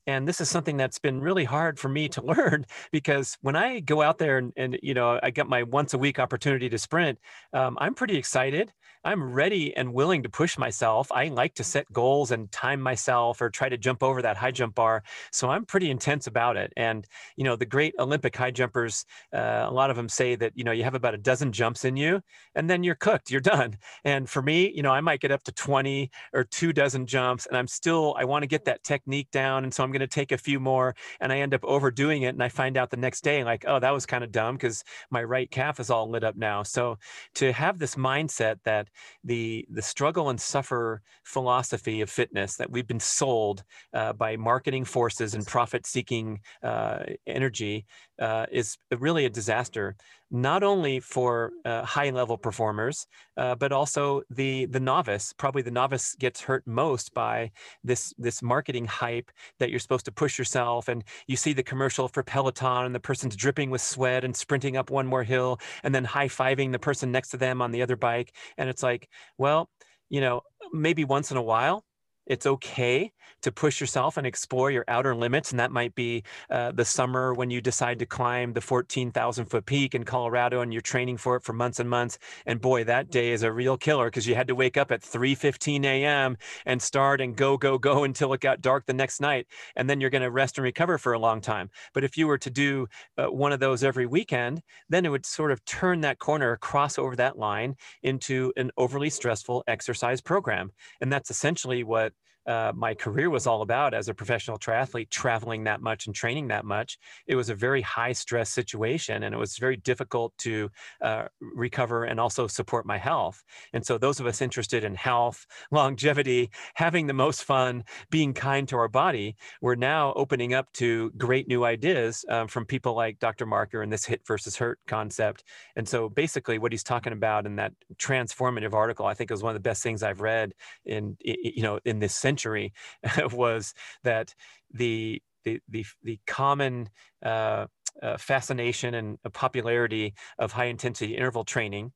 And 0.08 0.26
this 0.26 0.40
is 0.40 0.48
something 0.48 0.78
that's 0.78 0.98
been 0.98 1.20
really 1.20 1.44
hard 1.44 1.78
for 1.78 1.90
me 1.90 2.08
to 2.08 2.22
learn 2.24 2.64
because 2.90 3.36
when 3.42 3.56
I 3.56 3.80
go 3.80 4.00
out 4.00 4.16
there 4.16 4.38
and, 4.38 4.54
and 4.56 4.78
you 4.82 4.94
know, 4.94 5.20
I 5.22 5.28
get 5.30 5.46
my 5.46 5.64
once 5.64 5.92
a 5.92 5.98
week 5.98 6.18
opportunity 6.18 6.70
to 6.70 6.78
sprint, 6.78 7.18
um, 7.52 7.76
I'm 7.78 7.94
pretty 7.94 8.16
excited. 8.16 8.72
I'm 9.04 9.32
ready 9.32 9.76
and 9.76 9.92
willing 9.92 10.22
to 10.24 10.28
push 10.28 10.58
myself. 10.58 11.10
I 11.12 11.28
like 11.28 11.54
to 11.54 11.64
set 11.64 11.90
goals 11.92 12.30
and 12.30 12.50
time 12.50 12.80
myself 12.80 13.40
or 13.40 13.48
try 13.48 13.68
to 13.68 13.78
jump 13.78 14.02
over 14.02 14.22
that 14.22 14.36
high 14.36 14.50
jump 14.50 14.74
bar. 14.74 15.02
So 15.30 15.50
I'm 15.50 15.64
pretty 15.64 15.90
intense 15.90 16.26
about 16.26 16.56
it. 16.56 16.72
And, 16.76 17.06
you 17.36 17.44
know, 17.44 17.54
the 17.54 17.66
great 17.66 17.94
Olympic 17.98 18.34
high 18.36 18.50
jumpers, 18.50 19.04
uh, 19.32 19.66
a 19.66 19.70
lot 19.70 19.90
of 19.90 19.96
them 19.96 20.08
say 20.08 20.34
that, 20.36 20.52
you 20.56 20.64
know, 20.64 20.72
you 20.72 20.84
have 20.84 20.94
about 20.94 21.14
a 21.14 21.18
dozen 21.18 21.52
jumps 21.52 21.84
in 21.84 21.96
you 21.96 22.20
and 22.54 22.68
then 22.68 22.82
you're 22.82 22.96
cooked, 22.96 23.30
you're 23.30 23.40
done. 23.40 23.78
And 24.04 24.28
for 24.28 24.42
me, 24.42 24.72
you 24.74 24.82
know, 24.82 24.92
I 24.92 25.00
might 25.00 25.20
get 25.20 25.30
up 25.30 25.44
to 25.44 25.52
20 25.52 26.10
or 26.32 26.44
two 26.44 26.72
dozen 26.72 27.06
jumps 27.06 27.46
and 27.46 27.56
I'm 27.56 27.68
still, 27.68 28.16
I 28.18 28.24
want 28.24 28.42
to 28.42 28.48
get 28.48 28.64
that 28.64 28.82
technique 28.84 29.30
down. 29.30 29.64
And 29.64 29.72
so 29.72 29.84
I'm 29.84 29.92
going 29.98 30.08
to 30.08 30.14
take 30.14 30.32
a 30.32 30.38
few 30.38 30.60
more 30.60 30.94
and 31.20 31.32
I 31.32 31.40
end 31.40 31.54
up 31.54 31.64
overdoing 31.64 32.22
it. 32.22 32.34
And 32.34 32.42
I 32.42 32.48
find 32.48 32.76
out 32.76 32.90
the 32.90 32.96
next 32.96 33.22
day, 33.22 33.44
like, 33.44 33.64
oh, 33.66 33.78
that 33.80 33.92
was 33.92 34.06
kind 34.06 34.24
of 34.24 34.32
dumb 34.32 34.56
because 34.56 34.84
my 35.10 35.22
right 35.22 35.50
calf 35.50 35.80
is 35.80 35.90
all 35.90 36.10
lit 36.10 36.24
up 36.24 36.36
now. 36.36 36.62
So 36.62 36.98
to 37.36 37.52
have 37.52 37.78
this 37.78 37.94
mindset 37.94 38.56
that 38.64 38.88
the 39.24 39.66
the 39.70 39.82
struggle 39.82 40.30
and 40.30 40.40
suffer 40.40 41.02
philosophy 41.24 42.00
of 42.00 42.10
fitness 42.10 42.56
that 42.56 42.70
we've 42.70 42.86
been 42.86 43.00
sold 43.00 43.64
uh, 43.92 44.12
by 44.12 44.36
marketing 44.36 44.84
forces 44.84 45.34
and 45.34 45.46
profit 45.46 45.86
seeking 45.86 46.40
uh, 46.62 47.00
energy 47.26 47.86
uh, 48.18 48.46
is 48.50 48.76
really 48.98 49.24
a 49.24 49.30
disaster, 49.30 49.96
not 50.30 50.62
only 50.62 51.00
for 51.00 51.52
uh, 51.64 51.84
high 51.84 52.10
level 52.10 52.36
performers, 52.36 53.06
uh, 53.36 53.54
but 53.54 53.72
also 53.72 54.22
the 54.30 54.66
the 54.66 54.80
novice. 54.80 55.32
Probably 55.32 55.62
the 55.62 55.70
novice 55.70 56.14
gets 56.16 56.40
hurt 56.40 56.66
most 56.66 57.14
by 57.14 57.50
this 57.84 58.12
this 58.18 58.42
marketing 58.42 58.86
hype 58.86 59.30
that 59.58 59.70
you're 59.70 59.78
supposed 59.78 60.04
to 60.06 60.12
push 60.12 60.38
yourself, 60.38 60.88
and 60.88 61.04
you 61.26 61.36
see 61.36 61.52
the 61.52 61.62
commercial 61.62 62.08
for 62.08 62.22
Peloton, 62.22 62.86
and 62.86 62.94
the 62.94 63.00
person's 63.00 63.36
dripping 63.36 63.70
with 63.70 63.80
sweat 63.80 64.24
and 64.24 64.36
sprinting 64.36 64.76
up 64.76 64.90
one 64.90 65.06
more 65.06 65.24
hill, 65.24 65.58
and 65.82 65.94
then 65.94 66.04
high 66.04 66.28
fiving 66.28 66.72
the 66.72 66.78
person 66.78 67.12
next 67.12 67.30
to 67.30 67.36
them 67.36 67.62
on 67.62 67.70
the 67.72 67.82
other 67.82 67.96
bike, 67.96 68.34
and 68.56 68.68
it's 68.68 68.82
like, 68.82 69.08
well, 69.38 69.68
you 70.08 70.20
know, 70.20 70.42
maybe 70.72 71.04
once 71.04 71.30
in 71.30 71.36
a 71.36 71.42
while 71.42 71.84
it's 72.28 72.46
okay 72.46 73.12
to 73.42 73.52
push 73.52 73.80
yourself 73.80 74.16
and 74.16 74.26
explore 74.26 74.70
your 74.70 74.84
outer 74.88 75.14
limits. 75.14 75.50
And 75.50 75.60
that 75.60 75.70
might 75.70 75.94
be 75.94 76.24
uh, 76.50 76.72
the 76.72 76.84
summer 76.84 77.34
when 77.34 77.50
you 77.50 77.60
decide 77.60 77.98
to 78.00 78.06
climb 78.06 78.52
the 78.52 78.60
14,000 78.60 79.46
foot 79.46 79.66
peak 79.66 79.94
in 79.94 80.04
Colorado 80.04 80.60
and 80.60 80.72
you're 80.72 80.82
training 80.82 81.18
for 81.18 81.36
it 81.36 81.42
for 81.42 81.52
months 81.52 81.78
and 81.78 81.88
months. 81.88 82.18
And 82.46 82.60
boy, 82.60 82.84
that 82.84 83.10
day 83.10 83.30
is 83.30 83.42
a 83.42 83.52
real 83.52 83.76
killer 83.76 84.06
because 84.06 84.26
you 84.26 84.34
had 84.34 84.48
to 84.48 84.54
wake 84.54 84.76
up 84.76 84.90
at 84.90 85.02
3.15 85.02 85.84
a.m. 85.84 86.36
and 86.66 86.82
start 86.82 87.20
and 87.20 87.36
go, 87.36 87.56
go, 87.56 87.78
go 87.78 88.04
until 88.04 88.32
it 88.32 88.40
got 88.40 88.60
dark 88.60 88.86
the 88.86 88.92
next 88.92 89.20
night. 89.20 89.46
And 89.76 89.88
then 89.88 90.00
you're 90.00 90.10
going 90.10 90.22
to 90.22 90.30
rest 90.30 90.58
and 90.58 90.64
recover 90.64 90.98
for 90.98 91.12
a 91.12 91.18
long 91.18 91.40
time. 91.40 91.70
But 91.94 92.04
if 92.04 92.16
you 92.16 92.26
were 92.26 92.38
to 92.38 92.50
do 92.50 92.88
uh, 93.16 93.26
one 93.26 93.52
of 93.52 93.60
those 93.60 93.84
every 93.84 94.06
weekend, 94.06 94.62
then 94.88 95.06
it 95.06 95.10
would 95.10 95.26
sort 95.26 95.52
of 95.52 95.64
turn 95.64 96.00
that 96.00 96.18
corner, 96.18 96.56
cross 96.56 96.98
over 96.98 97.14
that 97.16 97.38
line 97.38 97.76
into 98.02 98.52
an 98.56 98.70
overly 98.76 99.10
stressful 99.10 99.64
exercise 99.66 100.20
program. 100.20 100.72
And 101.00 101.12
that's 101.12 101.30
essentially 101.30 101.84
what 101.84 102.12
uh, 102.48 102.72
my 102.74 102.94
career 102.94 103.28
was 103.28 103.46
all 103.46 103.60
about 103.60 103.92
as 103.92 104.08
a 104.08 104.14
professional 104.14 104.58
triathlete, 104.58 105.10
traveling 105.10 105.64
that 105.64 105.82
much 105.82 106.06
and 106.06 106.14
training 106.14 106.48
that 106.48 106.64
much. 106.64 106.98
It 107.26 107.36
was 107.36 107.50
a 107.50 107.54
very 107.54 107.82
high 107.82 108.12
stress 108.12 108.48
situation, 108.48 109.22
and 109.22 109.34
it 109.34 109.38
was 109.38 109.58
very 109.58 109.76
difficult 109.76 110.32
to 110.38 110.70
uh, 111.02 111.26
recover 111.40 112.04
and 112.04 112.18
also 112.18 112.46
support 112.46 112.86
my 112.86 112.96
health. 112.96 113.44
And 113.74 113.84
so, 113.84 113.98
those 113.98 114.18
of 114.18 114.26
us 114.26 114.40
interested 114.40 114.82
in 114.82 114.94
health, 114.94 115.46
longevity, 115.70 116.50
having 116.74 117.06
the 117.06 117.12
most 117.12 117.44
fun, 117.44 117.84
being 118.10 118.32
kind 118.32 118.66
to 118.68 118.78
our 118.78 118.88
body, 118.88 119.36
we're 119.60 119.74
now 119.74 120.14
opening 120.14 120.54
up 120.54 120.72
to 120.74 121.10
great 121.18 121.48
new 121.48 121.64
ideas 121.64 122.24
um, 122.30 122.48
from 122.48 122.64
people 122.64 122.94
like 122.94 123.18
Dr. 123.18 123.44
Marker 123.44 123.82
and 123.82 123.92
this 123.92 124.06
hit 124.06 124.22
versus 124.26 124.56
hurt 124.56 124.78
concept. 124.86 125.44
And 125.76 125.86
so, 125.86 126.08
basically, 126.08 126.58
what 126.58 126.72
he's 126.72 126.82
talking 126.82 127.12
about 127.12 127.44
in 127.44 127.56
that 127.56 127.72
transformative 127.98 128.72
article, 128.72 129.04
I 129.04 129.12
think, 129.12 129.30
is 129.30 129.42
one 129.42 129.50
of 129.50 129.62
the 129.62 129.68
best 129.68 129.82
things 129.82 130.02
I've 130.02 130.22
read 130.22 130.54
in 130.86 131.18
you 131.20 131.62
know 131.62 131.78
in 131.84 131.98
this 131.98 132.14
century 132.14 132.37
century 132.38 132.72
was 133.32 133.74
that 134.04 134.34
the 134.72 135.20
the 135.44 135.60
the, 135.68 135.84
the 136.02 136.18
common 136.26 136.88
uh, 137.24 137.66
uh, 138.02 138.16
fascination 138.18 138.94
and 138.94 139.18
popularity 139.32 140.14
of 140.38 140.52
high 140.52 140.66
intensity 140.66 141.16
interval 141.16 141.44
training 141.44 141.92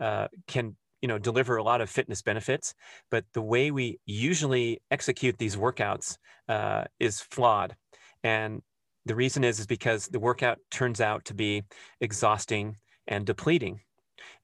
uh, 0.00 0.28
can 0.46 0.76
you 1.02 1.08
know 1.08 1.18
deliver 1.18 1.56
a 1.56 1.62
lot 1.62 1.80
of 1.80 1.90
fitness 1.90 2.22
benefits, 2.22 2.74
but 3.10 3.24
the 3.32 3.42
way 3.42 3.70
we 3.70 3.98
usually 4.06 4.80
execute 4.90 5.38
these 5.38 5.56
workouts 5.56 6.16
uh, 6.48 6.84
is 6.98 7.20
flawed, 7.20 7.74
and 8.22 8.60
the 9.06 9.14
reason 9.14 9.44
is 9.44 9.60
is 9.60 9.66
because 9.66 10.08
the 10.08 10.20
workout 10.20 10.58
turns 10.70 11.00
out 11.00 11.24
to 11.24 11.34
be 11.34 11.62
exhausting 12.00 12.76
and 13.06 13.26
depleting. 13.26 13.80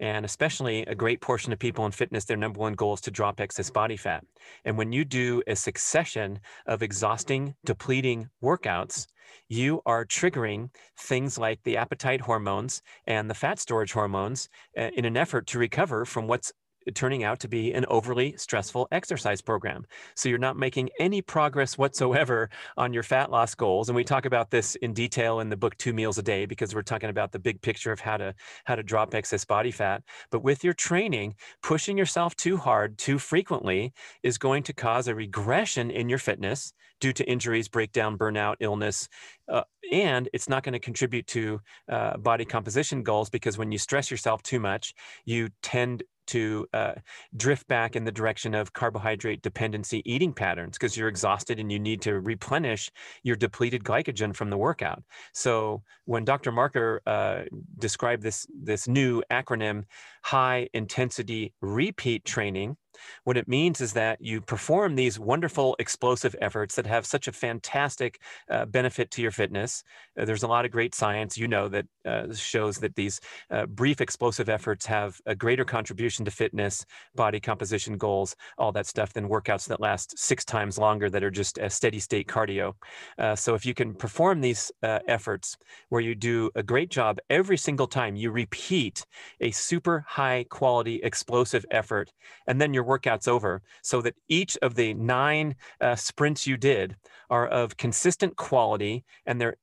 And 0.00 0.24
especially 0.24 0.82
a 0.82 0.94
great 0.94 1.20
portion 1.20 1.52
of 1.52 1.58
people 1.58 1.86
in 1.86 1.92
fitness, 1.92 2.24
their 2.24 2.36
number 2.36 2.60
one 2.60 2.74
goal 2.74 2.94
is 2.94 3.00
to 3.02 3.10
drop 3.10 3.40
excess 3.40 3.70
body 3.70 3.96
fat. 3.96 4.24
And 4.64 4.76
when 4.76 4.92
you 4.92 5.04
do 5.04 5.42
a 5.46 5.56
succession 5.56 6.40
of 6.66 6.82
exhausting, 6.82 7.54
depleting 7.64 8.28
workouts, 8.42 9.06
you 9.48 9.80
are 9.86 10.04
triggering 10.04 10.70
things 10.98 11.38
like 11.38 11.62
the 11.64 11.76
appetite 11.76 12.20
hormones 12.20 12.82
and 13.06 13.28
the 13.28 13.34
fat 13.34 13.58
storage 13.58 13.92
hormones 13.92 14.48
uh, 14.78 14.90
in 14.96 15.04
an 15.04 15.16
effort 15.16 15.46
to 15.48 15.58
recover 15.58 16.04
from 16.04 16.26
what's 16.26 16.52
turning 16.94 17.24
out 17.24 17.40
to 17.40 17.48
be 17.48 17.72
an 17.72 17.84
overly 17.88 18.36
stressful 18.36 18.88
exercise 18.92 19.40
program. 19.40 19.84
So 20.14 20.28
you're 20.28 20.38
not 20.38 20.56
making 20.56 20.90
any 20.98 21.22
progress 21.22 21.76
whatsoever 21.76 22.50
on 22.76 22.92
your 22.92 23.02
fat 23.02 23.30
loss 23.30 23.54
goals. 23.54 23.88
And 23.88 23.96
we 23.96 24.04
talk 24.04 24.26
about 24.26 24.50
this 24.50 24.74
in 24.76 24.92
detail 24.92 25.40
in 25.40 25.48
the 25.48 25.56
book 25.56 25.76
Two 25.78 25.92
Meals 25.92 26.18
a 26.18 26.22
Day 26.22 26.46
because 26.46 26.74
we're 26.74 26.82
talking 26.82 27.10
about 27.10 27.32
the 27.32 27.38
big 27.38 27.60
picture 27.62 27.92
of 27.92 28.00
how 28.00 28.16
to 28.16 28.34
how 28.64 28.74
to 28.74 28.82
drop 28.82 29.14
excess 29.14 29.44
body 29.44 29.70
fat. 29.70 30.02
But 30.30 30.42
with 30.42 30.64
your 30.64 30.74
training, 30.74 31.34
pushing 31.62 31.98
yourself 31.98 32.36
too 32.36 32.56
hard 32.56 32.98
too 32.98 33.18
frequently 33.18 33.92
is 34.22 34.38
going 34.38 34.62
to 34.64 34.72
cause 34.72 35.08
a 35.08 35.14
regression 35.14 35.90
in 35.90 36.08
your 36.08 36.18
fitness 36.18 36.72
due 37.00 37.12
to 37.12 37.24
injuries, 37.24 37.68
breakdown, 37.68 38.16
burnout, 38.16 38.56
illness, 38.60 39.08
uh, 39.48 39.62
and 39.92 40.28
it's 40.32 40.48
not 40.48 40.62
going 40.62 40.72
to 40.72 40.78
contribute 40.78 41.26
to 41.26 41.60
uh, 41.88 42.16
body 42.16 42.44
composition 42.44 43.02
goals 43.02 43.30
because 43.30 43.58
when 43.58 43.70
you 43.70 43.78
stress 43.78 44.10
yourself 44.10 44.42
too 44.42 44.58
much, 44.58 44.94
you 45.24 45.48
tend 45.62 46.02
to 46.26 46.66
uh, 46.72 46.94
drift 47.36 47.66
back 47.68 47.96
in 47.96 48.04
the 48.04 48.12
direction 48.12 48.54
of 48.54 48.72
carbohydrate 48.72 49.42
dependency 49.42 50.02
eating 50.04 50.32
patterns 50.32 50.76
because 50.78 50.96
you're 50.96 51.08
exhausted 51.08 51.58
and 51.58 51.70
you 51.70 51.78
need 51.78 52.02
to 52.02 52.20
replenish 52.20 52.90
your 53.22 53.36
depleted 53.36 53.84
glycogen 53.84 54.34
from 54.34 54.50
the 54.50 54.56
workout. 54.56 55.02
So 55.32 55.82
when 56.04 56.24
Dr. 56.24 56.52
Marker 56.52 57.02
uh, 57.06 57.42
described 57.78 58.22
this 58.22 58.46
this 58.62 58.88
new 58.88 59.22
acronym, 59.30 59.84
high 60.22 60.68
intensity 60.72 61.52
repeat 61.60 62.24
training, 62.24 62.76
what 63.24 63.36
it 63.36 63.48
means 63.48 63.80
is 63.80 63.92
that 63.92 64.20
you 64.20 64.40
perform 64.40 64.94
these 64.94 65.18
wonderful 65.18 65.76
explosive 65.78 66.34
efforts 66.40 66.74
that 66.76 66.86
have 66.86 67.06
such 67.06 67.28
a 67.28 67.32
fantastic 67.32 68.20
uh, 68.50 68.66
benefit 68.66 69.10
to 69.12 69.22
your 69.22 69.30
fitness. 69.30 69.82
Uh, 70.18 70.24
there's 70.24 70.42
a 70.42 70.48
lot 70.48 70.64
of 70.64 70.70
great 70.70 70.94
science, 70.94 71.36
you 71.36 71.48
know, 71.48 71.68
that 71.68 71.86
uh, 72.04 72.32
shows 72.34 72.78
that 72.78 72.94
these 72.94 73.20
uh, 73.50 73.66
brief 73.66 74.00
explosive 74.00 74.48
efforts 74.48 74.86
have 74.86 75.20
a 75.26 75.34
greater 75.34 75.64
contribution 75.64 76.24
to 76.24 76.30
fitness, 76.30 76.84
body 77.14 77.40
composition 77.40 77.96
goals, 77.96 78.36
all 78.58 78.72
that 78.72 78.86
stuff 78.86 79.12
than 79.12 79.28
workouts 79.28 79.66
that 79.68 79.80
last 79.80 80.18
six 80.18 80.44
times 80.44 80.78
longer 80.78 81.10
that 81.10 81.24
are 81.24 81.30
just 81.30 81.58
a 81.58 81.68
steady 81.68 81.98
state 81.98 82.28
cardio. 82.28 82.72
Uh, 83.18 83.34
so 83.34 83.54
if 83.54 83.66
you 83.66 83.74
can 83.74 83.94
perform 83.94 84.40
these 84.40 84.70
uh, 84.82 84.98
efforts 85.08 85.56
where 85.88 86.00
you 86.00 86.14
do 86.14 86.50
a 86.54 86.62
great 86.62 86.90
job 86.90 87.18
every 87.30 87.56
single 87.56 87.86
time, 87.86 88.16
you 88.16 88.30
repeat 88.30 89.04
a 89.40 89.50
super 89.50 90.04
high 90.06 90.44
quality 90.50 91.00
explosive 91.02 91.64
effort, 91.70 92.12
and 92.46 92.60
then 92.60 92.72
you're 92.72 92.84
workout's 92.86 93.28
over 93.28 93.62
so 93.82 94.00
that 94.02 94.14
each 94.28 94.56
of 94.62 94.74
the 94.74 94.94
nine 94.94 95.54
uh, 95.80 95.96
sprints 95.96 96.46
you 96.46 96.56
did 96.56 96.96
are 97.28 97.46
of 97.46 97.76
consistent 97.76 98.36
quality 98.36 99.04
and 99.26 99.40
they're 99.40 99.56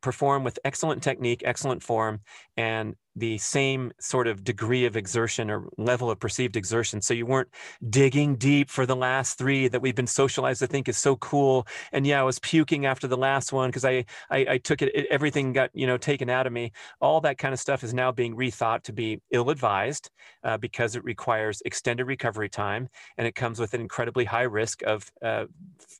perform 0.00 0.44
with 0.44 0.58
excellent 0.64 1.02
technique, 1.02 1.42
excellent 1.44 1.82
form, 1.82 2.20
and 2.56 2.96
the 3.18 3.38
same 3.38 3.92
sort 4.00 4.26
of 4.26 4.44
degree 4.44 4.84
of 4.86 4.96
exertion 4.96 5.50
or 5.50 5.68
level 5.76 6.10
of 6.10 6.18
perceived 6.18 6.56
exertion. 6.56 7.00
So 7.00 7.14
you 7.14 7.26
weren't 7.26 7.48
digging 7.88 8.36
deep 8.36 8.70
for 8.70 8.86
the 8.86 8.96
last 8.96 9.38
three 9.38 9.68
that 9.68 9.80
we've 9.80 9.94
been 9.94 10.06
socialized 10.06 10.60
to 10.60 10.66
think 10.66 10.88
is 10.88 10.98
so 10.98 11.16
cool. 11.16 11.66
And 11.92 12.06
yeah, 12.06 12.20
I 12.20 12.24
was 12.24 12.38
puking 12.38 12.86
after 12.86 13.06
the 13.06 13.16
last 13.16 13.52
one 13.52 13.68
because 13.70 13.84
I, 13.84 14.04
I, 14.30 14.46
I 14.50 14.58
took 14.58 14.82
it, 14.82 14.94
it, 14.94 15.06
everything 15.10 15.52
got 15.52 15.70
you 15.74 15.86
know 15.86 15.98
taken 15.98 16.30
out 16.30 16.46
of 16.46 16.52
me. 16.52 16.72
All 17.00 17.20
that 17.22 17.38
kind 17.38 17.52
of 17.52 17.60
stuff 17.60 17.84
is 17.84 17.94
now 17.94 18.12
being 18.12 18.36
rethought 18.36 18.82
to 18.84 18.92
be 18.92 19.20
ill-advised 19.30 20.10
uh, 20.44 20.56
because 20.56 20.96
it 20.96 21.04
requires 21.04 21.62
extended 21.64 22.04
recovery 22.04 22.48
time 22.48 22.88
and 23.16 23.26
it 23.26 23.34
comes 23.34 23.58
with 23.58 23.74
an 23.74 23.80
incredibly 23.80 24.24
high 24.24 24.42
risk 24.42 24.82
of 24.82 25.10
uh, 25.22 25.44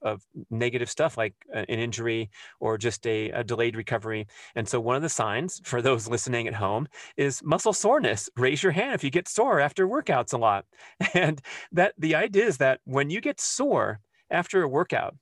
of 0.03 0.23
negative 0.51 0.89
stuff 0.89 1.17
like 1.17 1.35
uh, 1.55 1.65
an 1.69 1.79
injury 1.79 2.31
or 2.61 2.79
just 2.79 3.07
a, 3.07 3.31
a 3.31 3.45
delayed 3.45 3.77
recovery. 3.77 4.27
And 4.55 4.69
so 4.69 4.81
one 4.81 4.97
of 4.97 5.03
the 5.03 5.09
signs 5.09 5.61
for 5.65 5.83
those 5.83 6.09
listening 6.09 6.47
at 6.49 6.55
home 6.55 6.89
is 7.17 7.43
muscle 7.43 7.73
soreness. 7.73 8.29
Raise 8.37 8.63
your 8.63 8.73
hand 8.73 8.95
if 8.95 9.05
you 9.05 9.11
get 9.11 9.29
sore 9.29 9.61
after 9.61 9.87
workouts 9.87 10.33
a 10.33 10.39
lot. 10.39 10.65
And 11.15 11.41
that 11.73 11.95
the 11.99 12.15
idea 12.15 12.47
is 12.47 12.59
that 12.59 12.81
when 12.85 13.11
you 13.11 13.21
get 13.21 13.41
sore 13.41 14.01
after 14.31 14.63
a 14.63 14.69
workout, 14.69 15.15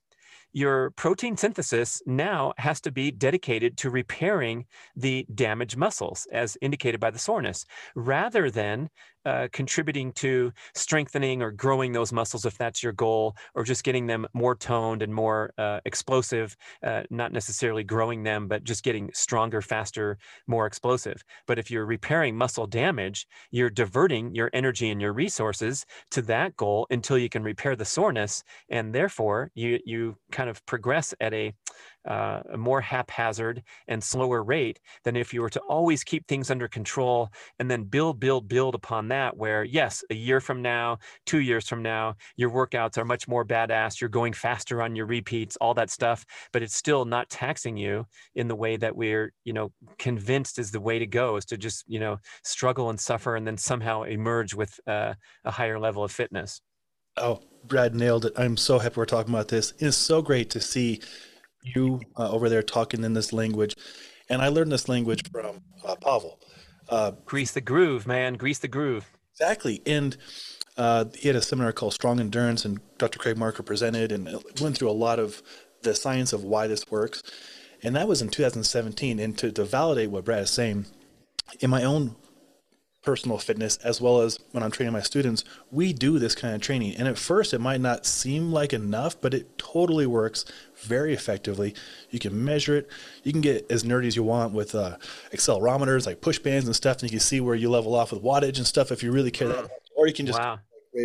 your 0.53 0.91
protein 0.93 1.37
synthesis 1.37 2.01
now 2.07 2.55
has 2.57 2.81
to 2.81 2.91
be 2.91 3.11
dedicated 3.11 3.77
to 3.77 3.91
repairing 3.91 4.65
the 4.95 5.27
damaged 5.35 5.77
muscles, 5.77 6.27
as 6.33 6.57
indicated 6.63 6.99
by 6.99 7.11
the 7.11 7.19
soreness, 7.19 7.67
rather 7.95 8.51
than 8.51 8.89
uh, 9.27 9.49
contributing 9.53 10.13
to 10.13 10.53
strengthening 10.75 11.43
or 11.43 11.51
growing 11.51 11.93
those 11.93 12.13
muscles 12.13 12.47
if 12.47 12.57
that's 12.57 12.83
your 12.83 12.93
goal, 12.93 13.37
or 13.55 13.65
just 13.65 13.85
getting 13.85 14.07
them 14.07 14.27
more 14.33 14.55
toned 14.55 15.03
and 15.03 15.13
more 15.13 15.53
uh, 15.59 15.81
explosive, 15.85 16.57
uh, 16.83 17.03
not 17.11 17.33
necessarily 17.33 17.83
growing 17.85 18.23
them, 18.23 18.47
but 18.47 18.65
just 18.65 18.85
getting 18.85 19.11
stronger, 19.13 19.61
faster, 19.61 20.17
more 20.47 20.67
explosive. 20.67 21.23
But 21.47 21.59
if 21.59 21.71
you're 21.71 21.87
repairing 21.87 22.37
muscle 22.37 22.67
damage, 22.67 23.27
you're 23.51 23.69
diverting 23.69 24.35
your 24.35 24.51
energy 24.55 24.91
and 24.91 25.01
your 25.01 25.13
resources 25.13 25.85
to 26.13 26.23
that 26.23 26.57
goal 26.57 26.87
until 26.91 27.19
you 27.19 27.29
can 27.29 27.43
repair 27.43 27.75
the 27.77 27.85
soreness. 27.85 28.45
And 28.69 28.95
therefore, 28.95 29.51
you, 29.55 29.81
you 29.85 30.17
kind 30.31 30.49
of 30.49 30.65
progress 30.67 31.13
at 31.21 31.35
a 31.35 31.53
uh, 32.07 32.41
a 32.53 32.57
more 32.57 32.81
haphazard 32.81 33.63
and 33.89 34.03
slower 34.03 34.43
rate 34.43 34.81
than 35.05 35.17
if 35.17 35.35
you 35.35 35.43
were 35.43 35.51
to 35.51 35.61
always 35.61 36.05
keep 36.05 36.27
things 36.27 36.51
under 36.51 36.69
control 36.69 37.31
and 37.59 37.71
then 37.71 37.85
build, 37.85 38.21
build, 38.21 38.49
build 38.49 38.75
upon 38.75 39.09
that. 39.09 39.37
Where, 39.37 39.65
yes, 39.65 40.05
a 40.11 40.15
year 40.15 40.41
from 40.41 40.63
now, 40.63 40.99
two 41.25 41.41
years 41.41 41.69
from 41.69 41.83
now, 41.83 42.15
your 42.37 42.51
workouts 42.51 42.99
are 42.99 43.05
much 43.05 43.29
more 43.29 43.45
badass. 43.45 44.01
You're 44.01 44.11
going 44.11 44.33
faster 44.33 44.83
on 44.83 44.97
your 44.97 45.07
repeats, 45.07 45.57
all 45.57 45.75
that 45.75 45.91
stuff, 45.91 46.25
but 46.53 46.63
it's 46.63 46.77
still 46.77 47.05
not 47.05 47.29
taxing 47.29 47.77
you 47.77 48.07
in 48.35 48.49
the 48.49 48.57
way 48.57 48.77
that 48.77 48.95
we're, 48.95 49.33
you 49.45 49.53
know, 49.53 49.73
convinced 49.99 50.59
is 50.59 50.71
the 50.71 50.81
way 50.81 50.99
to 50.99 51.07
go 51.07 51.37
is 51.37 51.45
to 51.47 51.57
just, 51.57 51.85
you 51.87 52.01
know, 52.01 52.19
struggle 52.45 52.91
and 52.91 53.01
suffer 53.01 53.37
and 53.37 53.47
then 53.47 53.57
somehow 53.57 54.03
emerge 54.03 54.55
with 54.55 54.79
uh, 54.87 55.15
a 55.45 55.51
higher 55.51 55.79
level 55.79 56.05
of 56.05 56.13
fitness. 56.13 56.61
Oh, 57.17 57.43
Brad 57.65 57.95
nailed 57.95 58.27
it. 58.27 58.35
I'm 58.37 58.57
so 58.57 58.79
happy 58.79 58.97
we're 58.97 59.07
talking 59.07 59.33
about 59.33 59.49
this. 59.49 59.73
It's 59.79 59.97
so 59.97 60.21
great 60.23 60.51
to 60.51 60.61
see 60.61 61.01
you 61.75 62.01
uh, 62.17 62.31
over 62.31 62.49
there 62.49 62.63
talking 62.63 63.05
in 63.05 63.15
this 63.15 63.33
language. 63.33 63.77
And 64.29 64.43
I 64.43 64.49
learned 64.49 64.73
this 64.73 64.89
language 64.89 65.31
from 65.31 65.63
uh, 65.85 65.97
Pavel. 65.97 66.41
Uh, 66.89 67.13
Grease 67.25 67.53
the 67.53 67.61
groove, 67.61 68.07
man. 68.07 68.35
Grease 68.35 68.59
the 68.59 68.69
groove. 68.69 69.07
Exactly. 69.33 69.83
And 69.87 70.17
uh, 70.77 71.07
he 71.15 71.29
had 71.29 71.37
a 71.37 71.43
seminar 71.43 71.73
called 71.73 71.95
Strong 71.95 72.21
Endurance, 72.21 72.65
and 72.65 72.81
Dr. 72.99 73.19
Craig 73.19 73.37
Marker 73.37 73.63
presented 73.63 74.13
and 74.13 74.29
went 74.61 74.77
through 74.77 74.91
a 74.91 74.93
lot 74.93 75.19
of 75.19 75.43
the 75.83 75.95
science 75.95 76.33
of 76.33 76.45
why 76.45 76.67
this 76.67 76.91
works. 76.91 77.23
And 77.83 77.95
that 77.97 78.09
was 78.09 78.23
in 78.23 78.29
2017. 78.29 79.19
And 79.19 79.37
to, 79.39 79.53
to 79.53 79.65
validate 79.65 80.11
what 80.11 80.25
Brad 80.25 80.43
is 80.43 80.51
saying, 80.51 80.87
in 81.61 81.71
my 81.71 81.83
own 81.85 82.17
personal 83.07 83.39
fitness 83.39 83.77
as 83.79 84.01
well 84.01 84.21
as 84.21 84.39
when 84.51 84.65
I'm 84.65 84.73
training 84.73 84.93
my 84.93 85.01
students, 85.01 85.45
we 85.71 85.93
do 85.93 86.19
this 86.19 86.35
kind 86.35 86.55
of 86.55 86.61
training. 86.61 86.97
And 86.97 87.07
at 87.07 87.17
first, 87.17 87.55
it 87.55 87.61
might 87.61 87.81
not 87.81 88.05
seem 88.05 88.53
like 88.53 88.73
enough, 88.73 89.19
but 89.21 89.33
it 89.33 89.57
totally 89.57 90.07
works 90.07 90.45
very 90.83 91.15
effectively. 91.15 91.73
You 92.11 92.19
can 92.19 92.45
measure 92.45 92.77
it. 92.77 92.91
You 93.23 93.31
can 93.31 93.41
get 93.41 93.71
as 93.71 93.85
nerdy 93.85 94.09
as 94.09 94.17
you 94.17 94.25
want 94.25 94.53
with 94.53 94.75
uh, 94.75 94.97
accelerometers, 95.33 96.05
like 96.05 96.21
push 96.21 96.41
bands 96.41 96.67
and 96.67 96.75
stuff, 96.75 96.97
and 96.97 97.05
you 97.05 97.11
can 97.11 97.21
see 97.21 97.41
where 97.41 97.55
you 97.55 97.71
level 97.71 97.95
off 97.95 98.13
with 98.13 98.23
wattage 98.23 98.59
and 98.59 98.67
stuff 98.67 98.91
if 98.91 99.05
you 99.05 99.13
really 99.13 99.31
care 99.31 99.49
that. 99.49 99.71
Or 99.97 100.09
you 100.09 100.13
can 100.13 100.27
just 100.27 100.41
wow. 100.41 100.59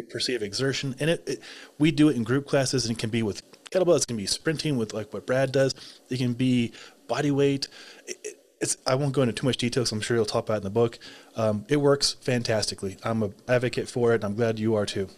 perceive 0.09 0.41
exertion. 0.41 0.95
And 0.99 1.11
it, 1.11 1.23
it, 1.29 1.43
we 1.77 1.91
do 1.91 2.09
it 2.09 2.15
in 2.15 2.23
group 2.23 2.47
classes, 2.47 2.87
and 2.87 2.97
it 2.97 2.99
can 2.99 3.11
be 3.11 3.21
with 3.21 3.43
kettlebells. 3.69 4.01
It 4.01 4.07
can 4.07 4.17
be 4.17 4.25
sprinting 4.25 4.75
with 4.75 4.93
like 4.93 5.13
what 5.13 5.27
Brad 5.27 5.51
does. 5.51 5.75
It 6.09 6.17
can 6.17 6.33
be 6.33 6.73
body 7.07 7.29
weight. 7.29 7.67
It, 8.07 8.39
it's 8.61 8.77
I 8.85 8.95
won't 8.95 9.13
go 9.13 9.21
into 9.21 9.33
too 9.33 9.45
much 9.45 9.57
detail 9.57 9.83
because 9.83 9.91
I'm 9.91 10.01
sure 10.01 10.15
you'll 10.15 10.25
talk 10.25 10.45
about 10.45 10.55
it 10.55 10.57
in 10.57 10.63
the 10.63 10.69
book. 10.69 10.99
Um, 11.35 11.65
it 11.67 11.77
works 11.77 12.13
fantastically. 12.21 12.97
I'm 13.03 13.23
an 13.23 13.33
advocate 13.47 13.89
for 13.89 14.11
it. 14.11 14.15
And 14.15 14.25
I'm 14.25 14.35
glad 14.35 14.59
you 14.59 14.75
are 14.75 14.85
too. 14.85 15.09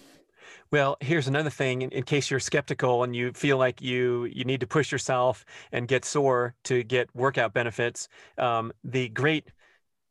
Well, 0.71 0.97
here's 1.01 1.27
another 1.27 1.51
thing 1.51 1.83
in, 1.83 1.91
in, 1.91 2.01
case 2.03 2.31
you're 2.31 2.39
skeptical 2.39 3.03
and 3.03 3.15
you 3.15 3.31
feel 3.33 3.57
like 3.57 3.79
you 3.79 4.25
you 4.25 4.43
need 4.43 4.59
to 4.61 4.67
push 4.67 4.91
yourself 4.91 5.45
and 5.71 5.87
get 5.87 6.03
sore 6.03 6.55
to 6.63 6.83
get 6.83 7.13
workout 7.13 7.53
benefits. 7.53 8.07
Um, 8.39 8.71
the 8.83 9.09
great 9.09 9.51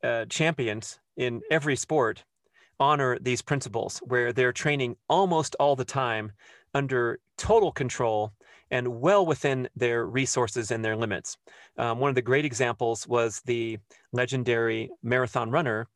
uh, 0.04 0.26
champions 0.26 1.00
in 1.16 1.42
every 1.50 1.74
sport 1.74 2.24
honor 2.78 3.18
these 3.20 3.42
principles 3.42 3.98
where 4.04 4.32
they're 4.32 4.52
training 4.52 4.96
almost 5.08 5.56
all 5.58 5.76
the 5.76 5.84
time 5.84 6.32
under 6.74 7.18
total 7.36 7.72
control 7.72 8.32
and 8.72 9.00
well 9.00 9.24
within 9.24 9.68
their 9.76 10.04
resources 10.04 10.72
and 10.72 10.84
their 10.84 10.96
limits. 10.96 11.36
Um, 11.78 12.00
one 12.00 12.08
of 12.08 12.16
the 12.16 12.22
great 12.22 12.44
examples 12.44 13.06
was 13.06 13.40
the 13.44 13.78
legendary 14.12 14.90
marathon 15.02 15.50
runner 15.50 15.86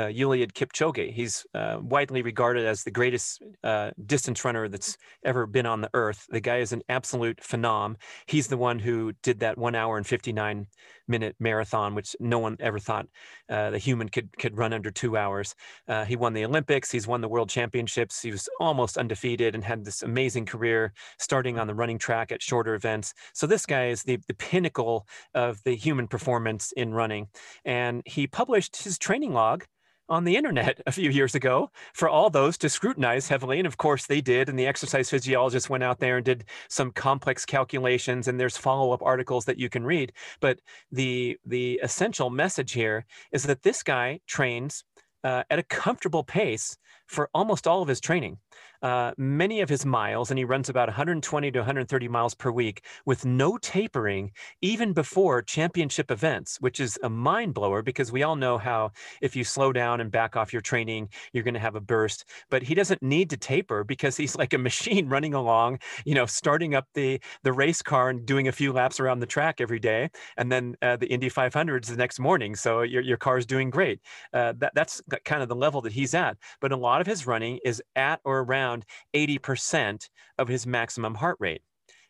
uh, 0.00 0.06
Eliud 0.06 0.52
Kipchoge. 0.52 1.12
He's 1.12 1.44
uh, 1.54 1.78
widely 1.80 2.22
regarded 2.22 2.66
as 2.66 2.82
the 2.82 2.90
greatest 2.90 3.42
uh, 3.62 3.90
distance 4.06 4.44
runner 4.44 4.68
that's 4.68 4.96
ever 5.24 5.46
been 5.46 5.66
on 5.66 5.80
the 5.80 5.90
earth. 5.94 6.26
The 6.30 6.40
guy 6.40 6.58
is 6.58 6.72
an 6.72 6.82
absolute 6.88 7.40
phenom. 7.40 7.96
He's 8.26 8.48
the 8.48 8.56
one 8.56 8.78
who 8.78 9.12
did 9.22 9.40
that 9.40 9.58
one 9.58 9.74
hour 9.74 9.96
and 9.96 10.06
59 10.06 10.66
minute 11.10 11.36
marathon, 11.38 11.94
which 11.94 12.16
no 12.20 12.38
one 12.38 12.56
ever 12.60 12.78
thought 12.78 13.06
uh, 13.50 13.70
the 13.70 13.78
human 13.78 14.08
could 14.08 14.30
could 14.38 14.56
run 14.56 14.72
under 14.72 14.90
two 14.90 15.16
hours. 15.16 15.54
Uh, 15.88 16.04
he 16.04 16.16
won 16.16 16.32
the 16.32 16.44
Olympics. 16.44 16.90
He's 16.90 17.06
won 17.06 17.20
the 17.20 17.28
World 17.28 17.50
Championships. 17.50 18.22
He 18.22 18.30
was 18.30 18.48
almost 18.60 18.96
undefeated 18.96 19.54
and 19.54 19.64
had 19.64 19.84
this 19.84 20.02
amazing 20.02 20.46
career, 20.46 20.92
starting 21.18 21.58
on 21.58 21.66
the 21.66 21.74
running 21.74 21.98
track 21.98 22.32
at 22.32 22.42
shorter 22.42 22.74
events. 22.74 23.12
So 23.34 23.46
this 23.46 23.66
guy 23.66 23.88
is 23.88 24.04
the 24.04 24.18
the 24.28 24.34
pinnacle 24.34 25.06
of 25.34 25.62
the 25.64 25.74
human 25.74 26.08
performance 26.08 26.72
in 26.72 26.94
running, 26.94 27.28
and 27.64 28.02
he 28.06 28.26
published 28.26 28.82
his 28.82 28.98
training 28.98 29.34
log 29.34 29.64
on 30.10 30.24
the 30.24 30.36
internet 30.36 30.80
a 30.86 30.92
few 30.92 31.08
years 31.10 31.34
ago 31.34 31.70
for 31.94 32.08
all 32.08 32.28
those 32.28 32.58
to 32.58 32.68
scrutinize 32.68 33.28
heavily. 33.28 33.58
And 33.58 33.66
of 33.66 33.78
course 33.78 34.06
they 34.06 34.20
did. 34.20 34.48
And 34.48 34.58
the 34.58 34.66
exercise 34.66 35.08
physiologist 35.08 35.70
went 35.70 35.84
out 35.84 36.00
there 36.00 36.16
and 36.16 36.24
did 36.24 36.44
some 36.68 36.90
complex 36.90 37.46
calculations 37.46 38.28
and 38.28 38.38
there's 38.38 38.56
follow-up 38.56 39.02
articles 39.02 39.44
that 39.46 39.58
you 39.58 39.68
can 39.68 39.84
read. 39.84 40.12
But 40.40 40.60
the 40.90 41.38
the 41.46 41.80
essential 41.82 42.28
message 42.28 42.72
here 42.72 43.06
is 43.32 43.44
that 43.44 43.62
this 43.62 43.82
guy 43.82 44.20
trains 44.26 44.84
uh, 45.22 45.44
at 45.50 45.58
a 45.58 45.62
comfortable 45.64 46.24
pace 46.24 46.76
for 47.10 47.28
almost 47.34 47.66
all 47.66 47.82
of 47.82 47.88
his 47.88 48.00
training. 48.00 48.38
Uh, 48.82 49.12
many 49.18 49.60
of 49.60 49.68
his 49.68 49.84
miles, 49.84 50.30
and 50.30 50.38
he 50.38 50.44
runs 50.44 50.70
about 50.70 50.88
120 50.88 51.50
to 51.50 51.58
130 51.58 52.08
miles 52.08 52.34
per 52.34 52.50
week 52.50 52.82
with 53.04 53.26
no 53.26 53.58
tapering, 53.58 54.30
even 54.62 54.94
before 54.94 55.42
championship 55.42 56.10
events, 56.10 56.56
which 56.60 56.80
is 56.80 56.98
a 57.02 57.10
mind 57.10 57.52
blower 57.52 57.82
because 57.82 58.10
we 58.10 58.22
all 58.22 58.36
know 58.36 58.56
how 58.56 58.90
if 59.20 59.36
you 59.36 59.44
slow 59.44 59.70
down 59.70 60.00
and 60.00 60.10
back 60.10 60.34
off 60.34 60.52
your 60.52 60.62
training, 60.62 61.08
you're 61.34 61.44
going 61.44 61.52
to 61.52 61.60
have 61.60 61.74
a 61.74 61.80
burst. 61.80 62.24
But 62.48 62.62
he 62.62 62.74
doesn't 62.74 63.02
need 63.02 63.28
to 63.30 63.36
taper 63.36 63.84
because 63.84 64.16
he's 64.16 64.36
like 64.42 64.54
a 64.54 64.58
machine 64.58 65.08
running 65.08 65.34
along, 65.34 65.80
you 66.06 66.14
know, 66.14 66.24
starting 66.24 66.74
up 66.74 66.86
the 66.94 67.20
the 67.42 67.52
race 67.52 67.82
car 67.82 68.08
and 68.08 68.24
doing 68.24 68.48
a 68.48 68.52
few 68.52 68.72
laps 68.72 68.98
around 68.98 69.18
the 69.18 69.26
track 69.26 69.60
every 69.60 69.78
day, 69.78 70.08
and 70.38 70.50
then 70.50 70.74
uh, 70.80 70.96
the 70.96 71.06
Indy 71.06 71.28
500s 71.28 71.86
the 71.86 71.96
next 71.96 72.18
morning. 72.18 72.54
So 72.54 72.80
your 72.80 73.02
your 73.02 73.18
car's 73.18 73.44
doing 73.44 73.68
great. 73.68 74.00
Uh, 74.32 74.54
that 74.58 74.72
that's 74.74 75.02
kind 75.26 75.42
of 75.42 75.48
the 75.48 75.56
level 75.56 75.82
that 75.82 75.92
he's 75.92 76.14
at. 76.14 76.38
But 76.60 76.72
a 76.72 76.76
lot 76.76 76.99
of 77.00 77.06
his 77.06 77.26
running 77.26 77.58
is 77.64 77.82
at 77.96 78.20
or 78.24 78.40
around 78.40 78.60
around 78.60 78.84
80% 79.14 80.08
of 80.38 80.48
his 80.48 80.66
maximum 80.66 81.14
heart 81.14 81.36
rate. 81.40 81.62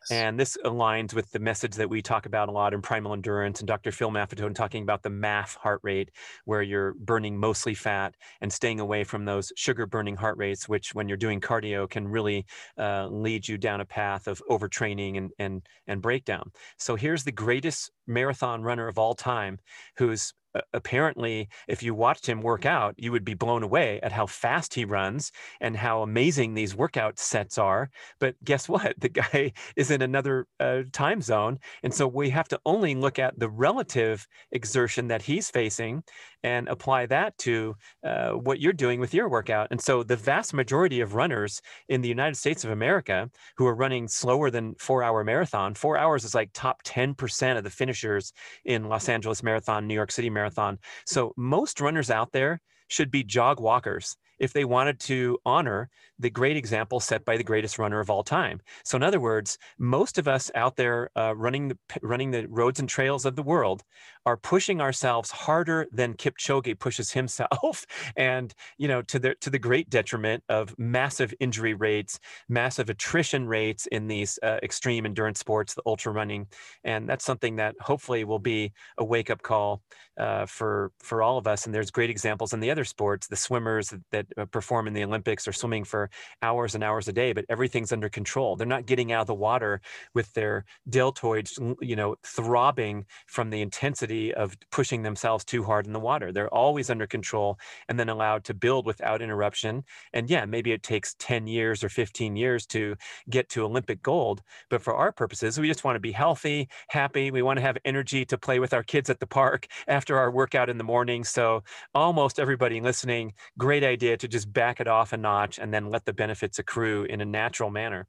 And 0.09 0.39
this 0.39 0.57
aligns 0.65 1.13
with 1.13 1.29
the 1.29 1.37
message 1.37 1.75
that 1.75 1.87
we 1.87 2.01
talk 2.01 2.25
about 2.25 2.49
a 2.49 2.51
lot 2.51 2.73
in 2.73 2.81
primal 2.81 3.13
endurance 3.13 3.59
and 3.59 3.67
Dr. 3.67 3.91
Phil 3.91 4.09
Maffetone 4.09 4.55
talking 4.55 4.81
about 4.81 5.03
the 5.03 5.11
MAF 5.11 5.55
heart 5.57 5.79
rate, 5.83 6.09
where 6.45 6.63
you're 6.63 6.95
burning 6.95 7.37
mostly 7.37 7.75
fat 7.75 8.15
and 8.41 8.51
staying 8.51 8.79
away 8.79 9.03
from 9.03 9.25
those 9.25 9.53
sugar 9.55 9.85
burning 9.85 10.15
heart 10.15 10.37
rates, 10.37 10.67
which 10.67 10.95
when 10.95 11.07
you're 11.07 11.17
doing 11.17 11.39
cardio 11.39 11.87
can 11.87 12.07
really 12.07 12.47
uh, 12.79 13.09
lead 13.11 13.47
you 13.47 13.59
down 13.59 13.79
a 13.79 13.85
path 13.85 14.25
of 14.27 14.41
overtraining 14.49 15.19
and, 15.19 15.29
and, 15.37 15.61
and 15.85 16.01
breakdown. 16.01 16.51
So 16.79 16.95
here's 16.95 17.23
the 17.23 17.31
greatest 17.31 17.91
marathon 18.07 18.63
runner 18.63 18.87
of 18.87 18.97
all 18.97 19.13
time 19.13 19.59
who's 19.97 20.33
apparently 20.73 21.47
if 21.67 21.81
you 21.83 21.93
watched 21.93 22.27
him 22.27 22.41
work 22.41 22.65
out 22.65 22.95
you 22.97 23.11
would 23.11 23.25
be 23.25 23.33
blown 23.33 23.63
away 23.63 23.99
at 24.01 24.11
how 24.11 24.25
fast 24.25 24.73
he 24.73 24.85
runs 24.85 25.31
and 25.61 25.77
how 25.77 26.01
amazing 26.01 26.53
these 26.53 26.75
workout 26.75 27.17
sets 27.19 27.57
are 27.57 27.89
but 28.19 28.35
guess 28.43 28.67
what? 28.69 28.95
The 29.01 29.09
guy 29.09 29.53
is 29.75 29.89
in 29.89 30.03
another 30.03 30.45
uh, 30.59 30.83
time 30.93 31.21
zone 31.21 31.57
and 31.81 31.93
so 31.93 32.07
we 32.07 32.29
have 32.29 32.47
to 32.49 32.59
only 32.65 32.93
look 32.93 33.17
at 33.17 33.37
the 33.39 33.49
relative 33.49 34.27
exertion 34.51 35.07
that 35.07 35.23
he's 35.23 35.49
facing 35.49 36.03
and 36.43 36.67
apply 36.67 37.07
that 37.07 37.37
to 37.39 37.75
uh, 38.03 38.31
what 38.31 38.59
you're 38.59 38.73
doing 38.73 38.99
with 38.99 39.13
your 39.13 39.27
workout 39.27 39.67
and 39.71 39.81
so 39.81 40.03
the 40.03 40.15
vast 40.15 40.53
majority 40.53 41.01
of 41.01 41.15
runners 41.15 41.61
in 41.89 42.01
the 42.01 42.09
united 42.09 42.35
states 42.35 42.63
of 42.63 42.69
america 42.71 43.29
who 43.57 43.65
are 43.65 43.75
running 43.75 44.07
slower 44.07 44.51
than 44.51 44.75
four 44.75 45.01
hour 45.03 45.23
marathon 45.23 45.73
four 45.73 45.97
hours 45.97 46.23
is 46.23 46.35
like 46.35 46.49
top 46.53 46.83
10% 46.83 47.57
of 47.57 47.63
the 47.63 47.69
finishers 47.69 48.33
in 48.65 48.85
los 48.85 49.09
angeles 49.09 49.41
marathon 49.41 49.87
new 49.87 49.95
york 49.95 50.11
city 50.11 50.29
marathon 50.29 50.40
marathon. 50.41 50.79
So 51.05 51.33
most 51.37 51.79
runners 51.79 52.09
out 52.09 52.31
there 52.31 52.59
should 52.87 53.11
be 53.11 53.23
jog 53.23 53.59
walkers 53.59 54.17
if 54.39 54.53
they 54.53 54.65
wanted 54.65 54.99
to 55.01 55.37
honor 55.45 55.89
the 56.21 56.29
great 56.29 56.57
example 56.57 56.99
set 56.99 57.25
by 57.25 57.37
the 57.37 57.43
greatest 57.43 57.79
runner 57.79 57.99
of 57.99 58.09
all 58.09 58.23
time. 58.23 58.61
So, 58.83 58.95
in 58.95 59.03
other 59.03 59.19
words, 59.19 59.57
most 59.77 60.17
of 60.17 60.27
us 60.27 60.51
out 60.55 60.75
there 60.75 61.09
uh, 61.15 61.35
running 61.35 61.69
the 61.69 61.77
running 62.01 62.31
the 62.31 62.47
roads 62.47 62.79
and 62.79 62.87
trails 62.87 63.25
of 63.25 63.35
the 63.35 63.43
world 63.43 63.83
are 64.25 64.37
pushing 64.37 64.81
ourselves 64.81 65.31
harder 65.31 65.87
than 65.91 66.13
Kipchoge 66.13 66.79
pushes 66.79 67.11
himself, 67.11 67.85
and 68.15 68.53
you 68.77 68.87
know 68.87 69.01
to 69.03 69.19
the 69.19 69.35
to 69.41 69.49
the 69.49 69.59
great 69.59 69.89
detriment 69.89 70.43
of 70.49 70.77
massive 70.77 71.33
injury 71.39 71.73
rates, 71.73 72.19
massive 72.47 72.89
attrition 72.89 73.47
rates 73.47 73.87
in 73.87 74.07
these 74.07 74.37
uh, 74.43 74.59
extreme 74.63 75.05
endurance 75.05 75.39
sports, 75.39 75.73
the 75.73 75.81
ultra 75.85 76.11
running, 76.11 76.47
and 76.83 77.09
that's 77.09 77.25
something 77.25 77.55
that 77.55 77.75
hopefully 77.81 78.23
will 78.23 78.39
be 78.39 78.71
a 78.97 79.03
wake 79.03 79.29
up 79.29 79.41
call 79.41 79.81
uh, 80.17 80.45
for 80.45 80.91
for 80.99 81.23
all 81.23 81.37
of 81.37 81.47
us. 81.47 81.65
And 81.65 81.73
there's 81.73 81.89
great 81.91 82.09
examples 82.09 82.53
in 82.53 82.59
the 82.59 82.69
other 82.69 82.85
sports, 82.85 83.27
the 83.27 83.35
swimmers 83.35 83.89
that, 83.89 84.01
that 84.11 84.25
uh, 84.37 84.45
perform 84.45 84.87
in 84.87 84.93
the 84.93 85.03
Olympics 85.03 85.47
are 85.47 85.53
swimming 85.53 85.83
for 85.83 86.10
hours 86.41 86.75
and 86.75 86.83
hours 86.83 87.07
a 87.07 87.13
day, 87.13 87.33
but 87.33 87.45
everything's 87.49 87.91
under 87.91 88.09
control. 88.09 88.55
They're 88.55 88.67
not 88.67 88.85
getting 88.85 89.11
out 89.11 89.21
of 89.21 89.27
the 89.27 89.35
water 89.35 89.81
with 90.13 90.31
their 90.33 90.65
deltoids, 90.89 91.75
you 91.81 91.95
know, 91.95 92.15
throbbing 92.23 93.05
from 93.27 93.49
the 93.49 93.61
intensity 93.61 94.33
of 94.33 94.55
pushing 94.71 95.03
themselves 95.03 95.43
too 95.43 95.63
hard 95.63 95.85
in 95.85 95.93
the 95.93 95.99
water. 95.99 96.31
They're 96.31 96.53
always 96.53 96.89
under 96.89 97.07
control 97.07 97.59
and 97.89 97.99
then 97.99 98.09
allowed 98.09 98.43
to 98.45 98.53
build 98.53 98.85
without 98.85 99.21
interruption. 99.21 99.83
And 100.13 100.29
yeah, 100.29 100.45
maybe 100.45 100.71
it 100.71 100.83
takes 100.83 101.15
10 101.19 101.47
years 101.47 101.83
or 101.83 101.89
15 101.89 102.35
years 102.35 102.65
to 102.67 102.95
get 103.29 103.49
to 103.49 103.63
Olympic 103.63 104.01
gold. 104.01 104.41
But 104.69 104.81
for 104.81 104.95
our 104.95 105.11
purposes, 105.11 105.59
we 105.59 105.67
just 105.67 105.83
want 105.83 105.95
to 105.95 105.99
be 105.99 106.11
healthy, 106.11 106.69
happy. 106.89 107.31
We 107.31 107.41
want 107.41 107.57
to 107.57 107.63
have 107.63 107.77
energy 107.85 108.25
to 108.25 108.37
play 108.37 108.59
with 108.59 108.73
our 108.73 108.83
kids 108.83 109.09
at 109.09 109.19
the 109.19 109.27
park 109.27 109.67
after 109.87 110.17
our 110.17 110.31
workout 110.31 110.69
in 110.69 110.77
the 110.77 110.83
morning. 110.83 111.23
So 111.23 111.63
almost 111.93 112.39
everybody 112.39 112.81
listening, 112.81 113.33
great 113.57 113.83
idea 113.83 114.17
to 114.17 114.27
just 114.27 114.51
back 114.51 114.79
it 114.79 114.87
off 114.87 115.13
a 115.13 115.17
notch 115.17 115.59
and 115.59 115.73
then 115.73 115.89
let 115.89 116.00
the 116.05 116.13
benefits 116.13 116.59
accrue 116.59 117.03
in 117.03 117.21
a 117.21 117.25
natural 117.25 117.69
manner. 117.69 118.07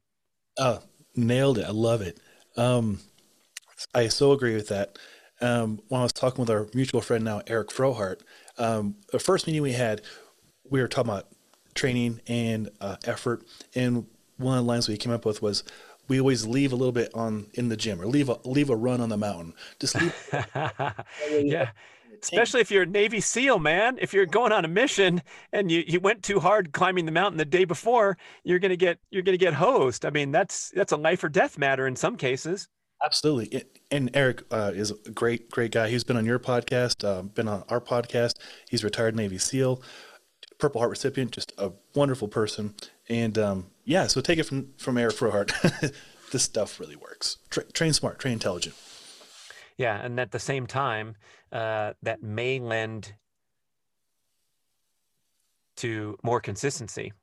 Oh, 0.57 0.79
nailed 1.15 1.57
it. 1.57 1.65
I 1.65 1.71
love 1.71 2.01
it. 2.01 2.19
Um, 2.57 2.99
I 3.93 4.07
so 4.07 4.31
agree 4.31 4.55
with 4.55 4.67
that. 4.69 4.97
Um, 5.41 5.81
when 5.89 5.99
I 5.99 6.03
was 6.03 6.13
talking 6.13 6.41
with 6.41 6.49
our 6.49 6.67
mutual 6.73 7.01
friend 7.01 7.23
now, 7.23 7.41
Eric 7.47 7.69
Frohardt, 7.69 8.21
um, 8.57 8.95
the 9.11 9.19
first 9.19 9.47
meeting 9.47 9.61
we 9.61 9.73
had, 9.73 10.01
we 10.69 10.79
were 10.79 10.87
talking 10.87 11.11
about 11.11 11.27
training 11.73 12.21
and 12.27 12.69
uh, 12.79 12.97
effort. 13.05 13.43
And 13.75 14.05
one 14.37 14.57
of 14.57 14.63
the 14.63 14.67
lines 14.67 14.87
we 14.87 14.97
came 14.97 15.11
up 15.11 15.25
with 15.25 15.41
was, 15.41 15.63
we 16.07 16.19
always 16.19 16.45
leave 16.45 16.73
a 16.73 16.75
little 16.75 16.91
bit 16.91 17.09
on 17.13 17.47
in 17.53 17.69
the 17.69 17.77
gym 17.77 18.01
or 18.01 18.05
leave 18.05 18.27
a 18.27 18.37
leave 18.43 18.69
a 18.69 18.75
run 18.75 18.99
on 18.99 19.07
the 19.07 19.17
mountain. 19.17 19.53
Just 19.79 19.95
leave. 19.95 20.13
yeah, 21.31 21.71
especially 22.23 22.61
if 22.61 22.71
you're 22.71 22.83
a 22.83 22.87
Navy 22.87 23.19
SEAL, 23.19 23.59
man. 23.59 23.97
If 24.01 24.13
you're 24.13 24.25
going 24.25 24.51
on 24.51 24.65
a 24.65 24.67
mission 24.67 25.21
and 25.51 25.71
you, 25.71 25.83
you 25.87 25.99
went 25.99 26.23
too 26.23 26.39
hard 26.39 26.71
climbing 26.71 27.05
the 27.05 27.11
mountain 27.11 27.37
the 27.37 27.45
day 27.45 27.65
before, 27.65 28.17
you're 28.43 28.59
gonna 28.59 28.75
get 28.75 28.99
you're 29.11 29.23
gonna 29.23 29.37
get 29.37 29.53
hosed. 29.53 30.05
I 30.05 30.09
mean, 30.09 30.31
that's 30.31 30.71
that's 30.75 30.91
a 30.91 30.97
life 30.97 31.23
or 31.23 31.29
death 31.29 31.57
matter 31.57 31.87
in 31.87 31.95
some 31.95 32.15
cases. 32.15 32.67
Absolutely. 33.03 33.63
And 33.91 34.09
Eric 34.13 34.43
uh, 34.49 34.71
is 34.73 34.91
a 34.91 35.11
great, 35.11 35.51
great 35.51 35.71
guy. 35.71 35.89
He's 35.89 36.05
been 36.05 36.15
on 36.15 36.25
your 36.25 36.39
podcast, 36.39 37.05
uh, 37.05 37.21
been 37.23 37.49
on 37.49 37.65
our 37.67 37.81
podcast. 37.81 38.35
He's 38.69 38.83
retired 38.83 39.13
Navy 39.13 39.37
SEAL, 39.37 39.81
Purple 40.57 40.79
Heart 40.79 40.91
recipient, 40.91 41.31
just 41.31 41.51
a 41.57 41.73
wonderful 41.93 42.29
person. 42.29 42.75
And 43.09 43.37
um, 43.37 43.67
yeah, 43.83 44.07
so 44.07 44.21
take 44.21 44.39
it 44.39 44.43
from 44.43 44.69
from 44.77 44.97
Eric 44.97 45.15
Frohardt. 45.15 45.93
this 46.31 46.43
stuff 46.43 46.79
really 46.79 46.95
works. 46.95 47.37
Tra- 47.49 47.65
train 47.71 47.93
smart, 47.93 48.19
train 48.19 48.33
intelligent. 48.33 48.75
Yeah, 49.77 49.99
and 50.03 50.19
at 50.19 50.31
the 50.31 50.39
same 50.39 50.67
time, 50.67 51.15
uh, 51.53 51.93
that 52.01 52.21
may 52.21 52.59
lend 52.59 53.13
to 55.77 56.17
more 56.23 56.41
consistency. 56.41 57.13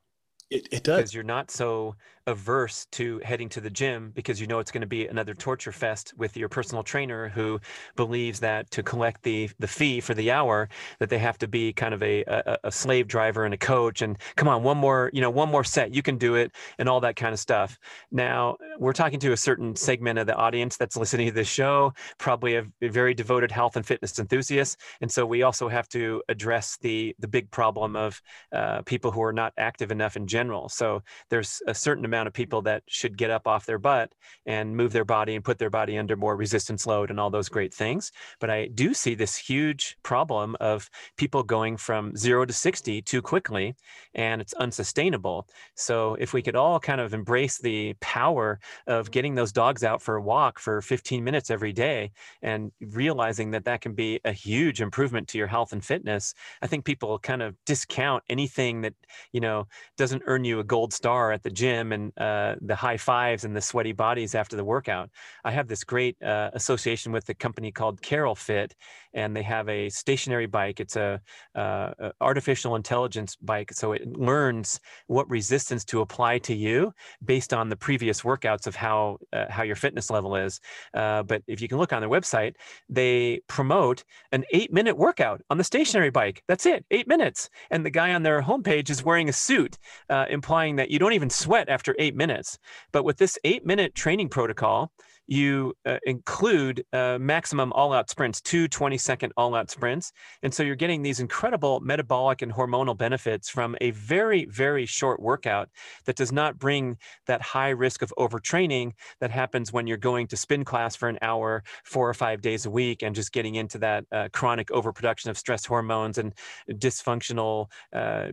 It, 0.49 0.67
it 0.71 0.83
does 0.83 0.97
because 0.97 1.13
you're 1.13 1.23
not 1.23 1.51
so 1.51 1.95
averse 2.31 2.87
to 2.91 3.21
heading 3.23 3.49
to 3.49 3.61
the 3.61 3.69
gym 3.69 4.11
because 4.15 4.41
you 4.41 4.47
know 4.47 4.59
it's 4.59 4.71
going 4.71 4.81
to 4.81 4.87
be 4.87 5.07
another 5.07 5.33
torture 5.33 5.71
fest 5.71 6.13
with 6.17 6.35
your 6.35 6.49
personal 6.49 6.83
trainer 6.83 7.29
who 7.29 7.59
believes 7.95 8.39
that 8.39 8.69
to 8.71 8.81
collect 8.81 9.21
the 9.23 9.49
the 9.59 9.67
fee 9.67 9.99
for 9.99 10.13
the 10.13 10.31
hour 10.31 10.69
that 10.99 11.09
they 11.09 11.19
have 11.19 11.37
to 11.37 11.47
be 11.47 11.71
kind 11.73 11.93
of 11.93 12.01
a, 12.01 12.23
a, 12.23 12.57
a 12.65 12.71
slave 12.71 13.07
driver 13.07 13.45
and 13.45 13.53
a 13.53 13.57
coach 13.57 14.01
and 14.01 14.17
come 14.35 14.47
on 14.47 14.63
one 14.63 14.77
more 14.77 15.09
you 15.13 15.21
know 15.21 15.29
one 15.29 15.49
more 15.49 15.63
set 15.63 15.93
you 15.93 16.01
can 16.01 16.17
do 16.17 16.35
it 16.35 16.51
and 16.79 16.89
all 16.89 16.99
that 16.99 17.15
kind 17.15 17.33
of 17.33 17.39
stuff. 17.39 17.77
Now 18.11 18.57
we're 18.79 18.93
talking 18.93 19.19
to 19.19 19.33
a 19.33 19.37
certain 19.37 19.75
segment 19.75 20.17
of 20.17 20.27
the 20.27 20.35
audience 20.35 20.77
that's 20.77 20.97
listening 20.97 21.27
to 21.27 21.33
this 21.33 21.47
show 21.47 21.93
probably 22.17 22.55
a, 22.55 22.65
very 22.81 23.13
devoted 23.13 23.51
health 23.51 23.75
and 23.75 23.85
fitness 23.85 24.17
enthusiasts 24.17 24.77
and 25.01 25.11
so 25.11 25.25
we 25.25 25.43
also 25.43 25.69
have 25.69 25.87
to 25.89 26.23
address 26.29 26.77
the 26.81 27.15
the 27.19 27.27
big 27.27 27.51
problem 27.51 27.95
of 27.95 28.21
uh, 28.53 28.81
people 28.83 29.11
who 29.11 29.21
are 29.21 29.33
not 29.33 29.53
active 29.57 29.91
enough 29.91 30.15
in 30.15 30.27
general. 30.27 30.69
So 30.69 31.03
there's 31.29 31.61
a 31.67 31.73
certain 31.73 32.05
amount 32.05 32.20
amount 32.21 32.27
of 32.27 32.33
people 32.33 32.61
that 32.61 32.83
should 32.85 33.17
get 33.17 33.31
up 33.31 33.47
off 33.47 33.65
their 33.65 33.79
butt 33.79 34.13
and 34.45 34.77
move 34.77 34.93
their 34.93 35.05
body 35.05 35.33
and 35.33 35.43
put 35.43 35.57
their 35.57 35.71
body 35.71 35.97
under 35.97 36.15
more 36.15 36.35
resistance 36.35 36.85
load 36.85 37.09
and 37.09 37.19
all 37.19 37.31
those 37.31 37.49
great 37.49 37.73
things. 37.73 38.11
But 38.39 38.51
I 38.51 38.67
do 38.67 38.93
see 38.93 39.15
this 39.15 39.35
huge 39.35 39.97
problem 40.03 40.55
of 40.59 40.87
people 41.17 41.41
going 41.41 41.77
from 41.77 42.15
zero 42.15 42.45
to 42.45 42.53
60 42.53 43.01
too 43.01 43.23
quickly, 43.23 43.75
and 44.13 44.39
it's 44.39 44.53
unsustainable. 44.53 45.47
So 45.75 46.15
if 46.19 46.31
we 46.31 46.43
could 46.43 46.55
all 46.55 46.79
kind 46.79 47.01
of 47.01 47.15
embrace 47.15 47.57
the 47.57 47.95
power 48.01 48.59
of 48.85 49.09
getting 49.09 49.33
those 49.33 49.51
dogs 49.51 49.83
out 49.83 50.01
for 50.01 50.17
a 50.17 50.21
walk 50.21 50.59
for 50.59 50.79
15 50.81 51.23
minutes 51.23 51.49
every 51.49 51.73
day 51.73 52.11
and 52.43 52.71
realizing 52.81 53.49
that 53.51 53.65
that 53.65 53.81
can 53.81 53.93
be 53.93 54.19
a 54.25 54.31
huge 54.31 54.79
improvement 54.79 55.27
to 55.29 55.39
your 55.39 55.47
health 55.47 55.73
and 55.73 55.83
fitness, 55.83 56.35
I 56.61 56.67
think 56.67 56.85
people 56.85 57.17
kind 57.17 57.41
of 57.41 57.55
discount 57.65 58.23
anything 58.29 58.81
that, 58.81 58.93
you 59.31 59.41
know, 59.41 59.67
doesn't 59.97 60.21
earn 60.27 60.45
you 60.45 60.59
a 60.59 60.63
gold 60.63 60.93
star 60.93 61.31
at 61.31 61.41
the 61.41 61.49
gym 61.49 61.91
and 61.91 62.00
uh, 62.17 62.55
the 62.61 62.75
high 62.75 62.97
fives 62.97 63.43
and 63.45 63.53
the 63.55 63.61
sweaty 63.61 63.93
bodies 63.93 64.35
after 64.35 64.55
the 64.55 64.63
workout. 64.63 65.09
I 65.43 65.51
have 65.51 65.67
this 65.67 65.83
great 65.83 66.15
uh, 66.21 66.49
association 66.53 67.11
with 67.11 67.27
a 67.29 67.33
company 67.33 67.71
called 67.71 68.01
Carol 68.01 68.35
Fit, 68.35 68.75
and 69.13 69.35
they 69.35 69.43
have 69.43 69.67
a 69.69 69.89
stationary 69.89 70.45
bike. 70.45 70.79
It's 70.79 70.95
a, 70.95 71.19
uh, 71.55 71.91
a 71.99 72.11
artificial 72.21 72.75
intelligence 72.75 73.35
bike, 73.35 73.71
so 73.73 73.93
it 73.93 74.03
learns 74.31 74.79
what 75.07 75.29
resistance 75.29 75.83
to 75.85 76.01
apply 76.01 76.39
to 76.39 76.55
you 76.55 76.93
based 77.25 77.53
on 77.53 77.69
the 77.69 77.75
previous 77.75 78.21
workouts 78.21 78.67
of 78.67 78.75
how 78.75 79.17
uh, 79.33 79.45
how 79.49 79.63
your 79.63 79.75
fitness 79.75 80.09
level 80.09 80.35
is. 80.35 80.59
Uh, 80.93 81.23
but 81.23 81.41
if 81.47 81.61
you 81.61 81.67
can 81.67 81.77
look 81.77 81.93
on 81.93 82.01
their 82.01 82.09
website, 82.09 82.53
they 82.89 83.41
promote 83.47 84.03
an 84.31 84.43
eight 84.51 84.71
minute 84.71 84.97
workout 84.97 85.41
on 85.49 85.57
the 85.57 85.63
stationary 85.63 86.09
bike. 86.09 86.43
That's 86.47 86.65
it, 86.65 86.85
eight 86.91 87.07
minutes. 87.07 87.49
And 87.69 87.85
the 87.85 87.89
guy 87.89 88.13
on 88.13 88.23
their 88.23 88.41
homepage 88.41 88.89
is 88.89 89.03
wearing 89.03 89.29
a 89.29 89.33
suit, 89.33 89.77
uh, 90.09 90.25
implying 90.29 90.75
that 90.77 90.89
you 90.91 90.99
don't 90.99 91.13
even 91.13 91.29
sweat 91.29 91.69
after 91.69 91.90
eight 91.99 92.15
minutes. 92.15 92.57
But 92.91 93.03
with 93.03 93.17
this 93.17 93.37
eight 93.43 93.65
minute 93.65 93.95
training 93.95 94.29
protocol, 94.29 94.91
you 95.27 95.73
uh, 95.85 95.97
include 96.05 96.83
uh, 96.93 97.17
maximum 97.19 97.71
all 97.73 97.93
out 97.93 98.09
sprints, 98.09 98.41
two 98.41 98.67
20 98.67 98.97
second 98.97 99.33
all 99.37 99.55
out 99.55 99.69
sprints. 99.69 100.11
And 100.43 100.53
so 100.53 100.63
you're 100.63 100.75
getting 100.75 101.01
these 101.01 101.19
incredible 101.19 101.79
metabolic 101.79 102.41
and 102.41 102.51
hormonal 102.51 102.97
benefits 102.97 103.49
from 103.49 103.75
a 103.81 103.91
very, 103.91 104.45
very 104.45 104.85
short 104.85 105.21
workout 105.21 105.69
that 106.05 106.15
does 106.15 106.31
not 106.31 106.59
bring 106.59 106.97
that 107.27 107.41
high 107.41 107.69
risk 107.69 108.01
of 108.01 108.13
overtraining 108.17 108.91
that 109.19 109.31
happens 109.31 109.71
when 109.71 109.87
you're 109.87 109.97
going 109.97 110.27
to 110.27 110.37
spin 110.37 110.65
class 110.65 110.95
for 110.95 111.07
an 111.07 111.19
hour, 111.21 111.63
four 111.85 112.09
or 112.09 112.13
five 112.13 112.41
days 112.41 112.65
a 112.65 112.69
week, 112.69 113.01
and 113.01 113.15
just 113.15 113.31
getting 113.31 113.55
into 113.55 113.77
that 113.77 114.05
uh, 114.11 114.27
chronic 114.33 114.69
overproduction 114.71 115.29
of 115.29 115.37
stress 115.37 115.65
hormones 115.65 116.17
and 116.17 116.33
dysfunctional 116.71 117.67
uh, 117.93 118.27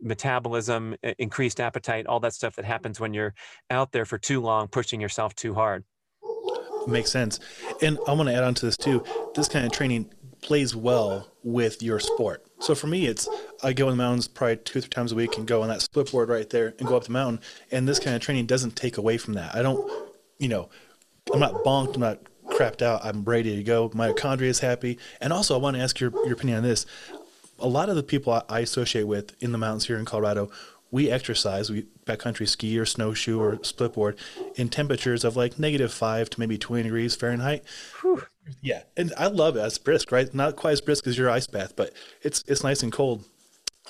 metabolism, 0.00 0.96
increased 1.18 1.60
appetite, 1.60 2.06
all 2.06 2.20
that 2.20 2.32
stuff 2.32 2.56
that 2.56 2.64
happens 2.64 2.98
when 2.98 3.12
you're 3.12 3.34
out 3.70 3.92
there 3.92 4.04
for 4.04 4.18
too 4.18 4.40
long, 4.40 4.66
pushing 4.68 5.00
yourself 5.00 5.34
too 5.34 5.54
hard 5.54 5.84
makes 6.86 7.10
sense. 7.10 7.40
And 7.82 7.98
I 8.06 8.12
want 8.12 8.28
to 8.28 8.34
add 8.34 8.44
on 8.44 8.54
to 8.54 8.66
this 8.66 8.76
too. 8.76 9.04
This 9.34 9.48
kind 9.48 9.66
of 9.66 9.72
training 9.72 10.10
plays 10.40 10.74
well 10.76 11.28
with 11.42 11.82
your 11.82 12.00
sport. 12.00 12.44
So 12.60 12.74
for 12.74 12.86
me, 12.86 13.06
it's 13.06 13.28
I 13.62 13.72
go 13.72 13.88
in 13.88 13.96
the 13.96 14.02
mountains 14.02 14.28
probably 14.28 14.56
two 14.56 14.78
or 14.78 14.82
three 14.82 14.90
times 14.90 15.12
a 15.12 15.14
week 15.14 15.36
and 15.36 15.46
go 15.46 15.62
on 15.62 15.68
that 15.68 15.82
split 15.82 16.10
board 16.10 16.28
right 16.28 16.48
there 16.50 16.74
and 16.78 16.88
go 16.88 16.96
up 16.96 17.04
the 17.04 17.12
mountain. 17.12 17.40
And 17.70 17.88
this 17.88 17.98
kind 17.98 18.16
of 18.16 18.22
training 18.22 18.46
doesn't 18.46 18.76
take 18.76 18.98
away 18.98 19.18
from 19.18 19.34
that. 19.34 19.54
I 19.54 19.62
don't, 19.62 19.90
you 20.38 20.48
know, 20.48 20.68
I'm 21.32 21.40
not 21.40 21.64
bonked. 21.64 21.94
I'm 21.94 22.00
not 22.00 22.20
crapped 22.46 22.82
out. 22.82 23.04
I'm 23.04 23.24
ready 23.24 23.56
to 23.56 23.62
go. 23.62 23.88
Mitochondria 23.90 24.48
is 24.48 24.60
happy. 24.60 24.98
And 25.20 25.32
also, 25.32 25.54
I 25.54 25.58
want 25.58 25.76
to 25.76 25.82
ask 25.82 26.00
your, 26.00 26.10
your 26.24 26.32
opinion 26.32 26.58
on 26.58 26.64
this. 26.64 26.86
A 27.60 27.68
lot 27.68 27.88
of 27.88 27.96
the 27.96 28.02
people 28.02 28.42
I 28.48 28.60
associate 28.60 29.06
with 29.06 29.34
in 29.42 29.52
the 29.52 29.58
mountains 29.58 29.86
here 29.86 29.98
in 29.98 30.04
Colorado 30.04 30.50
we 30.90 31.10
exercise, 31.10 31.70
we 31.70 31.86
backcountry 32.06 32.48
ski 32.48 32.78
or 32.78 32.86
snowshoe 32.86 33.38
or 33.40 33.56
splitboard 33.56 34.16
in 34.56 34.68
temperatures 34.68 35.24
of 35.24 35.36
like 35.36 35.58
negative 35.58 35.92
five 35.92 36.30
to 36.30 36.40
maybe 36.40 36.56
20 36.56 36.84
degrees 36.84 37.14
Fahrenheit. 37.14 37.64
Whew. 38.00 38.24
Yeah. 38.62 38.82
And 38.96 39.12
I 39.18 39.26
love 39.26 39.56
it. 39.56 39.60
It's 39.60 39.78
brisk, 39.78 40.10
right? 40.10 40.32
Not 40.32 40.56
quite 40.56 40.72
as 40.72 40.80
brisk 40.80 41.06
as 41.06 41.18
your 41.18 41.30
ice 41.30 41.46
bath, 41.46 41.76
but 41.76 41.92
it's, 42.22 42.42
it's 42.46 42.64
nice 42.64 42.82
and 42.82 42.92
cold. 42.92 43.24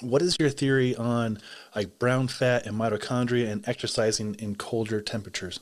What 0.00 0.22
is 0.22 0.36
your 0.38 0.50
theory 0.50 0.94
on 0.96 1.38
like 1.74 1.98
brown 1.98 2.28
fat 2.28 2.66
and 2.66 2.76
mitochondria 2.76 3.50
and 3.50 3.66
exercising 3.68 4.34
in 4.36 4.56
colder 4.56 5.00
temperatures? 5.00 5.60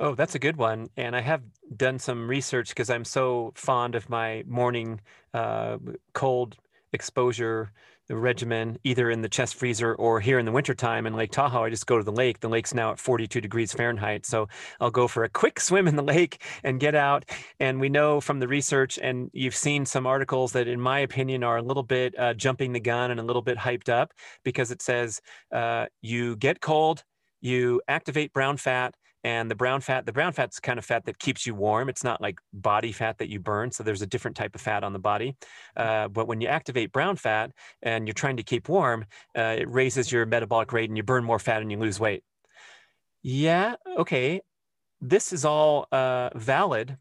Oh, 0.00 0.14
that's 0.14 0.34
a 0.34 0.38
good 0.38 0.56
one. 0.56 0.88
And 0.96 1.16
I 1.16 1.20
have 1.20 1.42
done 1.76 1.98
some 1.98 2.28
research 2.28 2.68
because 2.68 2.88
I'm 2.88 3.04
so 3.04 3.52
fond 3.54 3.94
of 3.94 4.08
my 4.08 4.44
morning 4.46 5.00
uh, 5.34 5.78
cold 6.12 6.56
exposure 6.92 7.72
the 8.08 8.16
regimen 8.16 8.78
either 8.84 9.10
in 9.10 9.22
the 9.22 9.28
chest 9.28 9.54
freezer 9.54 9.94
or 9.94 10.20
here 10.20 10.38
in 10.38 10.46
the 10.46 10.52
wintertime 10.52 11.06
in 11.06 11.14
Lake 11.14 11.30
Tahoe. 11.30 11.64
I 11.64 11.70
just 11.70 11.86
go 11.86 11.98
to 11.98 12.04
the 12.04 12.12
lake. 12.12 12.40
The 12.40 12.48
lake's 12.48 12.74
now 12.74 12.90
at 12.92 12.98
42 12.98 13.40
degrees 13.40 13.72
Fahrenheit. 13.72 14.26
So 14.26 14.48
I'll 14.80 14.90
go 14.90 15.06
for 15.08 15.24
a 15.24 15.28
quick 15.28 15.60
swim 15.68 15.86
in 15.86 15.96
the 15.96 16.02
lake 16.02 16.42
and 16.64 16.80
get 16.80 16.94
out. 16.94 17.24
And 17.60 17.80
we 17.80 17.88
know 17.88 18.20
from 18.20 18.40
the 18.40 18.48
research, 18.48 18.98
and 19.00 19.30
you've 19.32 19.54
seen 19.54 19.84
some 19.84 20.06
articles 20.06 20.52
that, 20.52 20.68
in 20.68 20.80
my 20.80 21.00
opinion, 21.00 21.44
are 21.44 21.58
a 21.58 21.62
little 21.62 21.82
bit 21.82 22.18
uh, 22.18 22.34
jumping 22.34 22.72
the 22.72 22.80
gun 22.80 23.10
and 23.10 23.20
a 23.20 23.22
little 23.24 23.42
bit 23.42 23.58
hyped 23.58 23.88
up 23.88 24.12
because 24.44 24.70
it 24.70 24.82
says 24.82 25.20
uh, 25.52 25.86
you 26.00 26.36
get 26.36 26.60
cold, 26.60 27.04
you 27.40 27.80
activate 27.88 28.32
brown 28.32 28.56
fat, 28.56 28.94
and 29.24 29.50
the 29.50 29.54
brown 29.54 29.80
fat 29.80 30.06
the 30.06 30.12
brown 30.12 30.32
fat's 30.32 30.60
kind 30.60 30.78
of 30.78 30.84
fat 30.84 31.04
that 31.06 31.18
keeps 31.18 31.46
you 31.46 31.54
warm. 31.54 31.88
It's 31.88 32.04
not 32.04 32.20
like 32.20 32.38
body 32.52 32.92
fat 32.92 33.18
that 33.18 33.28
you 33.28 33.40
burn 33.40 33.70
so 33.70 33.82
there's 33.82 34.02
a 34.02 34.06
different 34.06 34.36
type 34.36 34.54
of 34.54 34.60
fat 34.60 34.84
on 34.84 34.92
the 34.92 34.98
body. 34.98 35.36
Mm. 35.76 36.04
uh, 36.04 36.08
but 36.08 36.26
when 36.28 36.40
you 36.40 36.48
activate 36.48 36.92
brown 36.92 37.16
fat 37.16 37.52
and 37.82 38.06
you're 38.06 38.14
trying 38.14 38.36
to 38.36 38.42
keep 38.42 38.68
warm 38.68 39.04
uh, 39.36 39.56
it 39.58 39.68
raises 39.68 40.10
your 40.12 40.26
metabolic 40.26 40.72
rate 40.72 40.90
and 40.90 40.96
you 40.96 41.02
burn 41.02 41.24
more 41.24 41.38
fat 41.38 41.62
and 41.62 41.70
you 41.70 41.78
lose 41.78 41.98
weight. 42.00 42.22
Yeah 43.22 43.74
okay 43.96 44.40
this 45.00 45.32
is 45.32 45.44
all 45.44 45.86
uh, 45.92 46.30
valid 46.34 46.96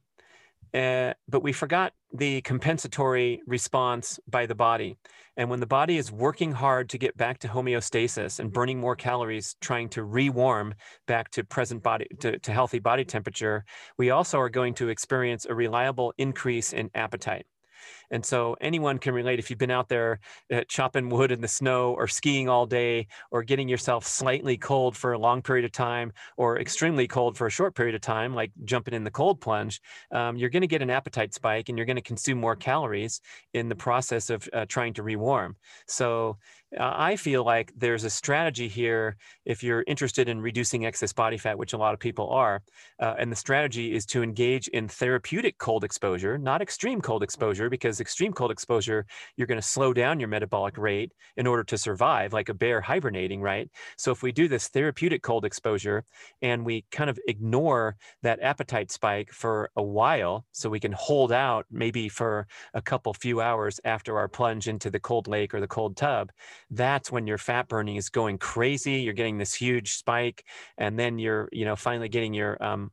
uh, 0.74 1.14
but 1.28 1.42
we 1.42 1.54
forgot 1.54 1.94
the 2.18 2.42
compensatory 2.42 3.42
response 3.46 4.20
by 4.28 4.46
the 4.46 4.56
body. 4.56 4.98
And 5.38 5.50
when 5.50 5.60
the 5.60 5.68
body 5.68 5.98
is 5.98 6.12
working 6.12 6.52
hard 6.52 6.90
to 6.90 6.98
get 6.98 7.16
back 7.16 7.40
to 7.40 7.48
homeostasis 7.48 8.40
and 8.40 8.50
mm-hmm. 8.50 8.54
burning 8.54 8.80
more 8.80 8.96
calories, 8.96 9.56
trying 9.62 9.90
to 9.90 10.04
rewarm 10.04 10.74
back 11.06 11.30
to 11.32 11.44
present 11.44 11.84
body, 11.84 12.08
to, 12.20 12.40
to 12.40 12.52
healthy 12.52 12.80
body 12.80 13.06
temperature, 13.06 13.64
we 13.98 14.10
also 14.10 14.40
are 14.40 14.50
going 14.50 14.74
to 14.76 14.90
experience 14.90 15.46
a 15.46 15.54
reliable 15.54 16.14
increase 16.18 16.74
in 16.74 16.90
appetite. 16.96 17.46
And 18.12 18.26
so 18.26 18.56
anyone 18.62 18.98
can 18.98 19.14
relate 19.14 19.40
if 19.40 19.50
you've 19.50 19.60
been 19.60 19.72
out 19.72 19.90
there 19.90 20.20
uh, 20.54 20.62
chopping 20.68 21.10
wood 21.10 21.32
in 21.32 21.42
the 21.42 21.48
snow 21.48 21.94
or 21.94 22.08
skiing 22.08 22.48
all 22.50 22.66
day 22.66 23.08
or 23.32 23.44
getting 23.44 23.68
yourself 23.68 24.06
slightly 24.06 24.58
cold 24.58 24.96
for 24.96 25.14
a 25.14 25.20
long 25.20 25.42
period 25.42 25.66
of 25.66 25.72
time 25.72 26.14
or 26.38 26.60
extremely 26.60 27.08
cold 27.08 27.38
for 27.38 27.48
a 27.48 27.52
short 27.52 27.76
period 27.76 27.96
of 27.96 28.02
time, 28.02 28.34
like 28.34 28.52
jumping 28.64 28.94
in 28.94 29.04
the 29.04 29.12
cold 29.12 29.42
plunge, 29.42 29.82
um, 30.12 30.38
you're 30.38 30.50
going 30.50 30.62
to 30.62 30.68
get 30.68 30.82
an 30.82 30.90
appetite 30.90 31.34
spike 31.34 31.70
and 31.70 31.78
you're 31.78 31.86
going 31.86 31.96
to 31.96 32.02
consume 32.02 32.40
more 32.40 32.56
calories 32.56 33.22
in 33.54 33.70
the 33.70 33.76
process 33.76 34.30
of 34.30 34.48
uh, 34.54 34.66
trying 34.68 34.94
to 34.94 35.04
rewarm. 35.04 35.56
So 35.88 36.38
uh, 36.78 36.92
I 36.96 37.16
feel 37.16 37.46
like 37.46 37.72
there's 37.78 38.04
a 38.04 38.10
strategy 38.10 38.68
here 38.68 39.16
if 39.46 39.64
you're 39.64 39.86
interested 39.88 40.28
in 40.28 40.42
reducing 40.42 40.86
excess 40.86 41.14
body 41.14 41.38
fat, 41.38 41.58
which 41.58 41.74
a 41.74 41.78
lot 41.78 41.94
of 41.94 42.00
people 42.00 42.30
are. 42.30 42.62
Uh, 43.00 43.16
and 43.18 43.32
the 43.32 43.36
strategy 43.36 43.94
is 43.94 44.06
to 44.08 44.22
engage 44.22 44.68
in 44.70 44.88
therapeutic 44.88 45.58
cold 45.60 45.86
exposure, 45.86 46.38
not 46.38 46.62
extreme 46.62 47.00
cold 47.00 47.24
exposure, 47.24 47.70
because 47.70 47.97
extreme 48.02 48.34
cold 48.34 48.52
exposure, 48.52 49.06
you're 49.36 49.48
going 49.48 49.60
to 49.60 49.68
slow 49.68 49.94
down 49.94 50.20
your 50.20 50.30
metabolic 50.30 50.78
rate 50.78 51.14
in 51.36 51.48
order 51.48 51.64
to 51.66 51.78
survive, 51.78 52.34
like 52.34 52.50
a 52.50 52.54
bear 52.54 52.82
hibernating, 52.82 53.42
right? 53.42 53.70
So 53.98 54.12
if 54.12 54.24
we 54.24 54.32
do 54.32 54.48
this 54.48 54.68
therapeutic 54.68 55.24
cold 55.24 55.46
exposure 55.46 56.04
and 56.42 56.66
we 56.66 56.86
kind 56.92 57.10
of 57.10 57.20
ignore 57.28 57.96
that 58.24 58.40
appetite 58.42 58.92
spike 58.92 59.32
for 59.32 59.70
a 59.76 59.84
while, 59.84 60.46
so 60.52 60.70
we 60.70 60.80
can 60.80 60.92
hold 60.94 61.32
out 61.32 61.66
maybe 61.72 62.10
for 62.10 62.48
a 62.74 62.82
couple 62.82 63.14
few 63.14 63.42
hours 63.42 63.80
after 63.86 64.18
our 64.18 64.28
plunge 64.28 64.68
into 64.68 64.90
the 64.90 65.00
cold 65.00 65.28
lake 65.28 65.54
or 65.54 65.60
the 65.60 65.68
cold 65.68 65.96
tub 65.98 66.32
that's 66.72 67.12
when 67.12 67.28
your 67.28 67.38
fat 67.38 67.68
burning 67.68 67.96
is 67.96 68.10
going 68.10 68.38
crazy. 68.38 68.94
You're 69.02 69.14
getting 69.14 69.38
this 69.38 69.54
huge 69.54 69.94
spike, 69.96 70.46
and 70.78 70.98
then 70.98 71.20
you're, 71.20 71.50
you 71.52 71.66
know, 71.66 71.76
finally 71.76 72.10
getting 72.10 72.34
your 72.34 72.62
um, 72.64 72.92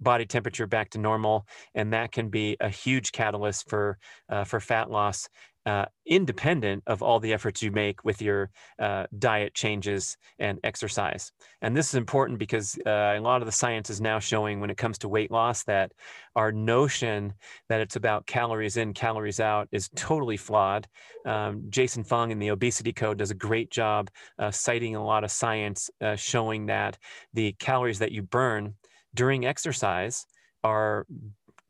body 0.00 0.26
temperature 0.26 0.66
back 0.66 0.90
to 0.90 0.98
normal, 0.98 1.46
and 1.74 1.92
that 1.92 2.12
can 2.12 2.28
be 2.28 2.56
a 2.60 2.68
huge 2.68 3.12
catalyst 3.12 3.68
for 3.68 3.98
uh, 4.28 4.44
for 4.44 4.60
fat 4.60 4.90
loss 4.90 5.28
uh, 5.66 5.84
independent 6.06 6.84
of 6.86 7.02
all 7.02 7.18
the 7.18 7.32
efforts 7.32 7.60
you 7.60 7.72
make 7.72 8.04
with 8.04 8.22
your 8.22 8.50
uh, 8.78 9.04
diet 9.18 9.52
changes 9.52 10.16
and 10.38 10.60
exercise. 10.62 11.32
And 11.60 11.76
this 11.76 11.88
is 11.88 11.96
important 11.96 12.38
because 12.38 12.78
uh, 12.86 13.14
a 13.16 13.18
lot 13.18 13.42
of 13.42 13.46
the 13.46 13.52
science 13.52 13.90
is 13.90 14.00
now 14.00 14.20
showing 14.20 14.60
when 14.60 14.70
it 14.70 14.76
comes 14.76 14.96
to 14.98 15.08
weight 15.08 15.32
loss 15.32 15.64
that 15.64 15.90
our 16.36 16.52
notion 16.52 17.34
that 17.68 17.80
it's 17.80 17.96
about 17.96 18.26
calories 18.26 18.76
in, 18.76 18.94
calories 18.94 19.40
out 19.40 19.66
is 19.72 19.90
totally 19.96 20.36
flawed. 20.36 20.86
Um, 21.26 21.64
Jason 21.68 22.04
Fung 22.04 22.30
in 22.30 22.38
the 22.38 22.52
Obesity 22.52 22.92
Code 22.92 23.18
does 23.18 23.32
a 23.32 23.34
great 23.34 23.72
job 23.72 24.08
uh, 24.38 24.52
citing 24.52 24.94
a 24.94 25.04
lot 25.04 25.24
of 25.24 25.32
science 25.32 25.90
uh, 26.00 26.14
showing 26.14 26.66
that 26.66 26.96
the 27.34 27.56
calories 27.58 27.98
that 27.98 28.12
you 28.12 28.22
burn 28.22 28.74
during 29.16 29.46
exercise 29.46 30.26
are 30.62 31.06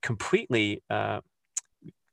completely 0.03 0.82
uh, 0.90 1.20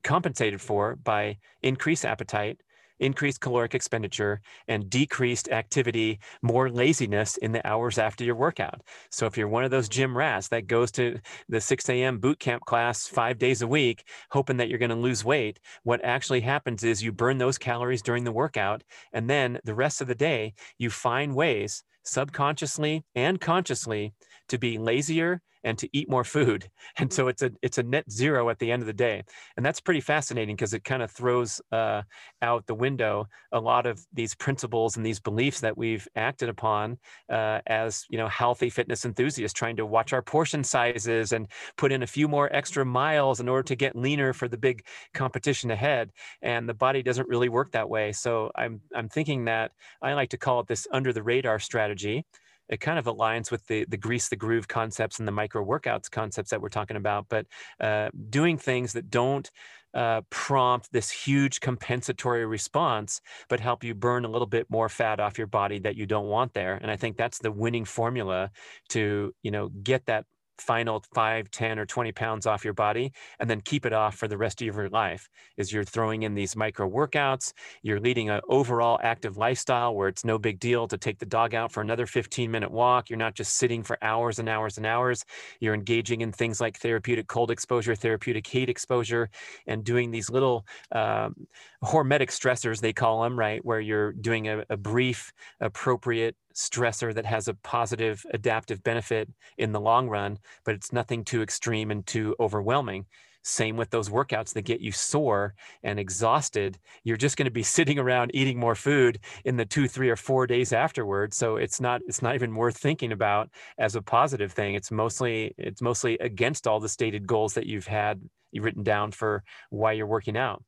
compensated 0.03 0.61
for 0.61 0.95
by 0.95 1.37
increased 1.61 2.05
appetite, 2.05 2.61
increased 2.99 3.41
caloric 3.41 3.73
expenditure, 3.73 4.41
and 4.67 4.89
decreased 4.89 5.49
activity, 5.49 6.19
more 6.41 6.69
laziness 6.69 7.37
in 7.37 7.51
the 7.51 7.65
hours 7.67 7.97
after 7.97 8.23
your 8.23 8.35
workout. 8.35 8.81
So 9.09 9.25
if 9.25 9.37
you're 9.37 9.47
one 9.47 9.63
of 9.63 9.71
those 9.71 9.89
gym 9.89 10.15
rats 10.15 10.47
that 10.49 10.67
goes 10.67 10.91
to 10.93 11.19
the 11.49 11.59
6 11.59 11.89
a.m. 11.89 12.19
boot 12.19 12.39
camp 12.39 12.63
class 12.65 13.07
five 13.07 13.37
days 13.39 13.61
a 13.61 13.67
week, 13.67 14.07
hoping 14.29 14.57
that 14.57 14.69
you're 14.69 14.79
going 14.79 14.89
to 14.89 14.95
lose 14.95 15.25
weight, 15.25 15.59
what 15.83 16.03
actually 16.05 16.41
happens 16.41 16.83
is 16.83 17.03
you 17.03 17.11
burn 17.11 17.37
those 17.39 17.57
calories 17.57 18.01
during 18.01 18.23
the 18.23 18.31
workout. 18.31 18.83
And 19.11 19.29
then 19.29 19.59
the 19.63 19.75
rest 19.75 19.99
of 20.01 20.07
the 20.07 20.15
day, 20.15 20.53
you 20.77 20.89
find 20.89 21.35
ways 21.35 21.83
subconsciously 22.03 23.03
and 23.15 23.39
consciously 23.39 24.13
to 24.49 24.57
be 24.57 24.77
lazier 24.77 25.41
and 25.63 25.77
to 25.77 25.89
eat 25.93 26.09
more 26.09 26.23
food. 26.23 26.69
And 26.97 27.11
so 27.11 27.27
it's 27.27 27.41
a 27.41 27.51
it's 27.63 27.79
a 27.79 27.83
net 27.83 28.09
zero 28.09 28.49
at 28.49 28.59
the 28.59 28.71
end 28.71 28.83
of 28.83 28.87
the 28.87 28.93
day, 28.93 29.23
and 29.57 29.65
that's 29.65 29.81
pretty 29.81 29.99
fascinating 29.99 30.55
because 30.55 30.73
it 30.75 30.83
kind 30.83 31.01
of 31.01 31.09
throws 31.09 31.59
uh, 31.71 32.03
out 32.41 32.67
the 32.67 32.75
window 32.75 33.27
a 33.51 33.59
lot 33.59 33.87
of 33.87 33.99
these 34.13 34.35
principles 34.35 34.95
and 34.95 35.05
these 35.05 35.19
beliefs 35.19 35.59
that 35.61 35.75
we've 35.75 36.07
acted 36.15 36.49
upon 36.49 36.99
uh, 37.29 37.61
as 37.65 38.05
you 38.09 38.17
know 38.17 38.27
healthy 38.27 38.69
fitness 38.69 39.05
enthusiasts, 39.05 39.57
trying 39.57 39.75
to 39.77 39.87
watch 39.87 40.13
our 40.13 40.21
portion 40.21 40.63
sizes 40.63 41.31
and 41.31 41.47
put 41.77 41.91
in 41.91 42.03
a 42.03 42.07
few 42.07 42.27
more 42.27 42.53
extra 42.55 42.85
miles 42.85 43.39
in 43.39 43.49
order 43.49 43.63
to 43.63 43.75
get 43.75 43.95
leaner 43.95 44.33
for 44.33 44.47
the 44.47 44.57
big 44.57 44.85
competition 45.13 45.71
ahead. 45.71 46.11
And 46.43 46.69
the 46.69 46.75
body 46.75 47.01
doesn't 47.01 47.27
really 47.27 47.49
work 47.49 47.71
that 47.71 47.89
way. 47.89 48.11
So 48.11 48.51
I'm 48.55 48.81
I'm 48.95 49.09
thinking 49.09 49.45
that 49.45 49.71
I 50.01 50.13
like 50.13 50.29
to 50.29 50.37
call 50.37 50.59
it 50.59 50.67
this 50.67 50.87
under 50.91 51.11
the 51.11 51.23
radar 51.23 51.57
strategy 51.59 52.23
it 52.69 52.79
kind 52.79 52.99
of 52.99 53.05
aligns 53.05 53.51
with 53.51 53.65
the 53.67 53.85
the 53.89 53.97
grease 53.97 54.29
the 54.29 54.35
groove 54.35 54.67
concepts 54.67 55.19
and 55.19 55.27
the 55.27 55.31
micro 55.31 55.63
workouts 55.63 56.09
concepts 56.09 56.49
that 56.49 56.61
we're 56.61 56.69
talking 56.69 56.97
about 56.97 57.25
but 57.29 57.45
uh, 57.79 58.09
doing 58.29 58.57
things 58.57 58.93
that 58.93 59.09
don't 59.09 59.49
uh, 59.93 60.21
prompt 60.29 60.91
this 60.91 61.11
huge 61.11 61.59
compensatory 61.59 62.45
response, 62.45 63.21
but 63.47 63.59
help 63.59 63.83
you 63.83 63.93
burn 63.93 64.25
a 64.25 64.27
little 64.27 64.47
bit 64.47 64.65
more 64.69 64.89
fat 64.89 65.19
off 65.19 65.37
your 65.37 65.47
body 65.47 65.79
that 65.79 65.95
you 65.95 66.05
don't 66.05 66.27
want 66.27 66.53
there. 66.53 66.79
And 66.81 66.89
I 66.89 66.95
think 66.95 67.15
that's 67.15 67.39
the 67.39 67.51
winning 67.51 67.85
formula 67.85 68.49
to, 68.89 69.33
you 69.43 69.51
know, 69.51 69.69
get 69.69 70.05
that 70.07 70.25
final 70.59 71.03
5 71.13 71.49
10 71.49 71.79
or 71.79 71.85
20 71.85 72.11
pounds 72.11 72.45
off 72.45 72.63
your 72.63 72.73
body 72.73 73.11
and 73.39 73.49
then 73.49 73.61
keep 73.61 73.85
it 73.85 73.93
off 73.93 74.15
for 74.15 74.27
the 74.27 74.37
rest 74.37 74.61
of 74.61 74.67
your 74.67 74.89
life 74.89 75.29
is 75.57 75.71
you're 75.71 75.83
throwing 75.83 76.23
in 76.23 76.35
these 76.35 76.55
micro 76.55 76.89
workouts 76.89 77.53
you're 77.81 77.99
leading 77.99 78.29
an 78.29 78.41
overall 78.49 78.99
active 79.03 79.37
lifestyle 79.37 79.95
where 79.95 80.07
it's 80.07 80.23
no 80.23 80.37
big 80.37 80.59
deal 80.59 80.87
to 80.87 80.97
take 80.97 81.19
the 81.19 81.25
dog 81.25 81.55
out 81.55 81.71
for 81.71 81.81
another 81.81 82.05
15 82.05 82.49
minute 82.51 82.71
walk 82.71 83.09
you're 83.09 83.17
not 83.17 83.35
just 83.35 83.55
sitting 83.55 83.83
for 83.83 83.97
hours 84.01 84.39
and 84.39 84.47
hours 84.47 84.77
and 84.77 84.85
hours 84.85 85.25
you're 85.59 85.73
engaging 85.73 86.21
in 86.21 86.31
things 86.31 86.61
like 86.61 86.77
therapeutic 86.77 87.27
cold 87.27 87.51
exposure 87.51 87.95
therapeutic 87.95 88.45
heat 88.45 88.69
exposure 88.69 89.29
and 89.67 89.83
doing 89.83 90.11
these 90.11 90.29
little 90.29 90.65
um, 90.91 91.35
hormetic 91.83 92.29
stressors 92.29 92.79
they 92.79 92.93
call 92.93 93.23
them 93.23 93.37
right 93.37 93.63
where 93.65 93.79
you're 93.79 94.13
doing 94.13 94.47
a, 94.47 94.63
a 94.69 94.77
brief 94.77 95.33
appropriate 95.59 96.35
stressor 96.53 97.13
that 97.13 97.25
has 97.25 97.47
a 97.47 97.53
positive 97.55 98.25
adaptive 98.33 98.83
benefit 98.83 99.29
in 99.57 99.71
the 99.71 99.81
long 99.81 100.09
run, 100.09 100.37
but 100.65 100.75
it's 100.75 100.93
nothing 100.93 101.23
too 101.23 101.41
extreme 101.41 101.91
and 101.91 102.05
too 102.05 102.35
overwhelming. 102.39 103.05
Same 103.45 103.75
with 103.75 103.89
those 103.89 104.09
workouts 104.09 104.53
that 104.53 104.61
get 104.61 104.79
you 104.79 104.93
sore 104.93 105.53
and 105.83 105.99
exhausted. 105.99 106.79
You're 107.03 107.17
just 107.17 107.35
going 107.35 107.45
to 107.45 107.51
be 107.51 107.63
sitting 107.77 107.99
around 107.99 108.31
eating 108.33 108.57
more 108.57 108.75
food 108.75 109.19
in 109.43 109.57
the 109.57 109.65
two, 109.65 109.87
three, 109.87 110.09
or 110.09 110.15
four 110.15 110.47
days 110.47 110.71
afterwards. 110.71 111.35
So 111.35 111.57
it's 111.57 111.81
not 111.81 112.01
it's 112.07 112.21
not 112.21 112.35
even 112.35 112.55
worth 112.55 112.77
thinking 112.77 113.11
about 113.11 113.49
as 113.77 113.95
a 113.95 114.01
positive 114.01 114.53
thing. 114.53 114.75
It's 114.75 114.91
mostly 114.91 115.53
it's 115.57 115.81
mostly 115.81 116.17
against 116.19 116.67
all 116.67 116.79
the 116.79 116.89
stated 116.89 117.27
goals 117.27 117.53
that 117.55 117.65
you've 117.65 117.87
had 117.87 118.21
you've 118.51 118.63
written 118.63 118.83
down 118.83 119.11
for 119.11 119.43
why 119.69 119.91
you're 119.91 120.07
working 120.07 120.37
out. 120.37 120.63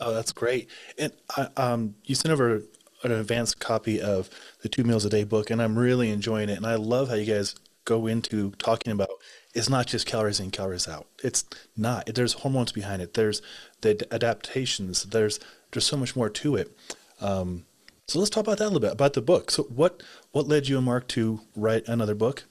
Oh, 0.00 0.12
that's 0.12 0.32
great. 0.32 0.70
And 0.98 1.12
uh, 1.36 1.48
um, 1.56 1.94
you 2.04 2.14
sent 2.14 2.32
over 2.32 2.62
an 3.12 3.20
advanced 3.20 3.60
copy 3.60 4.00
of 4.00 4.30
the 4.62 4.68
Two 4.68 4.84
Meals 4.84 5.04
a 5.04 5.10
Day 5.10 5.24
book, 5.24 5.50
and 5.50 5.60
I'm 5.62 5.78
really 5.78 6.10
enjoying 6.10 6.48
it. 6.48 6.56
And 6.56 6.66
I 6.66 6.76
love 6.76 7.08
how 7.08 7.14
you 7.14 7.26
guys 7.26 7.54
go 7.84 8.06
into 8.06 8.50
talking 8.52 8.92
about 8.92 9.10
it's 9.54 9.68
not 9.68 9.86
just 9.86 10.06
calories 10.06 10.40
in, 10.40 10.50
calories 10.50 10.88
out. 10.88 11.06
It's 11.22 11.44
not. 11.76 12.06
There's 12.06 12.32
hormones 12.34 12.72
behind 12.72 13.00
it. 13.00 13.14
There's 13.14 13.40
the 13.82 14.06
adaptations. 14.12 15.04
There's 15.04 15.38
there's 15.70 15.86
so 15.86 15.96
much 15.96 16.16
more 16.16 16.28
to 16.28 16.56
it. 16.56 16.76
Um, 17.20 17.66
so 18.06 18.18
let's 18.18 18.30
talk 18.30 18.42
about 18.42 18.58
that 18.58 18.64
a 18.64 18.66
little 18.66 18.80
bit 18.80 18.92
about 18.92 19.14
the 19.14 19.22
book. 19.22 19.50
So 19.50 19.64
what 19.64 20.02
what 20.32 20.48
led 20.48 20.68
you 20.68 20.76
and 20.76 20.86
Mark 20.86 21.08
to 21.08 21.40
write 21.54 21.86
another 21.88 22.14
book? 22.14 22.44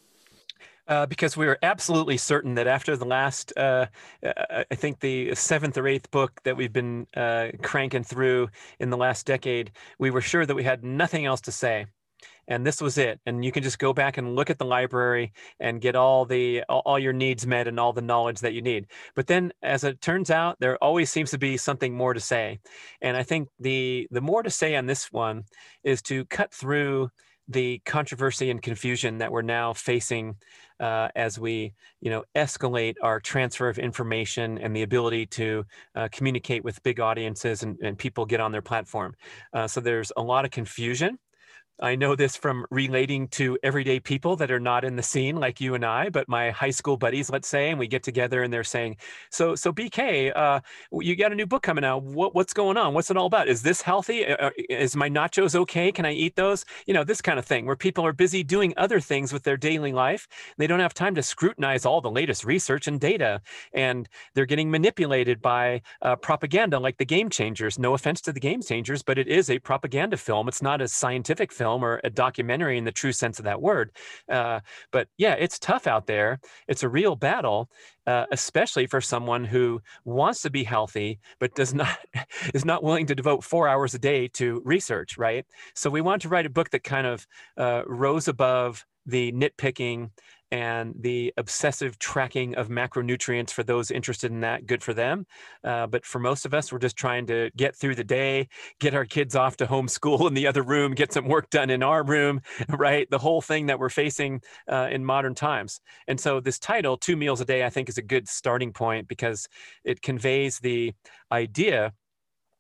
Uh, 0.86 1.05
because 1.05 1.38
we 1.38 1.45
were 1.45 1.57
absolutely 1.63 2.17
certain 2.17 2.55
that 2.55 2.67
after 2.67 2.97
the 2.97 3.05
last, 3.05 3.53
uh, 3.55 3.86
uh, 4.25 4.63
I 4.69 4.75
think 4.75 4.99
the 4.99 5.34
seventh 5.34 5.77
or 5.77 5.88
eighth 5.88 6.11
book 6.11 6.41
that 6.43 6.57
we've 6.57 6.73
been 6.73 7.07
uh, 7.15 7.49
cranking 7.61 8.03
through 8.03 8.49
in 8.79 8.89
the 8.89 8.97
last 8.97 9.25
decade, 9.25 9.71
we 9.97 10.11
were 10.11 10.19
sure 10.19 10.45
that 10.45 10.55
we 10.55 10.63
had 10.63 10.84
nothing 10.84 11.25
else 11.25 11.39
to 11.41 11.53
say. 11.53 11.86
And 12.47 12.65
this 12.65 12.81
was 12.81 12.97
it. 12.97 13.21
And 13.25 13.45
you 13.45 13.51
can 13.53 13.63
just 13.63 13.79
go 13.79 13.93
back 13.93 14.17
and 14.17 14.36
look 14.36 14.49
at 14.49 14.57
the 14.57 14.65
library 14.65 15.31
and 15.61 15.79
get 15.79 15.95
all 15.95 16.25
the 16.25 16.63
all 16.67 16.99
your 16.99 17.13
needs 17.13 17.47
met 17.47 17.67
and 17.67 17.79
all 17.79 17.93
the 17.93 18.01
knowledge 18.01 18.41
that 18.41 18.53
you 18.53 18.61
need. 18.61 18.88
But 19.15 19.27
then, 19.27 19.53
as 19.61 19.86
it 19.86 20.01
turns 20.01 20.29
out, 20.29 20.57
there 20.59 20.81
always 20.84 21.09
seems 21.09 21.31
to 21.31 21.38
be 21.38 21.55
something 21.55 21.95
more 21.95 22.13
to 22.13 22.19
say. 22.19 22.59
And 23.01 23.15
I 23.15 23.23
think 23.23 23.47
the 23.59 24.07
the 24.11 24.21
more 24.21 24.43
to 24.43 24.49
say 24.49 24.75
on 24.75 24.86
this 24.86 25.11
one 25.11 25.43
is 25.84 26.01
to 26.03 26.25
cut 26.25 26.53
through 26.53 27.09
the 27.47 27.81
controversy 27.86 28.49
and 28.49 28.61
confusion 28.61 29.17
that 29.17 29.31
we're 29.31 29.41
now 29.41 29.73
facing 29.73 30.36
uh, 30.84 31.07
as 31.15 31.39
we 31.39 31.73
you 32.01 32.09
know 32.09 32.23
escalate 32.36 32.95
our 33.01 33.21
transfer 33.21 33.69
of 33.69 33.79
information 33.79 34.57
and 34.57 34.75
the 34.75 34.81
ability 34.81 35.25
to 35.25 35.65
uh, 35.95 36.09
communicate 36.11 36.61
with 36.65 36.84
big 36.84 36.99
audiences 36.99 37.63
and, 37.63 37.77
and 37.81 37.97
people 37.97 38.25
get 38.25 38.41
on 38.41 38.51
their 38.51 38.61
platform. 38.61 39.15
Uh, 39.53 39.65
so 39.65 39.79
there's 39.79 40.11
a 40.17 40.21
lot 40.21 40.43
of 40.43 40.51
confusion 40.51 41.17
I 41.80 41.95
know 41.95 42.15
this 42.15 42.36
from 42.36 42.65
relating 42.69 43.28
to 43.30 43.57
everyday 43.63 43.99
people 43.99 44.36
that 44.36 44.51
are 44.51 44.59
not 44.59 44.86
in 44.86 44.95
the 44.95 45.01
scene 45.01 45.38
like 45.38 45.59
you 45.59 45.74
and 45.74 45.84
I, 45.84 46.09
but 46.09 46.30
my 46.30 46.51
high 46.51 46.69
school 46.69 46.97
buddies, 46.97 47.32
let's 47.32 47.47
say, 47.47 47.71
and 47.71 47.80
we 47.80 47.88
get 47.88 48.03
together 48.03 48.43
and 48.43 48.53
they're 48.53 48.63
saying, 48.63 48.97
"So, 49.32 49.55
so 49.55 49.74
BK, 49.74 50.32
uh, 50.36 50.59
you 50.91 51.15
got 51.15 51.32
a 51.32 51.36
new 51.36 51.47
book 51.47 51.63
coming 51.63 51.84
out. 51.84 52.03
What, 52.03 52.36
what's 52.36 52.53
going 52.53 52.78
on? 52.78 52.93
What's 52.93 53.09
it 53.09 53.17
all 53.17 53.26
about? 53.26 53.47
Is 53.47 53.63
this 53.63 53.82
healthy? 53.82 54.19
Is 54.69 54.95
my 54.95 55.09
nachos 55.09 55.55
okay? 55.55 55.91
Can 55.91 56.05
I 56.05 56.13
eat 56.13 56.36
those? 56.36 56.63
You 56.86 56.93
know, 56.93 57.03
this 57.03 57.21
kind 57.21 57.39
of 57.39 57.45
thing, 57.45 57.65
where 57.65 57.76
people 57.76 58.05
are 58.05 58.13
busy 58.13 58.43
doing 58.43 58.74
other 58.78 58.99
things 58.99 59.34
with 59.34 59.41
their 59.41 59.57
daily 59.57 59.93
life. 59.93 60.28
They 60.59 60.67
don't 60.67 60.80
have 60.80 60.93
time 60.93 61.15
to 61.15 61.24
scrutinize 61.24 61.86
all 61.88 62.01
the 62.01 62.11
latest 62.11 62.45
research 62.45 62.88
and 62.88 62.99
data, 62.99 63.41
and 63.74 64.07
they're 64.36 64.45
getting 64.45 64.69
manipulated 64.69 65.41
by 65.41 65.82
uh, 66.03 66.17
propaganda 66.17 66.80
like 66.80 66.97
the 66.97 67.05
Game 67.05 67.32
Changers. 67.32 67.80
No 67.80 67.95
offense 67.95 68.21
to 68.21 68.32
the 68.32 68.39
Game 68.39 68.61
Changers, 68.61 69.01
but 69.01 69.17
it 69.17 69.28
is 69.28 69.49
a 69.49 69.57
propaganda 69.57 70.17
film. 70.17 70.47
It's 70.47 70.61
not 70.61 70.80
a 70.80 70.88
scientific 70.88 71.51
film 71.51 71.62
film 71.64 71.84
or 71.84 72.01
a 72.03 72.09
documentary 72.09 72.78
in 72.78 72.84
the 72.84 72.91
true 72.91 73.14
sense 73.14 73.39
of 73.39 73.45
that 73.45 73.61
word. 73.61 73.91
Uh, 74.30 74.59
but 74.91 75.07
yeah, 75.18 75.34
it's 75.34 75.57
tough 75.57 75.88
out 75.88 76.07
there. 76.07 76.39
It's 76.68 76.84
a 76.84 76.89
real 76.89 77.16
battle, 77.16 77.70
uh, 78.05 78.26
especially 78.32 78.86
for 78.86 78.99
someone 78.99 79.45
who 79.45 79.82
wants 80.03 80.41
to 80.41 80.49
be 80.49 80.66
healthy 80.66 81.20
but 81.39 81.55
does 81.55 81.74
not 81.74 81.97
is 82.53 82.66
not 82.66 82.84
willing 82.84 83.05
to 83.07 83.16
devote 83.16 83.43
four 83.43 83.68
hours 83.70 83.93
a 83.93 83.99
day 83.99 84.28
to 84.39 84.61
research. 84.66 85.18
Right. 85.18 85.45
So 85.74 85.89
we 85.89 86.01
want 86.01 86.22
to 86.24 86.30
write 86.30 86.45
a 86.45 86.49
book 86.57 86.70
that 86.72 86.84
kind 86.84 87.07
of 87.07 87.26
uh, 87.57 87.84
rose 87.88 88.28
above 88.28 88.86
the 89.05 89.32
nitpicking 89.32 90.09
and 90.53 90.93
the 90.99 91.33
obsessive 91.37 91.97
tracking 91.97 92.53
of 92.53 92.69
macronutrients 92.69 93.49
for 93.49 93.63
those 93.63 93.89
interested 93.89 94.31
in 94.31 94.41
that, 94.41 94.67
good 94.67 94.83
for 94.83 94.93
them. 94.93 95.25
Uh, 95.63 95.87
but 95.87 96.05
for 96.05 96.19
most 96.19 96.45
of 96.45 96.53
us, 96.53 96.71
we're 96.71 96.77
just 96.77 96.95
trying 96.95 97.25
to 97.25 97.49
get 97.57 97.75
through 97.75 97.95
the 97.95 98.03
day, 98.03 98.47
get 98.79 98.93
our 98.93 99.03
kids 99.03 99.35
off 99.35 99.57
to 99.57 99.65
homeschool 99.65 100.27
in 100.27 100.35
the 100.35 100.45
other 100.45 100.61
room, 100.61 100.93
get 100.93 101.11
some 101.11 101.27
work 101.27 101.49
done 101.49 101.71
in 101.71 101.81
our 101.81 102.03
room, 102.03 102.39
right? 102.69 103.09
The 103.09 103.17
whole 103.17 103.41
thing 103.41 103.65
that 103.65 103.79
we're 103.79 103.89
facing 103.89 104.43
uh, 104.71 104.89
in 104.91 105.03
modern 105.03 105.33
times. 105.33 105.81
And 106.07 106.19
so 106.19 106.39
this 106.39 106.59
title, 106.59 106.97
Two 106.97 107.17
Meals 107.17 107.41
a 107.41 107.45
Day, 107.45 107.65
I 107.65 107.71
think 107.71 107.89
is 107.89 107.97
a 107.97 108.03
good 108.03 108.29
starting 108.29 108.73
point 108.73 109.07
because 109.07 109.49
it 109.83 110.03
conveys 110.03 110.59
the 110.59 110.93
idea 111.31 111.93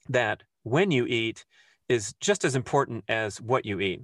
that 0.09 0.41
when 0.63 0.89
you 0.89 1.05
eat 1.05 1.45
is 1.89 2.15
just 2.19 2.43
as 2.43 2.55
important 2.55 3.03
as 3.07 3.39
what 3.39 3.67
you 3.67 3.79
eat. 3.81 4.01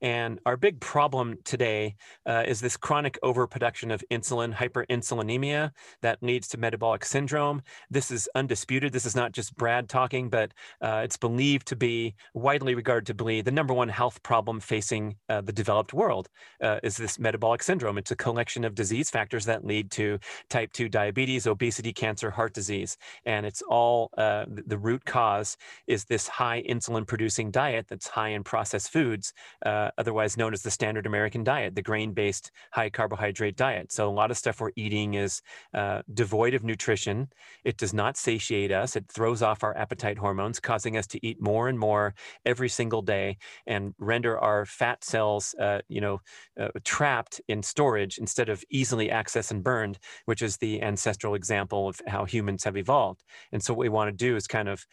And 0.00 0.38
our 0.46 0.56
big 0.56 0.80
problem 0.80 1.38
today 1.44 1.96
uh, 2.26 2.44
is 2.46 2.60
this 2.60 2.76
chronic 2.76 3.18
overproduction 3.22 3.90
of 3.90 4.04
insulin, 4.10 4.54
hyperinsulinemia, 4.54 5.72
that 6.02 6.22
leads 6.22 6.48
to 6.48 6.58
metabolic 6.58 7.04
syndrome. 7.04 7.62
This 7.90 8.10
is 8.10 8.28
undisputed. 8.34 8.92
This 8.92 9.06
is 9.06 9.16
not 9.16 9.32
just 9.32 9.56
Brad 9.56 9.88
talking, 9.88 10.28
but 10.28 10.52
uh, 10.80 11.02
it's 11.04 11.16
believed 11.16 11.66
to 11.68 11.76
be 11.76 12.14
widely 12.34 12.74
regarded 12.74 13.06
to 13.06 13.24
be 13.24 13.40
the 13.40 13.50
number 13.50 13.74
one 13.74 13.88
health 13.88 14.22
problem 14.22 14.60
facing 14.60 15.16
uh, 15.28 15.40
the 15.40 15.52
developed 15.52 15.92
world 15.92 16.28
uh, 16.62 16.78
is 16.82 16.96
this 16.96 17.18
metabolic 17.18 17.62
syndrome. 17.62 17.98
It's 17.98 18.10
a 18.10 18.16
collection 18.16 18.64
of 18.64 18.74
disease 18.74 19.10
factors 19.10 19.44
that 19.46 19.64
lead 19.64 19.90
to 19.92 20.18
type 20.48 20.72
2 20.72 20.88
diabetes, 20.88 21.46
obesity, 21.46 21.92
cancer, 21.92 22.30
heart 22.30 22.54
disease. 22.54 22.96
And 23.24 23.44
it's 23.44 23.62
all 23.62 24.10
uh, 24.16 24.44
the 24.48 24.78
root 24.78 25.04
cause 25.04 25.56
is 25.86 26.04
this 26.04 26.28
high 26.28 26.62
insulin 26.68 27.06
producing 27.06 27.50
diet 27.50 27.86
that's 27.88 28.06
high 28.06 28.28
in 28.28 28.44
processed 28.44 28.92
foods 28.92 29.32
uh, 29.64 29.87
uh, 29.88 29.90
otherwise 29.98 30.36
known 30.36 30.52
as 30.52 30.62
the 30.62 30.70
standard 30.70 31.06
American 31.06 31.42
diet, 31.44 31.74
the 31.74 31.82
grain 31.82 32.12
based 32.12 32.50
high 32.72 32.90
carbohydrate 32.90 33.56
diet. 33.56 33.92
So, 33.92 34.08
a 34.08 34.10
lot 34.10 34.30
of 34.30 34.36
stuff 34.36 34.60
we're 34.60 34.70
eating 34.76 35.14
is 35.14 35.40
uh, 35.74 36.02
devoid 36.12 36.54
of 36.54 36.64
nutrition. 36.64 37.28
It 37.64 37.76
does 37.76 37.94
not 37.94 38.16
satiate 38.16 38.72
us, 38.72 38.96
it 38.96 39.06
throws 39.10 39.42
off 39.42 39.64
our 39.64 39.76
appetite 39.76 40.18
hormones, 40.18 40.60
causing 40.60 40.96
us 40.96 41.06
to 41.08 41.26
eat 41.26 41.40
more 41.40 41.68
and 41.68 41.78
more 41.78 42.14
every 42.44 42.68
single 42.68 43.02
day 43.02 43.38
and 43.66 43.94
render 43.98 44.38
our 44.38 44.66
fat 44.66 45.04
cells, 45.04 45.54
uh, 45.60 45.80
you 45.88 46.00
know, 46.00 46.20
uh, 46.60 46.68
trapped 46.84 47.40
in 47.48 47.62
storage 47.62 48.18
instead 48.18 48.48
of 48.48 48.64
easily 48.70 49.08
accessed 49.08 49.50
and 49.50 49.64
burned, 49.64 49.98
which 50.26 50.42
is 50.42 50.56
the 50.56 50.82
ancestral 50.82 51.34
example 51.34 51.88
of 51.88 52.00
how 52.06 52.24
humans 52.24 52.64
have 52.64 52.76
evolved. 52.76 53.24
And 53.52 53.62
so, 53.62 53.72
what 53.72 53.80
we 53.80 53.88
want 53.88 54.08
to 54.10 54.16
do 54.16 54.36
is 54.36 54.46
kind 54.46 54.68
of 54.68 54.86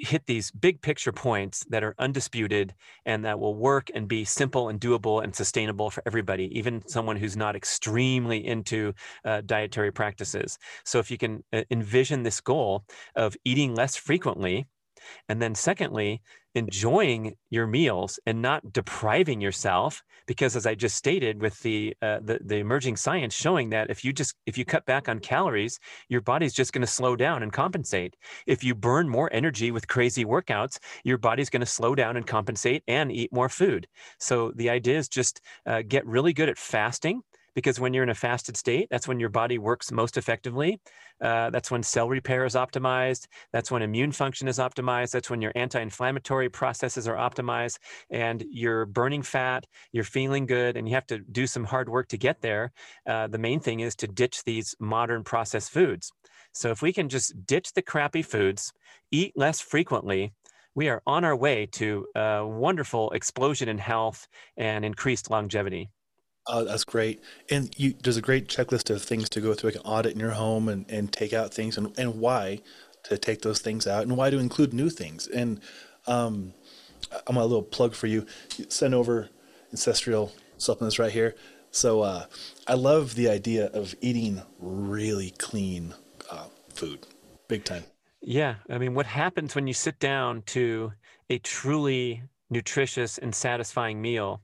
hit 0.00 0.26
these 0.26 0.50
big 0.50 0.80
picture 0.80 1.12
points 1.12 1.64
that 1.68 1.84
are 1.84 1.94
undisputed 1.98 2.74
and 3.06 3.24
that 3.24 3.38
will 3.38 3.54
work 3.54 3.90
and 3.94 4.08
be 4.08 4.24
simple 4.24 4.68
and 4.68 4.80
doable 4.80 5.22
and 5.22 5.34
sustainable 5.34 5.90
for 5.90 6.02
everybody, 6.06 6.56
even 6.56 6.86
someone 6.88 7.16
who's 7.16 7.36
not 7.36 7.54
extremely 7.54 8.46
into 8.46 8.94
uh, 9.24 9.42
dietary 9.44 9.92
practices. 9.92 10.58
So, 10.84 10.98
if 10.98 11.10
you 11.10 11.18
can 11.18 11.44
uh, 11.52 11.62
envision 11.70 12.22
this 12.22 12.40
goal 12.40 12.84
of 13.16 13.36
eating 13.44 13.74
less 13.74 13.96
frequently, 13.96 14.66
and 15.28 15.40
then, 15.40 15.54
secondly, 15.54 16.22
enjoying 16.54 17.34
your 17.50 17.66
meals 17.66 18.20
and 18.26 18.42
not 18.42 18.72
depriving 18.72 19.40
yourself 19.40 20.02
because 20.26 20.54
as 20.54 20.66
i 20.66 20.74
just 20.74 20.96
stated 20.96 21.40
with 21.40 21.58
the, 21.60 21.96
uh, 22.02 22.18
the 22.22 22.38
the 22.44 22.56
emerging 22.56 22.94
science 22.94 23.32
showing 23.34 23.70
that 23.70 23.90
if 23.90 24.04
you 24.04 24.12
just 24.12 24.34
if 24.44 24.58
you 24.58 24.64
cut 24.64 24.84
back 24.84 25.08
on 25.08 25.18
calories 25.18 25.78
your 26.08 26.20
body's 26.20 26.52
just 26.52 26.72
going 26.72 26.82
to 26.82 26.86
slow 26.86 27.16
down 27.16 27.42
and 27.42 27.52
compensate. 27.52 28.16
If 28.46 28.62
you 28.62 28.74
burn 28.74 29.08
more 29.08 29.30
energy 29.32 29.70
with 29.70 29.88
crazy 29.88 30.24
workouts 30.24 30.78
your 31.04 31.18
body's 31.18 31.50
going 31.50 31.60
to 31.60 31.66
slow 31.66 31.94
down 31.94 32.16
and 32.16 32.26
compensate 32.26 32.82
and 32.86 33.10
eat 33.10 33.32
more 33.32 33.48
food. 33.48 33.86
So 34.18 34.52
the 34.54 34.70
idea 34.70 34.98
is 34.98 35.08
just 35.08 35.40
uh, 35.66 35.82
get 35.86 36.06
really 36.06 36.32
good 36.32 36.48
at 36.48 36.58
fasting 36.58 37.22
because 37.54 37.78
when 37.80 37.94
you're 37.94 38.02
in 38.02 38.10
a 38.10 38.14
fasted 38.14 38.56
state, 38.56 38.88
that's 38.90 39.08
when 39.08 39.20
your 39.20 39.28
body 39.28 39.58
works 39.58 39.92
most 39.92 40.16
effectively. 40.16 40.80
Uh, 41.20 41.50
that's 41.50 41.70
when 41.70 41.82
cell 41.82 42.08
repair 42.08 42.44
is 42.44 42.54
optimized. 42.54 43.26
That's 43.52 43.70
when 43.70 43.82
immune 43.82 44.12
function 44.12 44.48
is 44.48 44.58
optimized. 44.58 45.12
That's 45.12 45.30
when 45.30 45.40
your 45.40 45.52
anti 45.54 45.80
inflammatory 45.80 46.48
processes 46.48 47.06
are 47.06 47.16
optimized 47.16 47.78
and 48.10 48.44
you're 48.50 48.86
burning 48.86 49.22
fat, 49.22 49.66
you're 49.92 50.04
feeling 50.04 50.46
good, 50.46 50.76
and 50.76 50.88
you 50.88 50.94
have 50.94 51.06
to 51.08 51.18
do 51.18 51.46
some 51.46 51.64
hard 51.64 51.88
work 51.88 52.08
to 52.08 52.18
get 52.18 52.40
there. 52.40 52.72
Uh, 53.06 53.28
the 53.28 53.38
main 53.38 53.60
thing 53.60 53.80
is 53.80 53.94
to 53.96 54.08
ditch 54.08 54.44
these 54.44 54.74
modern 54.80 55.22
processed 55.22 55.70
foods. 55.70 56.12
So 56.52 56.70
if 56.70 56.82
we 56.82 56.92
can 56.92 57.08
just 57.08 57.46
ditch 57.46 57.72
the 57.72 57.82
crappy 57.82 58.22
foods, 58.22 58.72
eat 59.10 59.32
less 59.36 59.60
frequently, 59.60 60.32
we 60.74 60.88
are 60.88 61.02
on 61.06 61.24
our 61.24 61.36
way 61.36 61.66
to 61.72 62.06
a 62.14 62.46
wonderful 62.46 63.10
explosion 63.10 63.68
in 63.68 63.78
health 63.78 64.26
and 64.56 64.84
increased 64.84 65.30
longevity. 65.30 65.90
Oh, 66.46 66.64
that's 66.64 66.84
great. 66.84 67.22
And 67.50 67.72
you, 67.78 67.94
there's 68.02 68.16
a 68.16 68.22
great 68.22 68.48
checklist 68.48 68.90
of 68.90 69.02
things 69.02 69.28
to 69.30 69.40
go 69.40 69.54
through, 69.54 69.70
like 69.70 69.76
an 69.76 69.82
audit 69.82 70.12
in 70.14 70.20
your 70.20 70.32
home 70.32 70.68
and, 70.68 70.84
and 70.90 71.12
take 71.12 71.32
out 71.32 71.54
things 71.54 71.78
and, 71.78 71.96
and 71.98 72.18
why 72.18 72.60
to 73.04 73.18
take 73.18 73.42
those 73.42 73.60
things 73.60 73.86
out 73.86 74.02
and 74.02 74.16
why 74.16 74.30
to 74.30 74.38
include 74.38 74.72
new 74.72 74.90
things. 74.90 75.28
And 75.28 75.60
um, 76.06 76.52
I'm 77.26 77.36
a 77.36 77.42
little 77.42 77.62
plug 77.62 77.94
for 77.94 78.06
you. 78.08 78.26
Send 78.68 78.94
over 78.94 79.28
ancestral 79.70 80.32
supplements 80.58 80.98
right 80.98 81.12
here. 81.12 81.34
So 81.70 82.02
uh, 82.02 82.26
I 82.66 82.74
love 82.74 83.14
the 83.14 83.28
idea 83.28 83.66
of 83.66 83.94
eating 84.00 84.42
really 84.58 85.30
clean 85.38 85.94
uh, 86.30 86.46
food, 86.74 87.06
big 87.48 87.64
time. 87.64 87.84
Yeah. 88.20 88.56
I 88.68 88.78
mean, 88.78 88.94
what 88.94 89.06
happens 89.06 89.54
when 89.54 89.66
you 89.66 89.74
sit 89.74 89.98
down 89.98 90.42
to 90.46 90.92
a 91.30 91.38
truly 91.38 92.22
nutritious 92.50 93.18
and 93.18 93.34
satisfying 93.34 94.02
meal 94.02 94.42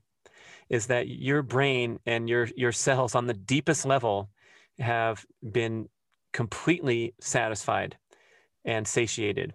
is 0.69 0.87
that 0.87 1.07
your 1.07 1.41
brain 1.41 1.99
and 2.05 2.29
your 2.29 2.47
your 2.55 2.71
cells 2.71 3.15
on 3.15 3.27
the 3.27 3.33
deepest 3.33 3.85
level 3.85 4.29
have 4.77 5.25
been 5.51 5.89
completely 6.33 7.13
satisfied 7.19 7.97
and 8.65 8.87
satiated. 8.87 9.53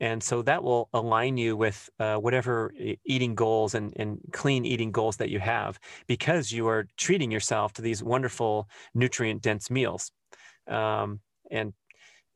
And 0.00 0.22
so 0.22 0.42
that 0.42 0.62
will 0.62 0.88
align 0.92 1.36
you 1.36 1.56
with 1.56 1.88
uh, 2.00 2.16
whatever 2.16 2.74
eating 3.06 3.34
goals 3.34 3.74
and, 3.74 3.92
and 3.96 4.18
clean 4.32 4.64
eating 4.64 4.90
goals 4.90 5.16
that 5.16 5.30
you 5.30 5.38
have 5.38 5.78
because 6.06 6.52
you 6.52 6.68
are 6.68 6.86
treating 6.96 7.30
yourself 7.30 7.72
to 7.74 7.82
these 7.82 8.02
wonderful 8.02 8.68
nutrient 8.94 9.40
dense 9.40 9.70
meals. 9.70 10.10
Um, 10.68 11.20
and 11.50 11.72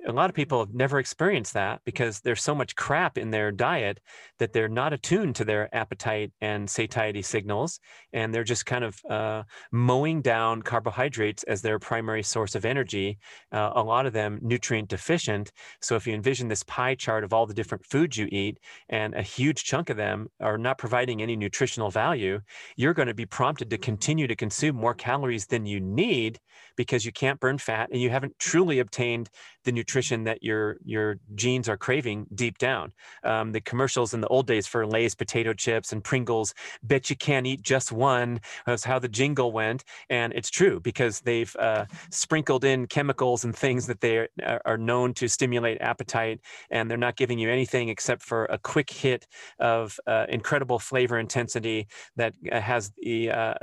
a 0.06 0.12
lot 0.12 0.30
of 0.30 0.36
people 0.36 0.60
have 0.60 0.74
never 0.74 0.98
experienced 0.98 1.54
that 1.54 1.80
because 1.84 2.20
there's 2.20 2.42
so 2.42 2.54
much 2.54 2.76
crap 2.76 3.18
in 3.18 3.30
their 3.30 3.50
diet 3.50 4.00
that 4.38 4.52
they're 4.52 4.68
not 4.68 4.92
attuned 4.92 5.34
to 5.36 5.44
their 5.44 5.74
appetite 5.74 6.32
and 6.40 6.70
satiety 6.70 7.22
signals 7.22 7.80
and 8.12 8.32
they're 8.32 8.44
just 8.44 8.64
kind 8.64 8.84
of 8.84 9.00
uh, 9.10 9.42
mowing 9.72 10.22
down 10.22 10.62
carbohydrates 10.62 11.42
as 11.44 11.62
their 11.62 11.78
primary 11.78 12.22
source 12.22 12.54
of 12.54 12.64
energy 12.64 13.18
uh, 13.52 13.72
a 13.74 13.82
lot 13.82 14.06
of 14.06 14.12
them 14.12 14.38
nutrient 14.40 14.88
deficient. 14.88 15.50
So 15.80 15.96
if 15.96 16.06
you 16.06 16.14
envision 16.14 16.48
this 16.48 16.62
pie 16.62 16.94
chart 16.94 17.24
of 17.24 17.32
all 17.32 17.46
the 17.46 17.54
different 17.54 17.84
foods 17.84 18.16
you 18.16 18.28
eat 18.30 18.58
and 18.88 19.14
a 19.14 19.22
huge 19.22 19.64
chunk 19.64 19.90
of 19.90 19.96
them 19.96 20.28
are 20.40 20.58
not 20.58 20.78
providing 20.78 21.22
any 21.22 21.36
nutritional 21.36 21.90
value 21.90 22.40
you're 22.76 22.94
going 22.94 23.08
to 23.08 23.14
be 23.14 23.26
prompted 23.26 23.70
to 23.70 23.78
continue 23.78 24.26
to 24.26 24.36
consume 24.36 24.76
more 24.76 24.94
calories 24.94 25.46
than 25.46 25.66
you 25.66 25.80
need 25.80 26.38
because 26.76 27.04
you 27.04 27.12
can't 27.12 27.40
burn 27.40 27.58
fat 27.58 27.88
and 27.92 28.00
you 28.00 28.10
haven't 28.10 28.38
truly 28.38 28.78
obtained 28.78 29.28
the 29.64 29.72
nutrition 29.72 30.24
that 30.24 30.42
your 30.42 30.78
your 30.84 31.18
genes 31.34 31.68
are 31.68 31.76
craving 31.76 32.26
deep 32.34 32.58
down. 32.58 32.92
Um, 33.24 33.52
the 33.52 33.60
commercials 33.60 34.14
in 34.14 34.20
the 34.20 34.28
old 34.28 34.46
days 34.46 34.66
for 34.66 34.86
Lay's 34.86 35.14
potato 35.14 35.52
chips 35.52 35.92
and 35.92 36.02
Pringles, 36.02 36.54
bet 36.82 37.10
you 37.10 37.16
can't 37.16 37.46
eat 37.46 37.62
just 37.62 37.92
one. 37.92 38.40
That's 38.66 38.84
how 38.84 38.98
the 38.98 39.08
jingle 39.08 39.52
went, 39.52 39.84
and 40.10 40.32
it's 40.32 40.50
true 40.50 40.80
because 40.80 41.20
they've 41.20 41.54
uh, 41.56 41.86
sprinkled 42.10 42.64
in 42.64 42.86
chemicals 42.86 43.44
and 43.44 43.54
things 43.54 43.86
that 43.86 44.00
they 44.00 44.18
are, 44.18 44.62
are 44.64 44.78
known 44.78 45.14
to 45.14 45.28
stimulate 45.28 45.80
appetite, 45.80 46.40
and 46.70 46.90
they're 46.90 46.98
not 46.98 47.16
giving 47.16 47.38
you 47.38 47.50
anything 47.50 47.88
except 47.88 48.22
for 48.22 48.44
a 48.46 48.58
quick 48.58 48.90
hit 48.90 49.26
of 49.58 49.98
uh, 50.06 50.26
incredible 50.28 50.78
flavor 50.78 51.18
intensity 51.18 51.88
that 52.16 52.34
uh, 52.50 52.60
has 52.60 52.92
the 52.98 53.30
uh, 53.30 53.54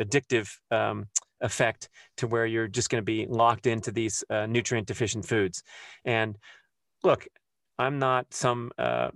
addictive. 0.00 0.50
Um, 0.70 1.06
effect 1.40 1.88
to 2.18 2.26
where 2.26 2.46
you're 2.46 2.68
just 2.68 2.90
going 2.90 3.00
to 3.00 3.04
be 3.04 3.26
locked 3.26 3.66
into 3.66 3.90
these 3.92 4.24
uh, 4.30 4.46
nutrient 4.46 4.86
deficient 4.86 5.26
foods. 5.26 5.62
And 6.04 6.36
look, 7.02 7.26
I'm 7.78 7.98
not 7.98 8.32
some 8.32 8.70
uh, 8.78 9.10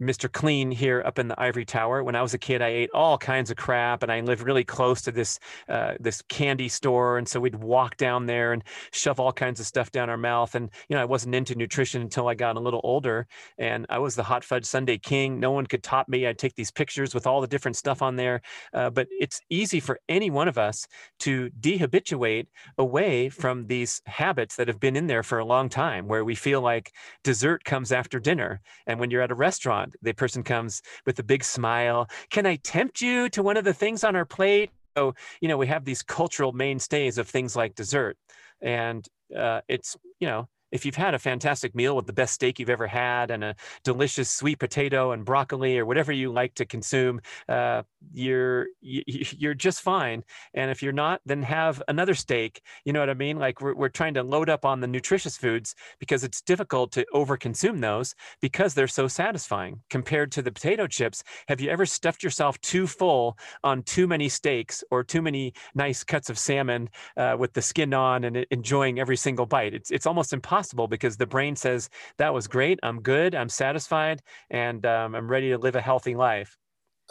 Mr. 0.00 0.30
Clean 0.30 0.70
here 0.70 1.02
up 1.04 1.18
in 1.18 1.28
the 1.28 1.40
ivory 1.40 1.64
tower. 1.64 2.02
When 2.02 2.14
I 2.14 2.22
was 2.22 2.34
a 2.34 2.38
kid, 2.38 2.62
I 2.62 2.68
ate 2.68 2.90
all 2.94 3.18
kinds 3.18 3.50
of 3.50 3.56
crap, 3.56 4.02
and 4.02 4.10
I 4.10 4.20
lived 4.20 4.42
really 4.42 4.64
close 4.64 5.02
to 5.02 5.12
this 5.12 5.38
uh, 5.68 5.94
this 6.00 6.22
candy 6.22 6.68
store, 6.68 7.18
and 7.18 7.28
so 7.28 7.40
we'd 7.40 7.56
walk 7.56 7.96
down 7.96 8.26
there 8.26 8.52
and 8.52 8.64
shove 8.92 9.20
all 9.20 9.32
kinds 9.32 9.60
of 9.60 9.66
stuff 9.66 9.90
down 9.90 10.08
our 10.08 10.16
mouth. 10.16 10.54
And 10.54 10.70
you 10.88 10.96
know, 10.96 11.02
I 11.02 11.04
wasn't 11.04 11.34
into 11.34 11.54
nutrition 11.54 12.02
until 12.02 12.28
I 12.28 12.34
got 12.34 12.56
a 12.56 12.60
little 12.60 12.80
older, 12.84 13.26
and 13.58 13.86
I 13.88 13.98
was 13.98 14.14
the 14.14 14.22
hot 14.22 14.44
fudge 14.44 14.64
sundae 14.64 14.98
king. 14.98 15.38
No 15.40 15.50
one 15.50 15.66
could 15.66 15.82
top 15.82 16.08
me. 16.08 16.26
I'd 16.26 16.38
take 16.38 16.54
these 16.54 16.70
pictures 16.70 17.14
with 17.14 17.26
all 17.26 17.40
the 17.40 17.46
different 17.46 17.76
stuff 17.76 18.02
on 18.02 18.16
there. 18.16 18.40
Uh, 18.72 18.90
but 18.90 19.08
it's 19.10 19.40
easy 19.50 19.80
for 19.80 20.00
any 20.08 20.30
one 20.30 20.48
of 20.48 20.58
us 20.58 20.86
to 21.20 21.50
dehabituate 21.60 22.46
away 22.78 23.28
from 23.28 23.66
these 23.66 24.00
habits 24.06 24.56
that 24.56 24.68
have 24.68 24.80
been 24.80 24.96
in 24.96 25.06
there 25.06 25.22
for 25.22 25.38
a 25.38 25.44
long 25.44 25.68
time, 25.68 26.08
where 26.08 26.24
we 26.24 26.34
feel 26.34 26.60
like 26.60 26.92
dessert 27.22 27.64
comes 27.64 27.92
after 27.92 28.18
dinner, 28.18 28.60
and 28.86 28.98
when 28.98 29.10
you're 29.10 29.22
at 29.22 29.30
a 29.30 29.34
restaurant 29.34 29.73
restaurant. 29.74 29.96
The 30.02 30.12
person 30.12 30.42
comes 30.42 30.82
with 31.06 31.18
a 31.18 31.22
big 31.22 31.44
smile. 31.44 32.08
Can 32.30 32.46
I 32.46 32.56
tempt 32.56 33.00
you 33.00 33.28
to 33.30 33.42
one 33.42 33.56
of 33.56 33.64
the 33.64 33.74
things 33.74 34.04
on 34.04 34.16
our 34.16 34.24
plate? 34.24 34.70
So, 34.96 35.14
you 35.40 35.48
know, 35.48 35.56
we 35.56 35.66
have 35.66 35.84
these 35.84 36.02
cultural 36.02 36.52
mainstays 36.52 37.18
of 37.18 37.28
things 37.28 37.56
like 37.56 37.74
dessert. 37.74 38.16
And 38.60 39.06
uh, 39.36 39.60
it's, 39.68 39.96
you 40.20 40.28
know, 40.28 40.48
if 40.74 40.84
you've 40.84 40.96
had 40.96 41.14
a 41.14 41.18
fantastic 41.20 41.72
meal 41.72 41.94
with 41.94 42.06
the 42.06 42.12
best 42.12 42.34
steak 42.34 42.58
you've 42.58 42.68
ever 42.68 42.88
had 42.88 43.30
and 43.30 43.44
a 43.44 43.54
delicious 43.84 44.28
sweet 44.28 44.58
potato 44.58 45.12
and 45.12 45.24
broccoli 45.24 45.78
or 45.78 45.86
whatever 45.86 46.10
you 46.10 46.32
like 46.32 46.52
to 46.56 46.66
consume, 46.66 47.20
uh, 47.48 47.82
you're 48.12 48.66
you're 48.82 49.54
just 49.54 49.80
fine. 49.82 50.24
And 50.52 50.72
if 50.72 50.82
you're 50.82 50.92
not, 50.92 51.20
then 51.24 51.42
have 51.44 51.80
another 51.86 52.14
steak. 52.14 52.60
You 52.84 52.92
know 52.92 52.98
what 52.98 53.08
I 53.08 53.14
mean? 53.14 53.38
Like 53.38 53.60
we're 53.60 53.76
we're 53.76 53.88
trying 53.88 54.14
to 54.14 54.24
load 54.24 54.50
up 54.50 54.64
on 54.64 54.80
the 54.80 54.88
nutritious 54.88 55.36
foods 55.36 55.76
because 56.00 56.24
it's 56.24 56.42
difficult 56.42 56.90
to 56.92 57.06
overconsume 57.14 57.80
those 57.80 58.16
because 58.42 58.74
they're 58.74 58.88
so 58.88 59.06
satisfying 59.06 59.80
compared 59.90 60.32
to 60.32 60.42
the 60.42 60.50
potato 60.50 60.88
chips. 60.88 61.22
Have 61.46 61.60
you 61.60 61.70
ever 61.70 61.86
stuffed 61.86 62.24
yourself 62.24 62.60
too 62.62 62.88
full 62.88 63.38
on 63.62 63.84
too 63.84 64.08
many 64.08 64.28
steaks 64.28 64.82
or 64.90 65.04
too 65.04 65.22
many 65.22 65.54
nice 65.76 66.02
cuts 66.02 66.28
of 66.30 66.36
salmon 66.36 66.90
uh, 67.16 67.36
with 67.38 67.52
the 67.52 67.62
skin 67.62 67.94
on 67.94 68.24
and 68.24 68.44
enjoying 68.50 68.98
every 68.98 69.16
single 69.16 69.46
bite? 69.46 69.72
It's 69.72 69.92
it's 69.92 70.06
almost 70.06 70.32
impossible 70.32 70.63
possible 70.64 70.88
because 70.88 71.18
the 71.18 71.26
brain 71.26 71.54
says 71.56 71.90
that 72.16 72.32
was 72.32 72.46
great. 72.46 72.80
I'm 72.82 73.02
good. 73.02 73.34
I'm 73.34 73.50
satisfied. 73.50 74.22
And 74.50 74.86
um, 74.86 75.14
i'm 75.14 75.28
ready 75.28 75.50
to 75.50 75.58
live 75.58 75.76
a 75.76 75.80
healthy 75.80 76.14
life. 76.14 76.56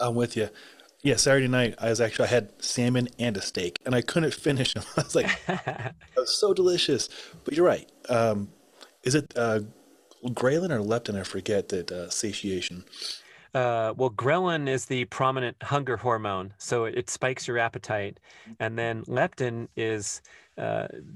I'm 0.00 0.16
with 0.16 0.36
you. 0.36 0.48
Yeah 1.02 1.16
saturday 1.16 1.48
night 1.48 1.74
i 1.78 1.90
was 1.90 2.00
actually 2.00 2.28
i 2.28 2.30
had 2.30 2.50
salmon 2.62 3.08
and 3.18 3.36
a 3.36 3.42
steak 3.42 3.78
and 3.84 3.94
i 3.94 4.00
couldn't 4.00 4.32
finish 4.48 4.72
them 4.72 4.84
i 4.96 5.02
was 5.02 5.14
like 5.14 5.28
it 5.48 5.94
was 6.16 6.34
so 6.34 6.54
delicious. 6.54 7.08
But 7.44 7.54
you're 7.54 7.66
right. 7.66 7.88
Um, 8.08 8.48
is 9.02 9.14
it 9.14 9.32
uh, 9.36 9.60
ghrelin 10.24 10.70
or 10.70 10.80
leptin? 10.80 11.18
I 11.20 11.22
forget 11.22 11.68
that 11.68 11.92
uh, 11.92 12.10
satiation. 12.10 12.84
Uh, 13.54 13.94
well, 13.96 14.10
ghrelin 14.10 14.66
is 14.68 14.86
the 14.86 15.04
prominent 15.04 15.56
hunger 15.62 15.96
hormone, 15.96 16.52
so 16.58 16.86
it, 16.86 16.94
it 16.96 17.08
spikes 17.08 17.46
your 17.46 17.58
appetite, 17.58 18.18
and 18.58 18.76
then 18.76 19.04
leptin 19.04 19.68
is 19.76 20.22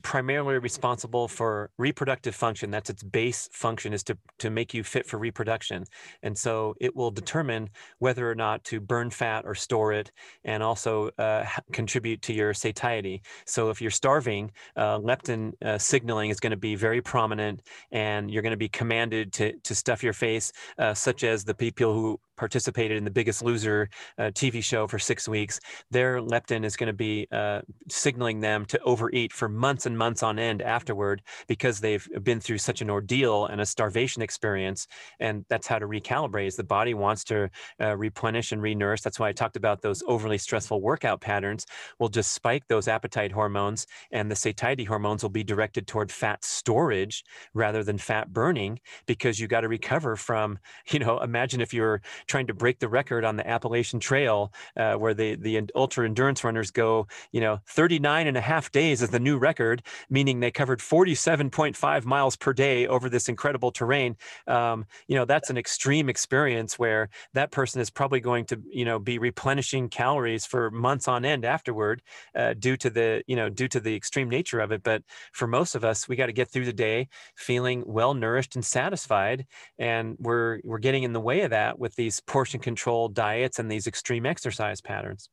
primarily 0.02 0.58
responsible 0.58 1.28
for 1.28 1.70
reproductive 1.78 2.34
function. 2.34 2.70
That's 2.70 2.90
its 2.90 3.02
base 3.02 3.48
function 3.52 3.92
is 3.92 4.02
to, 4.04 4.18
to 4.38 4.50
make 4.50 4.74
you 4.74 4.82
fit 4.82 5.06
for 5.06 5.18
reproduction. 5.18 5.84
And 6.22 6.36
so 6.36 6.74
it 6.80 6.94
will 6.96 7.10
determine 7.10 7.70
whether 7.98 8.28
or 8.28 8.34
not 8.34 8.64
to 8.64 8.80
burn 8.80 9.10
fat 9.10 9.44
or 9.44 9.54
store 9.54 9.92
it 9.92 10.10
and 10.44 10.62
also 10.62 11.10
uh, 11.18 11.44
contribute 11.72 12.22
to 12.22 12.32
your 12.32 12.54
satiety. 12.54 13.22
So 13.46 13.70
if 13.70 13.80
you're 13.80 13.90
starving, 13.90 14.50
uh, 14.76 14.98
leptin 14.98 15.52
uh, 15.64 15.78
signaling 15.78 16.30
is 16.30 16.40
going 16.40 16.50
to 16.50 16.56
be 16.56 16.74
very 16.74 17.00
prominent 17.00 17.62
and 17.92 18.30
you're 18.30 18.42
going 18.42 18.50
to 18.50 18.56
be 18.56 18.68
commanded 18.68 19.32
to, 19.34 19.52
to 19.58 19.74
stuff 19.74 20.02
your 20.02 20.12
face, 20.12 20.52
uh, 20.78 20.94
such 20.94 21.24
as 21.24 21.44
the 21.44 21.54
people 21.54 21.94
who 21.94 22.20
participated 22.38 22.96
in 22.96 23.04
the 23.04 23.10
Biggest 23.10 23.42
Loser 23.42 23.90
uh, 24.18 24.30
TV 24.34 24.62
show 24.62 24.86
for 24.86 24.98
six 24.98 25.28
weeks, 25.28 25.60
their 25.90 26.20
leptin 26.20 26.64
is 26.64 26.76
going 26.76 26.86
to 26.86 26.92
be 26.92 27.26
uh, 27.32 27.60
signaling 27.88 28.40
them 28.40 28.64
to 28.66 28.80
overeat 28.82 29.32
for 29.32 29.48
months 29.48 29.86
and 29.86 29.98
months 29.98 30.22
on 30.22 30.38
end 30.38 30.62
afterward 30.62 31.22
because 31.48 31.80
they've 31.80 32.08
been 32.22 32.40
through 32.40 32.58
such 32.58 32.80
an 32.80 32.88
ordeal 32.88 33.46
and 33.46 33.60
a 33.60 33.66
starvation 33.66 34.22
experience. 34.22 34.86
And 35.20 35.44
that's 35.48 35.66
how 35.66 35.78
to 35.78 35.86
recalibrate. 35.86 36.46
Is 36.46 36.56
the 36.56 36.64
body 36.64 36.94
wants 36.94 37.24
to 37.24 37.50
uh, 37.80 37.96
replenish 37.96 38.52
and 38.52 38.62
re-nourish. 38.62 39.02
That's 39.02 39.18
why 39.18 39.28
I 39.28 39.32
talked 39.32 39.56
about 39.56 39.82
those 39.82 40.02
overly 40.06 40.38
stressful 40.38 40.80
workout 40.80 41.20
patterns 41.20 41.66
will 41.98 42.08
just 42.08 42.32
spike 42.32 42.66
those 42.68 42.88
appetite 42.88 43.32
hormones, 43.32 43.86
and 44.12 44.30
the 44.30 44.36
satiety 44.36 44.84
hormones 44.84 45.22
will 45.22 45.30
be 45.30 45.44
directed 45.44 45.86
toward 45.86 46.10
fat 46.12 46.44
storage 46.44 47.24
rather 47.54 47.82
than 47.82 47.98
fat 47.98 48.32
burning 48.32 48.78
because 49.06 49.40
you 49.40 49.48
got 49.48 49.62
to 49.62 49.68
recover 49.68 50.16
from. 50.16 50.58
You 50.90 51.00
know, 51.00 51.20
imagine 51.20 51.60
if 51.60 51.74
you're 51.74 52.00
trying 52.28 52.46
to 52.46 52.54
break 52.54 52.78
the 52.78 52.88
record 52.88 53.24
on 53.24 53.36
the 53.36 53.48
Appalachian 53.48 54.00
Trail, 54.00 54.52
uh, 54.76 54.94
where 54.94 55.14
the 55.14 55.36
the 55.36 55.60
ultra 55.74 56.04
endurance 56.04 56.44
runners 56.44 56.70
go, 56.70 57.06
you 57.32 57.40
know, 57.40 57.58
39 57.66 58.26
and 58.26 58.36
a 58.36 58.40
half 58.40 58.70
days 58.70 59.02
is 59.02 59.10
the 59.10 59.18
new 59.20 59.38
record, 59.38 59.82
meaning 60.10 60.40
they 60.40 60.50
covered 60.50 60.80
47.5 60.80 62.04
miles 62.04 62.36
per 62.36 62.52
day 62.52 62.86
over 62.86 63.08
this 63.08 63.28
incredible 63.28 63.72
terrain. 63.72 64.16
Um, 64.46 64.84
you 65.06 65.16
know, 65.16 65.24
that's 65.24 65.50
an 65.50 65.58
extreme 65.58 66.08
experience 66.08 66.78
where 66.78 67.08
that 67.34 67.50
person 67.50 67.80
is 67.80 67.90
probably 67.90 68.20
going 68.20 68.44
to, 68.46 68.62
you 68.70 68.84
know, 68.84 68.98
be 68.98 69.18
replenishing 69.18 69.88
calories 69.88 70.46
for 70.46 70.70
months 70.70 71.08
on 71.08 71.24
end 71.24 71.44
afterward, 71.44 72.02
uh, 72.34 72.54
due 72.54 72.76
to 72.76 72.90
the, 72.90 73.22
you 73.26 73.36
know, 73.36 73.48
due 73.48 73.68
to 73.68 73.80
the 73.80 73.94
extreme 73.94 74.28
nature 74.28 74.60
of 74.60 74.72
it. 74.72 74.82
But 74.82 75.02
for 75.32 75.46
most 75.46 75.74
of 75.74 75.84
us, 75.84 76.08
we 76.08 76.16
got 76.16 76.26
to 76.26 76.32
get 76.32 76.48
through 76.48 76.66
the 76.66 76.72
day 76.72 77.08
feeling 77.36 77.82
well 77.86 78.14
nourished 78.14 78.54
and 78.54 78.64
satisfied, 78.64 79.46
and 79.78 80.16
we're 80.18 80.60
we're 80.64 80.78
getting 80.78 81.02
in 81.02 81.12
the 81.12 81.20
way 81.20 81.42
of 81.42 81.50
that 81.50 81.78
with 81.78 81.94
these 81.96 82.17
portion 82.20 82.60
controlled 82.60 83.14
diets 83.14 83.58
and 83.58 83.70
these 83.70 83.86
extreme 83.86 84.26
exercise 84.26 84.80
patterns. 84.80 85.30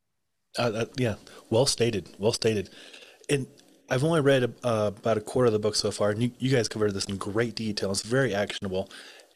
Uh, 0.57 0.71
uh, 0.73 0.85
yeah, 0.97 1.15
well 1.49 1.65
stated. 1.65 2.09
Well 2.17 2.31
stated. 2.31 2.69
And 3.29 3.47
I've 3.89 4.03
only 4.03 4.21
read 4.21 4.43
uh, 4.63 4.91
about 4.97 5.17
a 5.17 5.21
quarter 5.21 5.47
of 5.47 5.53
the 5.53 5.59
book 5.59 5.75
so 5.75 5.91
far, 5.91 6.09
and 6.09 6.21
you, 6.21 6.31
you, 6.39 6.49
guys 6.49 6.67
covered 6.67 6.93
this 6.93 7.05
in 7.05 7.17
great 7.17 7.55
detail. 7.55 7.91
It's 7.91 8.01
very 8.01 8.33
actionable. 8.33 8.89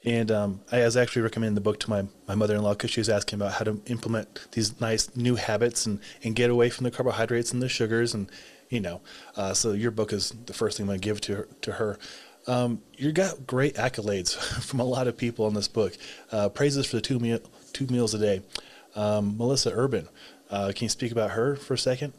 And 0.05 0.31
um, 0.31 0.61
I 0.71 0.79
was 0.79 0.95
actually 0.95 1.23
recommending 1.23 1.55
the 1.55 1.61
book 1.61 1.79
to 1.81 1.89
my, 1.89 2.05
my 2.27 2.33
mother 2.33 2.55
in 2.55 2.61
law 2.61 2.73
because 2.73 2.89
she 2.89 3.01
was 3.01 3.09
asking 3.09 3.37
about 3.37 3.53
how 3.53 3.65
to 3.65 3.81
implement 3.87 4.47
these 4.53 4.79
nice 4.79 5.13
new 5.15 5.35
habits 5.35 5.85
and, 5.85 5.99
and 6.23 6.35
get 6.35 6.49
away 6.49 6.69
from 6.69 6.85
the 6.85 6.91
carbohydrates 6.91 7.51
and 7.51 7.61
the 7.61 7.67
sugars. 7.67 8.13
And, 8.13 8.31
you 8.69 8.79
know, 8.79 9.01
uh, 9.35 9.53
so 9.53 9.73
your 9.73 9.91
book 9.91 10.13
is 10.13 10.33
the 10.45 10.53
first 10.53 10.77
thing 10.77 10.85
I'm 10.85 10.87
going 10.87 11.01
to 11.01 11.05
give 11.05 11.21
to 11.21 11.35
her. 11.35 11.47
To 11.61 11.71
her. 11.73 11.99
Um, 12.47 12.81
you 12.97 13.11
got 13.11 13.45
great 13.45 13.75
accolades 13.75 14.35
from 14.63 14.79
a 14.79 14.85
lot 14.85 15.07
of 15.07 15.17
people 15.17 15.47
in 15.47 15.53
this 15.53 15.67
book. 15.67 15.97
Uh, 16.31 16.49
praises 16.49 16.85
for 16.85 16.97
the 16.97 17.01
two, 17.01 17.19
meal, 17.19 17.39
two 17.73 17.85
meals 17.87 18.13
a 18.13 18.19
day. 18.19 18.41
Um, 18.95 19.37
Melissa 19.37 19.71
Urban, 19.73 20.09
uh, 20.49 20.71
can 20.75 20.85
you 20.85 20.89
speak 20.89 21.11
about 21.11 21.31
her 21.31 21.55
for 21.55 21.75
a 21.75 21.77
second? 21.77 22.13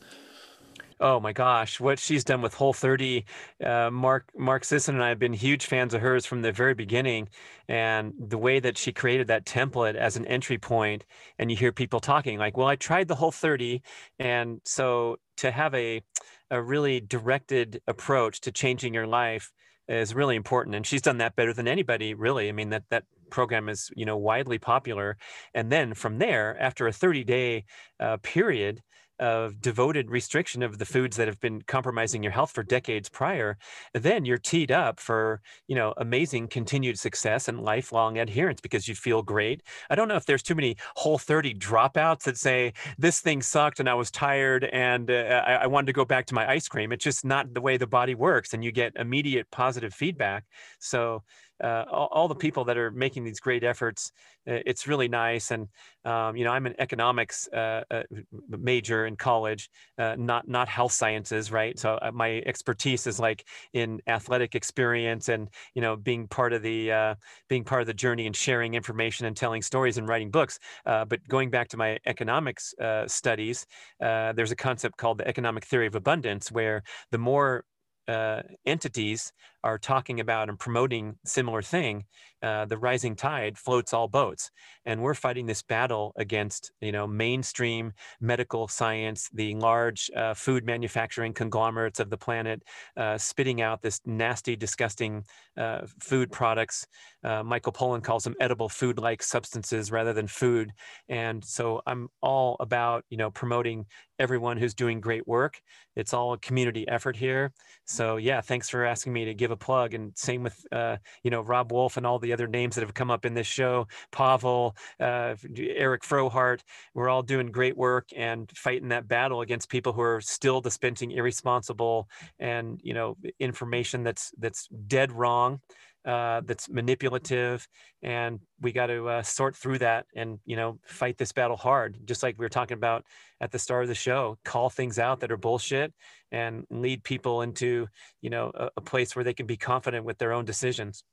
Oh 1.02 1.18
my 1.18 1.32
gosh, 1.32 1.80
what 1.80 1.98
she's 1.98 2.24
done 2.24 2.42
with 2.42 2.52
Whole 2.52 2.74
30. 2.74 3.24
Uh, 3.64 3.90
Mark 3.90 4.26
Mark 4.36 4.64
Sisson 4.64 4.96
and 4.96 5.02
I 5.02 5.08
have 5.08 5.18
been 5.18 5.32
huge 5.32 5.64
fans 5.64 5.94
of 5.94 6.02
hers 6.02 6.26
from 6.26 6.42
the 6.42 6.52
very 6.52 6.74
beginning, 6.74 7.30
and 7.68 8.12
the 8.18 8.36
way 8.36 8.60
that 8.60 8.76
she 8.76 8.92
created 8.92 9.28
that 9.28 9.46
template 9.46 9.94
as 9.94 10.18
an 10.18 10.26
entry 10.26 10.58
point, 10.58 11.06
and 11.38 11.50
you 11.50 11.56
hear 11.56 11.72
people 11.72 12.00
talking 12.00 12.38
like, 12.38 12.58
"Well, 12.58 12.66
I 12.66 12.76
tried 12.76 13.08
the 13.08 13.14
Whole 13.14 13.32
30," 13.32 13.82
and 14.18 14.60
so 14.66 15.16
to 15.38 15.50
have 15.50 15.74
a 15.74 16.02
a 16.50 16.60
really 16.60 17.00
directed 17.00 17.80
approach 17.86 18.40
to 18.42 18.52
changing 18.52 18.92
your 18.92 19.06
life 19.06 19.52
is 19.90 20.14
really 20.14 20.36
important 20.36 20.76
and 20.76 20.86
she's 20.86 21.02
done 21.02 21.18
that 21.18 21.36
better 21.36 21.52
than 21.52 21.68
anybody 21.68 22.14
really. 22.14 22.48
I 22.48 22.52
mean 22.52 22.70
that 22.70 22.84
that 22.90 23.04
program 23.30 23.68
is 23.68 23.90
you 23.96 24.04
know 24.04 24.16
widely 24.16 24.58
popular 24.58 25.16
and 25.54 25.70
then 25.70 25.94
from 25.94 26.18
there 26.18 26.60
after 26.60 26.86
a 26.86 26.92
30 26.92 27.24
day 27.24 27.64
uh, 28.00 28.16
period 28.22 28.82
of 29.20 29.60
devoted 29.60 30.10
restriction 30.10 30.62
of 30.62 30.78
the 30.78 30.86
foods 30.86 31.16
that 31.16 31.28
have 31.28 31.38
been 31.40 31.62
compromising 31.62 32.22
your 32.22 32.32
health 32.32 32.50
for 32.50 32.62
decades 32.62 33.08
prior, 33.08 33.58
then 33.94 34.24
you're 34.24 34.38
teed 34.38 34.72
up 34.72 34.98
for, 34.98 35.40
you 35.68 35.76
know, 35.76 35.94
amazing 35.98 36.48
continued 36.48 36.98
success 36.98 37.46
and 37.46 37.60
lifelong 37.60 38.18
adherence 38.18 38.60
because 38.60 38.88
you 38.88 38.94
feel 38.94 39.22
great. 39.22 39.62
I 39.90 39.94
don't 39.94 40.08
know 40.08 40.16
if 40.16 40.26
there's 40.26 40.42
too 40.42 40.54
many 40.54 40.76
whole 40.96 41.18
30 41.18 41.54
dropouts 41.54 42.24
that 42.24 42.36
say 42.36 42.72
this 42.98 43.20
thing 43.20 43.42
sucked 43.42 43.78
and 43.78 43.88
I 43.88 43.94
was 43.94 44.10
tired 44.10 44.64
and 44.64 45.10
uh, 45.10 45.42
I, 45.46 45.52
I 45.54 45.66
wanted 45.66 45.86
to 45.86 45.92
go 45.92 46.04
back 46.04 46.26
to 46.26 46.34
my 46.34 46.50
ice 46.50 46.66
cream. 46.66 46.90
It's 46.90 47.04
just 47.04 47.24
not 47.24 47.52
the 47.52 47.60
way 47.60 47.76
the 47.76 47.86
body 47.86 48.14
works 48.14 48.54
and 48.54 48.64
you 48.64 48.72
get 48.72 48.96
immediate 48.96 49.50
positive 49.50 49.92
feedback. 49.92 50.44
So 50.78 51.22
uh, 51.62 51.84
all, 51.90 52.08
all, 52.10 52.28
the 52.28 52.34
people 52.34 52.64
that 52.64 52.78
are 52.78 52.90
making 52.90 53.24
these 53.24 53.40
great 53.40 53.64
efforts. 53.64 54.12
It's 54.46 54.86
really 54.86 55.08
nice, 55.08 55.50
and 55.50 55.68
um, 56.04 56.36
you 56.36 56.44
know, 56.44 56.50
I'm 56.50 56.66
an 56.66 56.74
economics 56.78 57.48
uh, 57.52 57.82
uh, 57.90 58.02
major 58.48 59.06
in 59.06 59.16
college, 59.16 59.68
uh, 59.98 60.16
not 60.18 60.48
not 60.48 60.68
health 60.68 60.92
sciences, 60.92 61.52
right? 61.52 61.78
So 61.78 61.98
uh, 62.00 62.10
my 62.12 62.42
expertise 62.46 63.06
is 63.06 63.20
like 63.20 63.46
in 63.74 64.00
athletic 64.06 64.54
experience 64.54 65.28
and 65.28 65.48
you 65.74 65.82
know, 65.82 65.96
being 65.96 66.26
part 66.26 66.52
of 66.52 66.62
the 66.62 66.92
uh, 66.92 67.14
being 67.48 67.64
part 67.64 67.82
of 67.82 67.86
the 67.86 67.94
journey 67.94 68.26
and 68.26 68.34
sharing 68.34 68.74
information 68.74 69.26
and 69.26 69.36
telling 69.36 69.62
stories 69.62 69.98
and 69.98 70.08
writing 70.08 70.30
books. 70.30 70.58
but 70.84 71.20
going 71.28 71.50
back 71.50 71.68
to 71.68 71.76
my 71.76 71.98
economics 72.06 72.74
studies, 73.06 73.66
there's 74.00 74.52
a 74.52 74.56
concept 74.56 74.96
called 74.96 75.18
the 75.18 75.28
economic 75.28 75.64
theory 75.64 75.86
of 75.86 75.94
abundance, 75.94 76.50
where 76.50 76.82
the 77.10 77.18
more 77.18 77.64
uh, 78.08 78.42
entities 78.66 79.32
are 79.62 79.78
talking 79.78 80.20
about 80.20 80.48
and 80.48 80.58
promoting 80.58 81.16
similar 81.24 81.62
thing, 81.62 82.04
uh, 82.42 82.64
the 82.64 82.78
rising 82.78 83.14
tide 83.14 83.58
floats 83.58 83.92
all 83.92 84.08
boats, 84.08 84.50
and 84.86 85.02
we're 85.02 85.14
fighting 85.14 85.46
this 85.46 85.62
battle 85.62 86.12
against 86.16 86.72
you 86.80 86.92
know 86.92 87.06
mainstream 87.06 87.92
medical 88.20 88.66
science, 88.66 89.28
the 89.32 89.54
large 89.56 90.10
uh, 90.16 90.32
food 90.34 90.64
manufacturing 90.64 91.34
conglomerates 91.34 92.00
of 92.00 92.08
the 92.08 92.16
planet, 92.16 92.62
uh, 92.96 93.18
spitting 93.18 93.60
out 93.60 93.82
this 93.82 94.00
nasty, 94.06 94.56
disgusting 94.56 95.24
uh, 95.58 95.80
food 96.00 96.32
products. 96.32 96.86
Uh, 97.22 97.42
Michael 97.42 97.72
Pollan 97.72 98.02
calls 98.02 98.24
them 98.24 98.34
edible 98.40 98.70
food-like 98.70 99.22
substances 99.22 99.92
rather 99.92 100.14
than 100.14 100.26
food, 100.26 100.72
and 101.08 101.44
so 101.44 101.82
I'm 101.86 102.08
all 102.22 102.56
about 102.60 103.04
you 103.10 103.18
know 103.18 103.30
promoting 103.30 103.86
everyone 104.18 104.56
who's 104.56 104.74
doing 104.74 105.00
great 105.00 105.26
work. 105.26 105.60
It's 105.96 106.14
all 106.14 106.32
a 106.32 106.38
community 106.38 106.86
effort 106.88 107.16
here. 107.16 107.52
So 107.84 108.16
yeah, 108.16 108.40
thanks 108.40 108.68
for 108.68 108.84
asking 108.84 109.12
me 109.12 109.24
to 109.24 109.34
give 109.34 109.49
give 109.50 109.56
a 109.60 109.64
plug. 109.64 109.94
And 109.94 110.16
same 110.16 110.42
with, 110.44 110.64
uh, 110.72 110.96
you 111.22 111.30
know, 111.30 111.40
Robb 111.40 111.72
Wolf 111.72 111.96
and 111.96 112.06
all 112.06 112.18
the 112.18 112.32
other 112.32 112.46
names 112.46 112.74
that 112.74 112.82
have 112.82 112.94
come 112.94 113.10
up 113.10 113.24
in 113.24 113.34
this 113.34 113.46
show, 113.46 113.86
Pavel, 114.12 114.76
uh, 115.00 115.34
Eric 115.56 116.02
Frohardt. 116.02 116.60
We're 116.94 117.08
all 117.08 117.22
doing 117.22 117.50
great 117.50 117.76
work 117.76 118.08
and 118.16 118.50
fighting 118.56 118.88
that 118.88 119.08
battle 119.08 119.40
against 119.40 119.68
people 119.68 119.92
who 119.92 120.02
are 120.02 120.20
still 120.20 120.60
dispensing 120.60 121.10
irresponsible 121.10 122.08
and, 122.38 122.80
you 122.82 122.94
know, 122.94 123.16
information 123.38 124.04
that's 124.04 124.32
that's 124.38 124.68
dead 124.86 125.12
wrong 125.12 125.60
uh, 126.04 126.40
that's 126.44 126.68
manipulative, 126.68 127.66
and 128.02 128.40
we 128.60 128.72
got 128.72 128.86
to 128.86 129.08
uh, 129.08 129.22
sort 129.22 129.54
through 129.54 129.78
that 129.78 130.06
and 130.14 130.38
you 130.46 130.56
know 130.56 130.78
fight 130.84 131.18
this 131.18 131.32
battle 131.32 131.56
hard. 131.56 131.98
Just 132.04 132.22
like 132.22 132.38
we 132.38 132.44
were 132.44 132.50
talking 132.50 132.76
about 132.76 133.04
at 133.40 133.50
the 133.50 133.58
start 133.58 133.82
of 133.82 133.88
the 133.88 133.94
show, 133.94 134.38
call 134.44 134.70
things 134.70 134.98
out 134.98 135.20
that 135.20 135.30
are 135.30 135.36
bullshit 135.36 135.92
and 136.32 136.64
lead 136.70 137.04
people 137.04 137.42
into 137.42 137.86
you 138.22 138.30
know 138.30 138.50
a, 138.54 138.70
a 138.76 138.80
place 138.80 139.14
where 139.14 139.24
they 139.24 139.34
can 139.34 139.46
be 139.46 139.56
confident 139.56 140.04
with 140.04 140.18
their 140.18 140.32
own 140.32 140.44
decisions. 140.44 141.04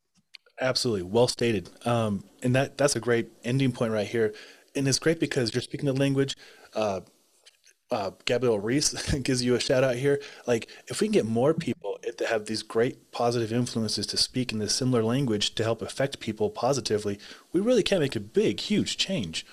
Absolutely, 0.59 1.03
well 1.03 1.27
stated. 1.27 1.69
Um, 1.85 2.23
and 2.41 2.55
that 2.55 2.77
that's 2.77 2.95
a 2.95 2.99
great 2.99 3.29
ending 3.43 3.71
point 3.71 3.91
right 3.91 4.07
here. 4.07 4.33
And 4.75 4.87
it's 4.87 4.99
great 4.99 5.19
because 5.19 5.53
you're 5.53 5.61
speaking 5.61 5.87
the 5.87 5.93
language. 5.93 6.35
Uh, 6.73 7.01
uh, 7.91 8.11
Gabrielle 8.25 8.59
Reece 8.59 8.93
gives 9.23 9.43
you 9.43 9.55
a 9.55 9.59
shout 9.59 9.83
out 9.83 9.95
here. 9.95 10.19
Like, 10.45 10.69
if 10.87 11.01
we 11.01 11.07
can 11.07 11.13
get 11.13 11.25
more 11.25 11.53
people 11.53 11.99
to 12.17 12.27
have 12.27 12.45
these 12.45 12.63
great 12.63 13.11
positive 13.11 13.51
influences 13.53 14.05
to 14.07 14.17
speak 14.17 14.51
in 14.51 14.59
this 14.59 14.75
similar 14.75 15.03
language 15.03 15.55
to 15.55 15.63
help 15.63 15.81
affect 15.81 16.19
people 16.19 16.49
positively, 16.49 17.19
we 17.53 17.61
really 17.61 17.83
can 17.83 17.99
make 17.99 18.15
a 18.15 18.19
big, 18.19 18.59
huge 18.59 18.97
change. 18.97 19.45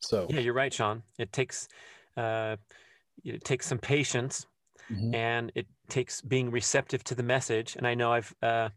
So, 0.00 0.26
yeah, 0.30 0.40
you're 0.40 0.54
right, 0.54 0.72
Sean. 0.72 1.02
It 1.18 1.32
takes 1.32 1.68
uh, 2.16 2.56
it 3.24 3.44
takes 3.44 3.66
some 3.66 3.78
patience, 3.78 4.46
mm-hmm. 4.90 5.14
and 5.14 5.52
it 5.54 5.66
takes 5.88 6.20
being 6.20 6.50
receptive 6.50 7.04
to 7.04 7.14
the 7.14 7.22
message. 7.22 7.76
And 7.76 7.86
I 7.86 7.94
know 7.94 8.12
I've 8.12 8.34
uh, 8.42 8.68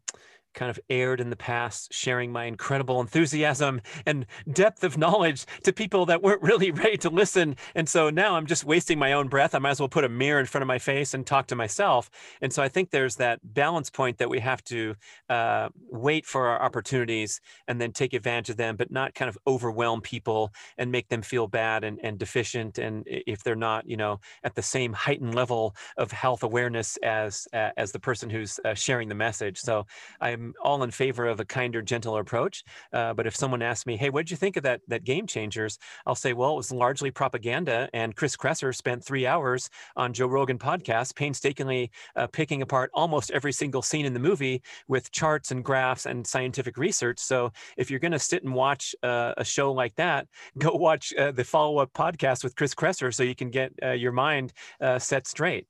kind 0.55 0.71
of 0.71 0.79
aired 0.89 1.19
in 1.19 1.29
the 1.29 1.35
past, 1.35 1.93
sharing 1.93 2.31
my 2.31 2.45
incredible 2.45 2.99
enthusiasm 3.01 3.81
and 4.05 4.25
depth 4.51 4.83
of 4.83 4.97
knowledge 4.97 5.45
to 5.63 5.71
people 5.71 6.05
that 6.07 6.23
weren't 6.23 6.41
really 6.41 6.71
ready 6.85 6.97
to 6.97 7.09
listen. 7.09 7.55
And 7.75 7.87
so 7.87 8.09
now 8.09 8.35
I'm 8.35 8.47
just 8.47 8.65
wasting 8.65 8.97
my 8.97 9.13
own 9.13 9.27
breath. 9.27 9.53
I 9.53 9.59
might 9.59 9.71
as 9.71 9.79
well 9.79 9.89
put 9.89 10.03
a 10.03 10.09
mirror 10.09 10.39
in 10.39 10.45
front 10.45 10.63
of 10.63 10.67
my 10.67 10.79
face 10.79 11.13
and 11.13 11.25
talk 11.25 11.47
to 11.47 11.55
myself. 11.55 12.09
And 12.41 12.51
so 12.51 12.63
I 12.63 12.69
think 12.69 12.89
there's 12.89 13.17
that 13.17 13.39
balance 13.43 13.89
point 13.89 14.17
that 14.17 14.29
we 14.29 14.39
have 14.39 14.63
to 14.65 14.95
uh, 15.29 15.69
wait 15.89 16.25
for 16.25 16.47
our 16.47 16.61
opportunities 16.61 17.41
and 17.67 17.79
then 17.79 17.91
take 17.91 18.13
advantage 18.13 18.49
of 18.49 18.57
them, 18.57 18.75
but 18.75 18.91
not 18.91 19.13
kind 19.13 19.29
of 19.29 19.37
overwhelm 19.45 20.01
people 20.01 20.51
and 20.77 20.91
make 20.91 21.09
them 21.09 21.21
feel 21.21 21.47
bad 21.47 21.83
and, 21.83 21.99
and 22.01 22.17
deficient. 22.17 22.77
And 22.77 23.03
if 23.05 23.43
they're 23.43 23.55
not, 23.55 23.87
you 23.87 23.97
know, 23.97 24.19
at 24.43 24.55
the 24.55 24.61
same 24.61 24.93
heightened 24.93 25.35
level 25.35 25.75
of 25.97 26.11
health 26.11 26.43
awareness 26.43 26.97
as 27.03 27.47
uh, 27.53 27.69
as 27.77 27.91
the 27.91 27.99
person 27.99 28.29
who's 28.29 28.59
uh, 28.63 28.73
sharing 28.73 29.09
the 29.09 29.15
message. 29.15 29.59
So 29.59 29.85
I'm 30.21 30.44
all 30.61 30.83
in 30.83 30.91
favor 30.91 31.25
of 31.25 31.39
a 31.39 31.45
kinder, 31.45 31.81
gentler 31.81 32.21
approach. 32.21 32.63
Uh, 32.93 33.13
but 33.13 33.27
if 33.27 33.35
someone 33.35 33.61
asks 33.61 33.85
me, 33.85 33.97
"Hey, 33.97 34.09
what 34.09 34.25
did 34.25 34.31
you 34.31 34.37
think 34.37 34.57
of 34.57 34.63
that 34.63 34.81
that 34.87 35.03
Game 35.03 35.27
Changers?" 35.27 35.77
I'll 36.05 36.15
say, 36.15 36.33
"Well, 36.33 36.53
it 36.53 36.57
was 36.57 36.71
largely 36.71 37.11
propaganda." 37.11 37.89
And 37.93 38.15
Chris 38.15 38.35
Kresser 38.35 38.75
spent 38.75 39.03
three 39.03 39.25
hours 39.25 39.69
on 39.95 40.13
Joe 40.13 40.27
Rogan 40.27 40.57
podcast, 40.57 41.15
painstakingly 41.15 41.91
uh, 42.15 42.27
picking 42.27 42.61
apart 42.61 42.91
almost 42.93 43.31
every 43.31 43.53
single 43.53 43.81
scene 43.81 44.05
in 44.05 44.13
the 44.13 44.19
movie 44.19 44.61
with 44.87 45.11
charts 45.11 45.51
and 45.51 45.63
graphs 45.63 46.05
and 46.05 46.25
scientific 46.25 46.77
research. 46.77 47.19
So 47.19 47.51
if 47.77 47.89
you're 47.89 47.99
going 47.99 48.11
to 48.11 48.19
sit 48.19 48.43
and 48.43 48.53
watch 48.53 48.95
uh, 49.03 49.33
a 49.37 49.43
show 49.45 49.71
like 49.71 49.95
that, 49.95 50.27
go 50.57 50.71
watch 50.71 51.13
uh, 51.15 51.31
the 51.31 51.43
follow 51.43 51.79
up 51.79 51.93
podcast 51.93 52.43
with 52.43 52.55
Chris 52.55 52.75
Kresser 52.75 53.13
so 53.13 53.23
you 53.23 53.35
can 53.35 53.49
get 53.49 53.71
your 53.97 54.11
mind 54.11 54.53
set 54.97 55.27
straight. 55.27 55.67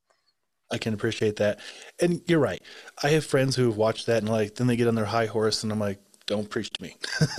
I 0.72 0.78
can 0.78 0.93
appreciate 0.93 1.38
that. 1.38 1.59
And 2.01 2.22
you're 2.26 2.39
right. 2.39 2.61
I 3.03 3.09
have 3.09 3.26
friends 3.26 3.55
who 3.55 3.66
have 3.66 3.78
watched 3.78 4.07
that 4.07 4.24
and 4.24 4.30
like 4.30 4.55
then 4.55 4.68
they 4.68 4.76
get 4.76 4.88
on 4.88 4.95
their 4.95 5.05
high 5.05 5.28
horse 5.28 5.63
and 5.63 5.72
I'm 5.72 5.80
like, 5.80 5.99
don't 6.26 6.49
preach 6.49 6.72
to 6.72 6.82
me. 6.82 6.95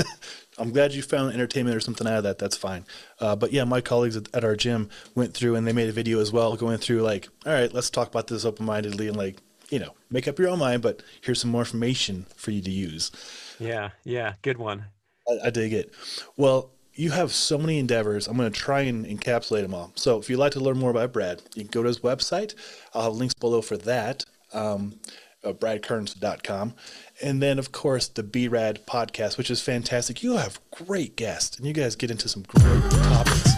I'm 0.58 0.70
glad 0.70 0.92
you 0.92 1.02
found 1.02 1.34
entertainment 1.34 1.76
or 1.76 1.80
something 1.80 2.06
out 2.06 2.18
of 2.18 2.22
that. 2.22 2.38
That's 2.38 2.56
fine. 2.56 2.84
Uh, 3.20 3.34
but 3.36 3.52
yeah, 3.52 3.64
my 3.64 3.80
colleagues 3.80 4.16
at, 4.16 4.32
at, 4.34 4.44
our 4.44 4.54
gym 4.56 4.88
went 5.14 5.34
through 5.34 5.56
and 5.56 5.66
they 5.66 5.72
made 5.72 5.88
a 5.88 5.92
video 5.92 6.20
as 6.20 6.32
well, 6.32 6.56
going 6.56 6.78
through 6.78 7.02
like, 7.02 7.28
all 7.44 7.52
right, 7.52 7.72
let's 7.74 7.90
talk 7.90 8.08
about 8.08 8.28
this 8.28 8.44
open 8.44 8.64
mindedly 8.64 9.08
and 9.08 9.16
like, 9.16 9.38
you 9.70 9.80
know, 9.80 9.94
make 10.10 10.28
up 10.28 10.38
your 10.38 10.48
own 10.48 10.60
mind, 10.60 10.82
but 10.82 11.02
here's 11.20 11.40
some 11.40 11.50
more 11.50 11.62
information 11.62 12.26
for 12.36 12.52
you 12.52 12.62
to 12.62 12.70
use. 12.70 13.10
Yeah, 13.58 13.90
yeah, 14.04 14.34
good 14.42 14.58
one. 14.58 14.86
I, 15.28 15.48
I 15.48 15.50
dig 15.50 15.72
it. 15.72 15.92
Well, 16.36 16.70
you 16.96 17.10
have 17.10 17.32
so 17.32 17.58
many 17.58 17.78
endeavors. 17.78 18.26
I'm 18.26 18.36
going 18.36 18.50
to 18.50 18.58
try 18.58 18.80
and 18.80 19.04
encapsulate 19.06 19.62
them 19.62 19.74
all. 19.74 19.92
So 19.94 20.18
if 20.18 20.28
you'd 20.30 20.38
like 20.38 20.52
to 20.52 20.60
learn 20.60 20.78
more 20.78 20.90
about 20.90 21.12
Brad, 21.12 21.42
you 21.54 21.62
can 21.62 21.70
go 21.70 21.82
to 21.82 21.88
his 21.88 22.00
website. 22.00 22.54
I'll 22.94 23.04
have 23.04 23.12
links 23.12 23.34
below 23.34 23.60
for 23.60 23.76
that, 23.76 24.24
um, 24.52 24.98
uh, 25.44 25.52
bradkearns.com. 25.52 26.74
And 27.22 27.42
then, 27.42 27.58
of 27.58 27.70
course, 27.70 28.08
the 28.08 28.22
BRAD 28.22 28.86
podcast, 28.86 29.36
which 29.36 29.50
is 29.50 29.60
fantastic. 29.60 30.22
You 30.22 30.36
have 30.36 30.58
great 30.70 31.16
guests, 31.16 31.58
and 31.58 31.66
you 31.66 31.74
guys 31.74 31.96
get 31.96 32.10
into 32.10 32.28
some 32.28 32.42
great 32.42 32.90
topics. 32.90 33.54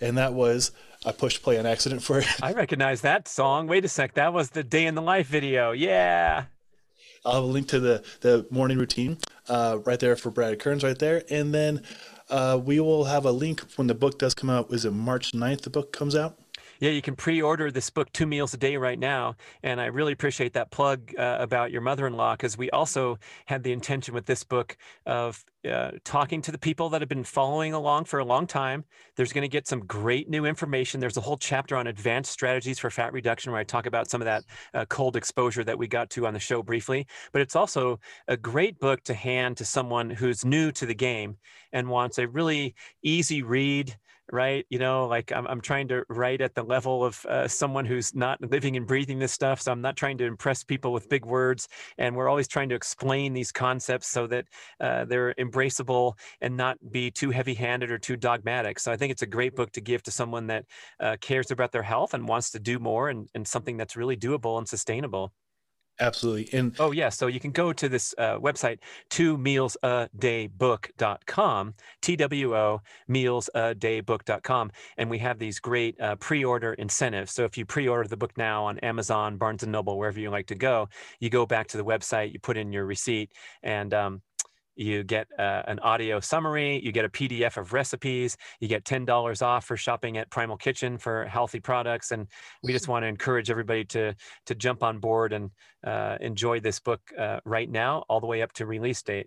And 0.00 0.16
that 0.16 0.32
was 0.32 0.72
I 1.04 1.12
pushed 1.12 1.42
play 1.42 1.58
on 1.58 1.66
accident 1.66 2.02
for 2.02 2.20
it. 2.20 2.26
I 2.42 2.52
recognize 2.52 3.02
that 3.02 3.28
song. 3.28 3.66
Wait 3.66 3.84
a 3.84 3.88
sec. 3.88 4.14
That 4.14 4.32
was 4.32 4.50
the 4.50 4.64
day 4.64 4.86
in 4.86 4.94
the 4.94 5.02
life 5.02 5.26
video. 5.26 5.72
Yeah. 5.72 6.44
I'll 7.24 7.34
have 7.34 7.44
a 7.44 7.46
link 7.46 7.68
to 7.68 7.80
the, 7.80 8.04
the 8.20 8.46
morning 8.50 8.78
routine 8.78 9.18
uh, 9.48 9.78
right 9.84 9.98
there 9.98 10.16
for 10.16 10.30
Brad 10.30 10.58
Kearns 10.60 10.84
right 10.84 10.98
there. 10.98 11.22
And 11.30 11.52
then 11.52 11.82
uh, 12.30 12.60
we 12.62 12.80
will 12.80 13.04
have 13.04 13.24
a 13.24 13.32
link 13.32 13.62
when 13.76 13.86
the 13.86 13.94
book 13.94 14.18
does 14.18 14.34
come 14.34 14.50
out. 14.50 14.72
Is 14.72 14.84
it 14.84 14.92
March 14.92 15.32
9th 15.32 15.62
the 15.62 15.70
book 15.70 15.92
comes 15.92 16.14
out? 16.14 16.36
Yeah, 16.80 16.90
you 16.90 17.02
can 17.02 17.16
pre-order 17.16 17.70
this 17.70 17.90
book, 17.90 18.12
Two 18.12 18.26
Meals 18.26 18.54
a 18.54 18.56
Day, 18.56 18.76
right 18.76 18.98
now. 18.98 19.34
And 19.62 19.80
I 19.80 19.86
really 19.86 20.12
appreciate 20.12 20.52
that 20.52 20.70
plug 20.70 21.12
uh, 21.18 21.36
about 21.40 21.70
your 21.70 21.80
mother-in-law 21.80 22.34
because 22.34 22.56
we 22.56 22.70
also 22.70 23.18
had 23.46 23.62
the 23.62 23.72
intention 23.72 24.14
with 24.14 24.26
this 24.26 24.44
book 24.44 24.76
of 25.06 25.44
uh, 25.68 25.90
talking 26.04 26.40
to 26.42 26.52
the 26.52 26.58
people 26.58 26.88
that 26.90 27.02
have 27.02 27.08
been 27.08 27.24
following 27.24 27.72
along 27.72 28.04
for 28.04 28.20
a 28.20 28.24
long 28.24 28.46
time. 28.46 28.84
There's 29.16 29.32
going 29.32 29.42
to 29.42 29.48
get 29.48 29.66
some 29.66 29.80
great 29.80 30.28
new 30.28 30.44
information. 30.44 31.00
There's 31.00 31.16
a 31.16 31.20
whole 31.20 31.36
chapter 31.36 31.76
on 31.76 31.88
advanced 31.88 32.30
strategies 32.30 32.78
for 32.78 32.90
fat 32.90 33.12
reduction 33.12 33.50
where 33.50 33.60
I 33.60 33.64
talk 33.64 33.86
about 33.86 34.08
some 34.08 34.20
of 34.20 34.26
that 34.26 34.44
uh, 34.72 34.84
cold 34.86 35.16
exposure 35.16 35.64
that 35.64 35.78
we 35.78 35.88
got 35.88 36.10
to 36.10 36.26
on 36.26 36.32
the 36.32 36.40
show 36.40 36.62
briefly. 36.62 37.06
But 37.32 37.42
it's 37.42 37.56
also 37.56 37.98
a 38.28 38.36
great 38.36 38.78
book 38.78 39.02
to 39.04 39.14
hand 39.14 39.56
to 39.56 39.64
someone 39.64 40.10
who's 40.10 40.44
new 40.44 40.70
to 40.72 40.86
the 40.86 40.94
game 40.94 41.36
and 41.72 41.88
wants 41.88 42.18
a 42.18 42.28
really 42.28 42.74
easy 43.02 43.42
read 43.42 43.96
right? 44.32 44.66
You 44.70 44.78
know, 44.78 45.06
like 45.06 45.32
I'm, 45.32 45.46
I'm 45.46 45.60
trying 45.60 45.88
to 45.88 46.04
write 46.08 46.40
at 46.40 46.54
the 46.54 46.62
level 46.62 47.04
of 47.04 47.24
uh, 47.26 47.48
someone 47.48 47.84
who's 47.84 48.14
not 48.14 48.40
living 48.40 48.76
and 48.76 48.86
breathing 48.86 49.18
this 49.18 49.32
stuff. 49.32 49.60
So 49.60 49.72
I'm 49.72 49.80
not 49.80 49.96
trying 49.96 50.18
to 50.18 50.24
impress 50.24 50.64
people 50.64 50.92
with 50.92 51.08
big 51.08 51.24
words. 51.24 51.68
And 51.98 52.14
we're 52.14 52.28
always 52.28 52.48
trying 52.48 52.68
to 52.70 52.74
explain 52.74 53.32
these 53.32 53.52
concepts 53.52 54.08
so 54.08 54.26
that 54.28 54.46
uh, 54.80 55.04
they're 55.04 55.34
embraceable 55.34 56.14
and 56.40 56.56
not 56.56 56.76
be 56.90 57.10
too 57.10 57.30
heavy 57.30 57.54
handed 57.54 57.90
or 57.90 57.98
too 57.98 58.16
dogmatic. 58.16 58.78
So 58.78 58.92
I 58.92 58.96
think 58.96 59.12
it's 59.12 59.22
a 59.22 59.26
great 59.26 59.54
book 59.56 59.72
to 59.72 59.80
give 59.80 60.02
to 60.04 60.10
someone 60.10 60.46
that 60.48 60.64
uh, 61.00 61.16
cares 61.20 61.50
about 61.50 61.72
their 61.72 61.82
health 61.82 62.14
and 62.14 62.28
wants 62.28 62.50
to 62.50 62.58
do 62.58 62.78
more 62.78 63.08
and, 63.08 63.28
and 63.34 63.46
something 63.46 63.76
that's 63.76 63.96
really 63.96 64.16
doable 64.16 64.58
and 64.58 64.68
sustainable. 64.68 65.32
Absolutely. 66.00 66.48
And 66.58 66.76
oh 66.78 66.92
yeah, 66.92 67.08
so 67.08 67.26
you 67.26 67.40
can 67.40 67.50
go 67.50 67.72
to 67.72 67.88
this 67.88 68.14
uh, 68.18 68.38
website, 68.38 68.78
two 69.10 69.36
meals 69.36 69.76
a 69.82 70.08
day 70.16 70.46
book.com, 70.46 71.74
T 72.02 72.16
W 72.16 72.56
O 72.56 72.80
meals 73.08 73.50
a 73.54 73.74
day 73.74 74.00
book.com. 74.00 74.70
And 74.96 75.10
we 75.10 75.18
have 75.18 75.38
these 75.38 75.58
great 75.58 76.00
uh, 76.00 76.16
pre-order 76.16 76.74
incentives. 76.74 77.32
So 77.32 77.44
if 77.44 77.58
you 77.58 77.66
pre-order 77.66 78.08
the 78.08 78.16
book 78.16 78.36
now 78.36 78.64
on 78.64 78.78
Amazon, 78.78 79.36
Barnes 79.36 79.62
and 79.62 79.72
Noble, 79.72 79.98
wherever 79.98 80.20
you 80.20 80.30
like 80.30 80.46
to 80.48 80.54
go, 80.54 80.88
you 81.20 81.30
go 81.30 81.46
back 81.46 81.68
to 81.68 81.76
the 81.76 81.84
website, 81.84 82.32
you 82.32 82.38
put 82.38 82.56
in 82.56 82.72
your 82.72 82.86
receipt 82.86 83.32
and 83.62 83.92
um, 83.92 84.22
you 84.78 85.02
get 85.02 85.26
uh, 85.38 85.62
an 85.66 85.80
audio 85.80 86.20
summary, 86.20 86.80
you 86.84 86.92
get 86.92 87.04
a 87.04 87.08
PDF 87.08 87.56
of 87.56 87.72
recipes, 87.72 88.36
you 88.60 88.68
get 88.68 88.84
$10 88.84 89.42
off 89.42 89.64
for 89.64 89.76
shopping 89.76 90.16
at 90.18 90.30
Primal 90.30 90.56
Kitchen 90.56 90.98
for 90.98 91.24
healthy 91.26 91.58
products. 91.58 92.12
And 92.12 92.28
we 92.62 92.72
just 92.72 92.86
want 92.86 93.02
to 93.02 93.08
encourage 93.08 93.50
everybody 93.50 93.84
to, 93.86 94.14
to 94.46 94.54
jump 94.54 94.82
on 94.84 94.98
board 95.00 95.32
and 95.32 95.50
uh, 95.84 96.16
enjoy 96.20 96.60
this 96.60 96.78
book 96.78 97.00
uh, 97.18 97.40
right 97.44 97.68
now, 97.68 98.04
all 98.08 98.20
the 98.20 98.26
way 98.26 98.40
up 98.40 98.52
to 98.54 98.66
release 98.66 99.02
date. 99.02 99.26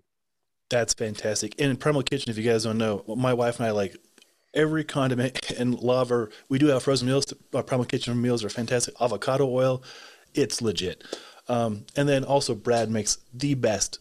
That's 0.70 0.94
fantastic. 0.94 1.54
And 1.60 1.78
Primal 1.78 2.02
Kitchen, 2.02 2.30
if 2.30 2.38
you 2.38 2.44
guys 2.44 2.64
don't 2.64 2.78
know, 2.78 3.04
my 3.06 3.34
wife 3.34 3.58
and 3.58 3.66
I 3.66 3.72
like 3.72 3.94
every 4.54 4.84
condiment 4.84 5.50
and 5.58 5.78
love 5.78 6.10
our, 6.10 6.30
we 6.48 6.58
do 6.58 6.68
have 6.68 6.82
frozen 6.82 7.08
meals. 7.08 7.32
Our 7.54 7.62
Primal 7.62 7.84
Kitchen 7.84 8.20
meals 8.20 8.42
are 8.42 8.48
fantastic. 8.48 8.94
Avocado 9.02 9.46
oil, 9.46 9.82
it's 10.34 10.62
legit. 10.62 11.04
Um, 11.46 11.84
and 11.94 12.08
then 12.08 12.24
also 12.24 12.54
Brad 12.54 12.90
makes 12.90 13.18
the 13.34 13.52
best 13.52 13.98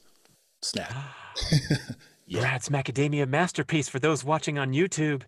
snack. 0.61 0.93
yeah. 2.27 2.41
Brad's 2.41 2.69
macadamia 2.69 3.27
masterpiece 3.27 3.89
for 3.89 3.99
those 3.99 4.23
watching 4.23 4.57
on 4.57 4.73
YouTube. 4.73 5.23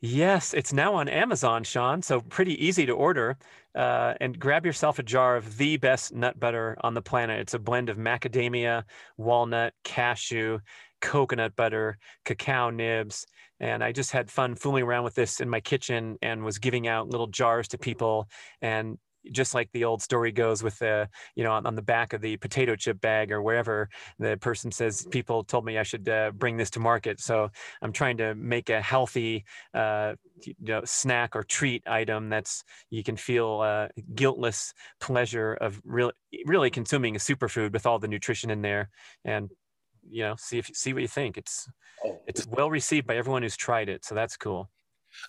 Yes, 0.00 0.52
it's 0.52 0.72
now 0.72 0.94
on 0.94 1.08
Amazon, 1.08 1.64
Sean. 1.64 2.02
So 2.02 2.20
pretty 2.20 2.64
easy 2.64 2.84
to 2.86 2.92
order. 2.92 3.38
Uh, 3.74 4.14
and 4.20 4.38
grab 4.38 4.64
yourself 4.64 4.98
a 4.98 5.02
jar 5.02 5.36
of 5.36 5.56
the 5.58 5.76
best 5.76 6.14
nut 6.14 6.38
butter 6.38 6.76
on 6.80 6.94
the 6.94 7.02
planet. 7.02 7.40
It's 7.40 7.54
a 7.54 7.58
blend 7.58 7.88
of 7.88 7.96
macadamia, 7.96 8.84
walnut, 9.16 9.74
cashew, 9.84 10.58
coconut 11.00 11.56
butter, 11.56 11.98
cacao 12.24 12.70
nibs. 12.70 13.26
And 13.60 13.82
I 13.82 13.92
just 13.92 14.12
had 14.12 14.30
fun 14.30 14.54
fooling 14.54 14.84
around 14.84 15.04
with 15.04 15.14
this 15.14 15.40
in 15.40 15.48
my 15.48 15.60
kitchen 15.60 16.18
and 16.20 16.44
was 16.44 16.58
giving 16.58 16.86
out 16.88 17.08
little 17.08 17.26
jars 17.26 17.68
to 17.68 17.78
people. 17.78 18.28
And 18.60 18.98
just 19.32 19.54
like 19.54 19.70
the 19.72 19.84
old 19.84 20.02
story 20.02 20.32
goes 20.32 20.62
with 20.62 20.78
the 20.78 21.08
you 21.34 21.44
know 21.44 21.52
on, 21.52 21.66
on, 21.66 21.74
the 21.74 21.82
back 21.82 22.12
of 22.12 22.20
the 22.20 22.36
potato 22.38 22.76
chip 22.76 23.00
bag 23.00 23.30
or 23.32 23.42
wherever 23.42 23.88
the 24.18 24.36
person 24.38 24.70
says 24.70 25.06
people 25.10 25.44
told 25.44 25.64
me 25.64 25.78
i 25.78 25.82
should 25.82 26.08
uh, 26.08 26.30
bring 26.32 26.56
this 26.56 26.70
to 26.70 26.80
market. 26.80 27.20
So 27.20 27.50
i'm 27.82 27.92
trying 27.92 28.16
to 28.18 28.34
make 28.34 28.70
a 28.70 28.80
healthy 28.80 29.44
uh, 29.74 30.14
you 30.42 30.54
know 30.60 30.82
snack 30.84 31.34
or 31.36 31.42
treat 31.42 31.82
item 31.86 32.28
that's 32.28 32.64
you 32.90 33.02
can 33.02 33.16
feel 33.16 33.60
uh, 33.60 33.88
guiltless 34.14 34.72
pleasure 35.00 35.54
of 35.54 35.80
really 35.84 36.12
really 36.46 36.70
consuming 36.70 37.16
a 37.16 37.18
superfood 37.18 37.72
with 37.72 37.86
all 37.86 37.98
the 37.98 38.08
nutrition 38.08 38.50
in 38.50 38.62
there 38.62 38.90
and 39.24 39.50
you 40.08 40.22
know 40.22 40.34
see 40.38 40.58
if 40.58 40.70
see 40.74 40.92
what 40.92 41.02
you 41.02 41.08
think. 41.08 41.36
It's 41.36 41.68
oh, 42.04 42.20
it's 42.26 42.46
well 42.46 42.70
received 42.70 43.06
by 43.06 43.16
everyone 43.16 43.42
who's 43.42 43.56
tried 43.56 43.88
it 43.88 44.04
so 44.04 44.14
that's 44.14 44.36
cool 44.36 44.70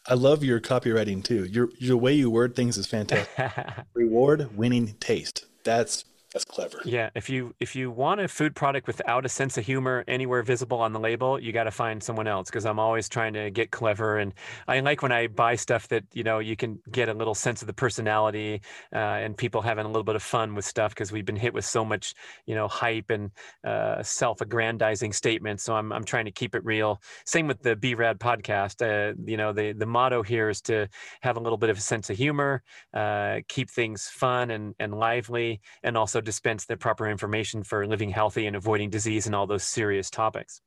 I 0.06 0.14
love 0.14 0.44
your 0.44 0.60
copywriting 0.60 1.24
too. 1.24 1.46
Your 1.46 1.70
your 1.78 1.98
way 1.98 2.14
you 2.14 2.30
word 2.30 2.56
things 2.56 2.78
is 2.78 2.88
fantastic. 2.88 3.86
Reward 3.94 4.56
winning 4.58 4.96
taste. 5.00 5.46
That's 5.64 6.06
that's 6.38 6.46
clever. 6.46 6.80
Yeah, 6.86 7.10
if 7.16 7.30
you 7.30 7.56
if 7.60 7.76
you 7.76 7.90
want 7.90 8.22
a 8.22 8.28
food 8.28 8.56
product 8.56 8.86
without 8.86 9.26
a 9.26 9.30
sense 9.30 9.58
of 9.58 9.66
humor 9.66 10.04
anywhere 10.08 10.44
visible 10.44 10.80
on 10.80 10.94
the 10.94 11.00
label, 11.00 11.40
you 11.40 11.52
got 11.52 11.64
to 11.64 11.72
find 11.72 12.02
someone 12.02 12.28
else 12.28 12.50
because 12.50 12.66
I'm 12.66 12.78
always 12.78 13.10
trying 13.10 13.34
to 13.34 13.50
get 13.50 13.72
clever 13.72 14.20
and 14.20 14.34
I 14.68 14.80
like 14.82 15.02
when 15.02 15.12
I 15.12 15.28
buy 15.28 15.56
stuff 15.56 15.88
that 15.88 16.04
you 16.14 16.24
know 16.24 16.38
you 16.38 16.56
can 16.56 16.80
get 16.92 17.10
a 17.10 17.14
little 17.14 17.34
sense 17.34 17.62
of 17.62 17.68
the 17.68 17.74
personality 17.74 18.62
uh, 18.94 18.98
and 19.24 19.36
people 19.36 19.62
having 19.62 19.86
a 19.86 19.88
little 19.88 20.04
bit 20.04 20.16
of 20.16 20.22
fun 20.22 20.54
with 20.54 20.66
stuff 20.66 20.92
because 20.92 21.12
we've 21.12 21.26
been 21.26 21.36
hit 21.36 21.56
with 21.56 21.66
so 21.66 21.84
much 21.84 22.14
you 22.46 22.54
know 22.54 22.68
hype 22.68 23.10
and 23.10 23.32
uh, 23.66 24.04
self-aggrandizing 24.04 25.14
statements. 25.14 25.64
So 25.64 25.76
I'm 25.76 25.92
I'm 25.92 26.04
trying 26.04 26.26
to 26.26 26.32
keep 26.32 26.54
it 26.54 26.64
real. 26.64 27.02
Same 27.26 27.48
with 27.48 27.64
the 27.64 27.76
BRAD 27.76 28.20
podcast. 28.20 28.84
Uh, 28.86 29.16
you 29.26 29.38
know 29.38 29.54
the 29.54 29.72
the 29.72 29.88
motto 29.88 30.22
here 30.22 30.50
is 30.50 30.62
to 30.62 30.88
have 31.22 31.38
a 31.38 31.40
little 31.40 31.58
bit 31.58 31.72
of 31.72 31.78
a 31.80 31.82
sense 31.82 32.12
of 32.12 32.18
humor, 32.18 32.62
uh, 32.94 33.40
keep 33.48 33.72
things 33.72 34.08
fun 34.08 34.52
and 34.52 34.76
and 34.80 34.94
lively, 34.94 35.62
and 35.82 35.98
also 35.98 36.22
dispense 36.28 36.66
the 36.66 36.76
proper 36.76 37.08
information 37.08 37.64
for 37.64 37.88
living 37.88 38.10
healthy 38.10 38.48
and 38.48 38.56
avoiding 38.56 38.90
disease 38.90 39.26
and 39.28 39.34
all 39.34 39.48
those 39.48 39.64
serious 39.64 40.10
topics. 40.10 40.62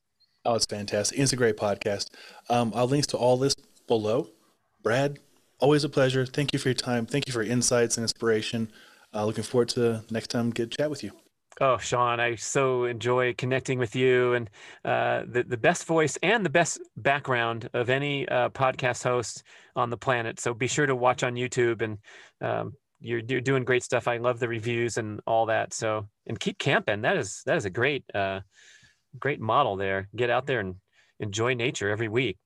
Oh, 0.47 0.55
it's 0.55 0.65
fantastic. 0.65 1.19
It's 1.19 1.35
a 1.35 1.37
great 1.37 1.59
podcast. 1.59 2.09
Um, 2.49 2.73
I'll 2.75 2.87
links 2.87 3.07
to 3.09 3.19
all 3.19 3.37
this 3.37 3.55
below. 3.87 4.29
Brad, 4.83 5.19
always 5.59 5.85
a 5.85 5.91
pleasure. 5.91 6.25
Thank 6.25 6.55
you 6.55 6.59
for 6.59 6.69
your 6.69 6.75
time. 6.75 7.05
Thank 7.05 7.27
you 7.27 7.35
for 7.35 7.43
your 7.43 7.53
insights 7.53 7.99
and 7.99 8.05
inspiration. 8.05 8.73
Uh, 9.15 9.27
looking 9.27 9.45
forward 9.45 9.69
to 9.71 10.03
next 10.11 10.29
time 10.29 10.49
get 10.49 10.71
chat 10.71 10.89
with 10.89 11.05
you. 11.05 11.13
Oh, 11.61 11.77
Sean, 11.77 12.21
I 12.21 12.37
so 12.37 12.85
enjoy 12.85 13.35
connecting 13.35 13.79
with 13.79 13.95
you 13.95 14.33
and 14.33 14.49
uh, 14.83 15.25
the, 15.29 15.43
the 15.43 15.59
best 15.59 15.85
voice 15.85 16.17
and 16.23 16.43
the 16.43 16.49
best 16.51 16.81
background 16.97 17.69
of 17.75 17.91
any 17.91 18.27
uh, 18.29 18.49
podcast 18.49 19.05
host 19.05 19.43
on 19.77 19.91
the 19.91 19.99
planet. 19.99 20.41
So 20.41 20.55
be 20.55 20.69
sure 20.69 20.87
to 20.87 20.97
watch 20.97 21.23
on 21.23 21.35
YouTube 21.35 21.83
and 21.83 21.99
um, 22.41 22.73
you're, 23.01 23.20
you're 23.20 23.40
doing 23.40 23.64
great 23.64 23.82
stuff. 23.82 24.09
I 24.09 24.18
love 24.18 24.38
the 24.38 24.48
reviews 24.48 24.96
and 24.96 25.20
all 25.26 25.46
that. 25.46 25.72
So, 25.74 26.07
and 26.26 26.38
keep 26.38 26.59
camping. 26.59 27.03
That 27.03 27.16
is, 27.16 27.42
that 27.46 27.57
is 27.57 27.64
a 27.64 27.70
great, 27.70 28.05
uh, 28.14 28.40
great 29.18 29.40
model 29.40 29.76
there. 29.76 30.09
Get 30.14 30.30
out 30.30 30.46
there 30.46 30.61
and 30.61 30.76
enjoy 31.18 31.55
nature 31.55 31.88
every 31.88 32.09
week. 32.09 32.38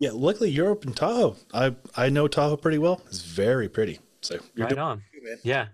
Yeah. 0.00 0.10
Luckily 0.12 0.50
you're 0.50 0.72
up 0.72 0.84
in 0.84 0.92
Tahoe. 0.94 1.36
I, 1.52 1.74
I 1.96 2.08
know 2.08 2.28
Tahoe 2.28 2.56
pretty 2.56 2.78
well. 2.78 3.02
It's 3.06 3.22
very 3.22 3.68
pretty. 3.68 3.98
So 4.20 4.38
you're 4.54 4.66
right 4.66 4.78
on. 4.78 5.02
yeah. 5.42 5.68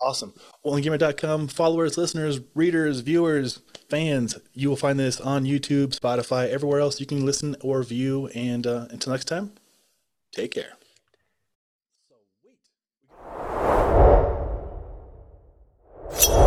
Awesome. 0.00 0.32
OnlyGimmer.com, 0.64 1.48
followers, 1.48 1.98
listeners, 1.98 2.38
readers, 2.54 3.00
viewers, 3.00 3.60
fans. 3.90 4.38
You 4.52 4.68
will 4.68 4.76
find 4.76 4.98
this 4.98 5.20
on 5.20 5.44
YouTube, 5.44 5.98
Spotify, 5.98 6.48
everywhere 6.48 6.78
else 6.78 7.00
you 7.00 7.06
can 7.06 7.26
listen 7.26 7.56
or 7.60 7.82
view. 7.82 8.28
And 8.28 8.64
uh, 8.64 8.86
until 8.90 9.12
next 9.12 9.24
time, 9.24 9.52
take 10.32 10.52
care. 10.52 10.77
you 16.10 16.37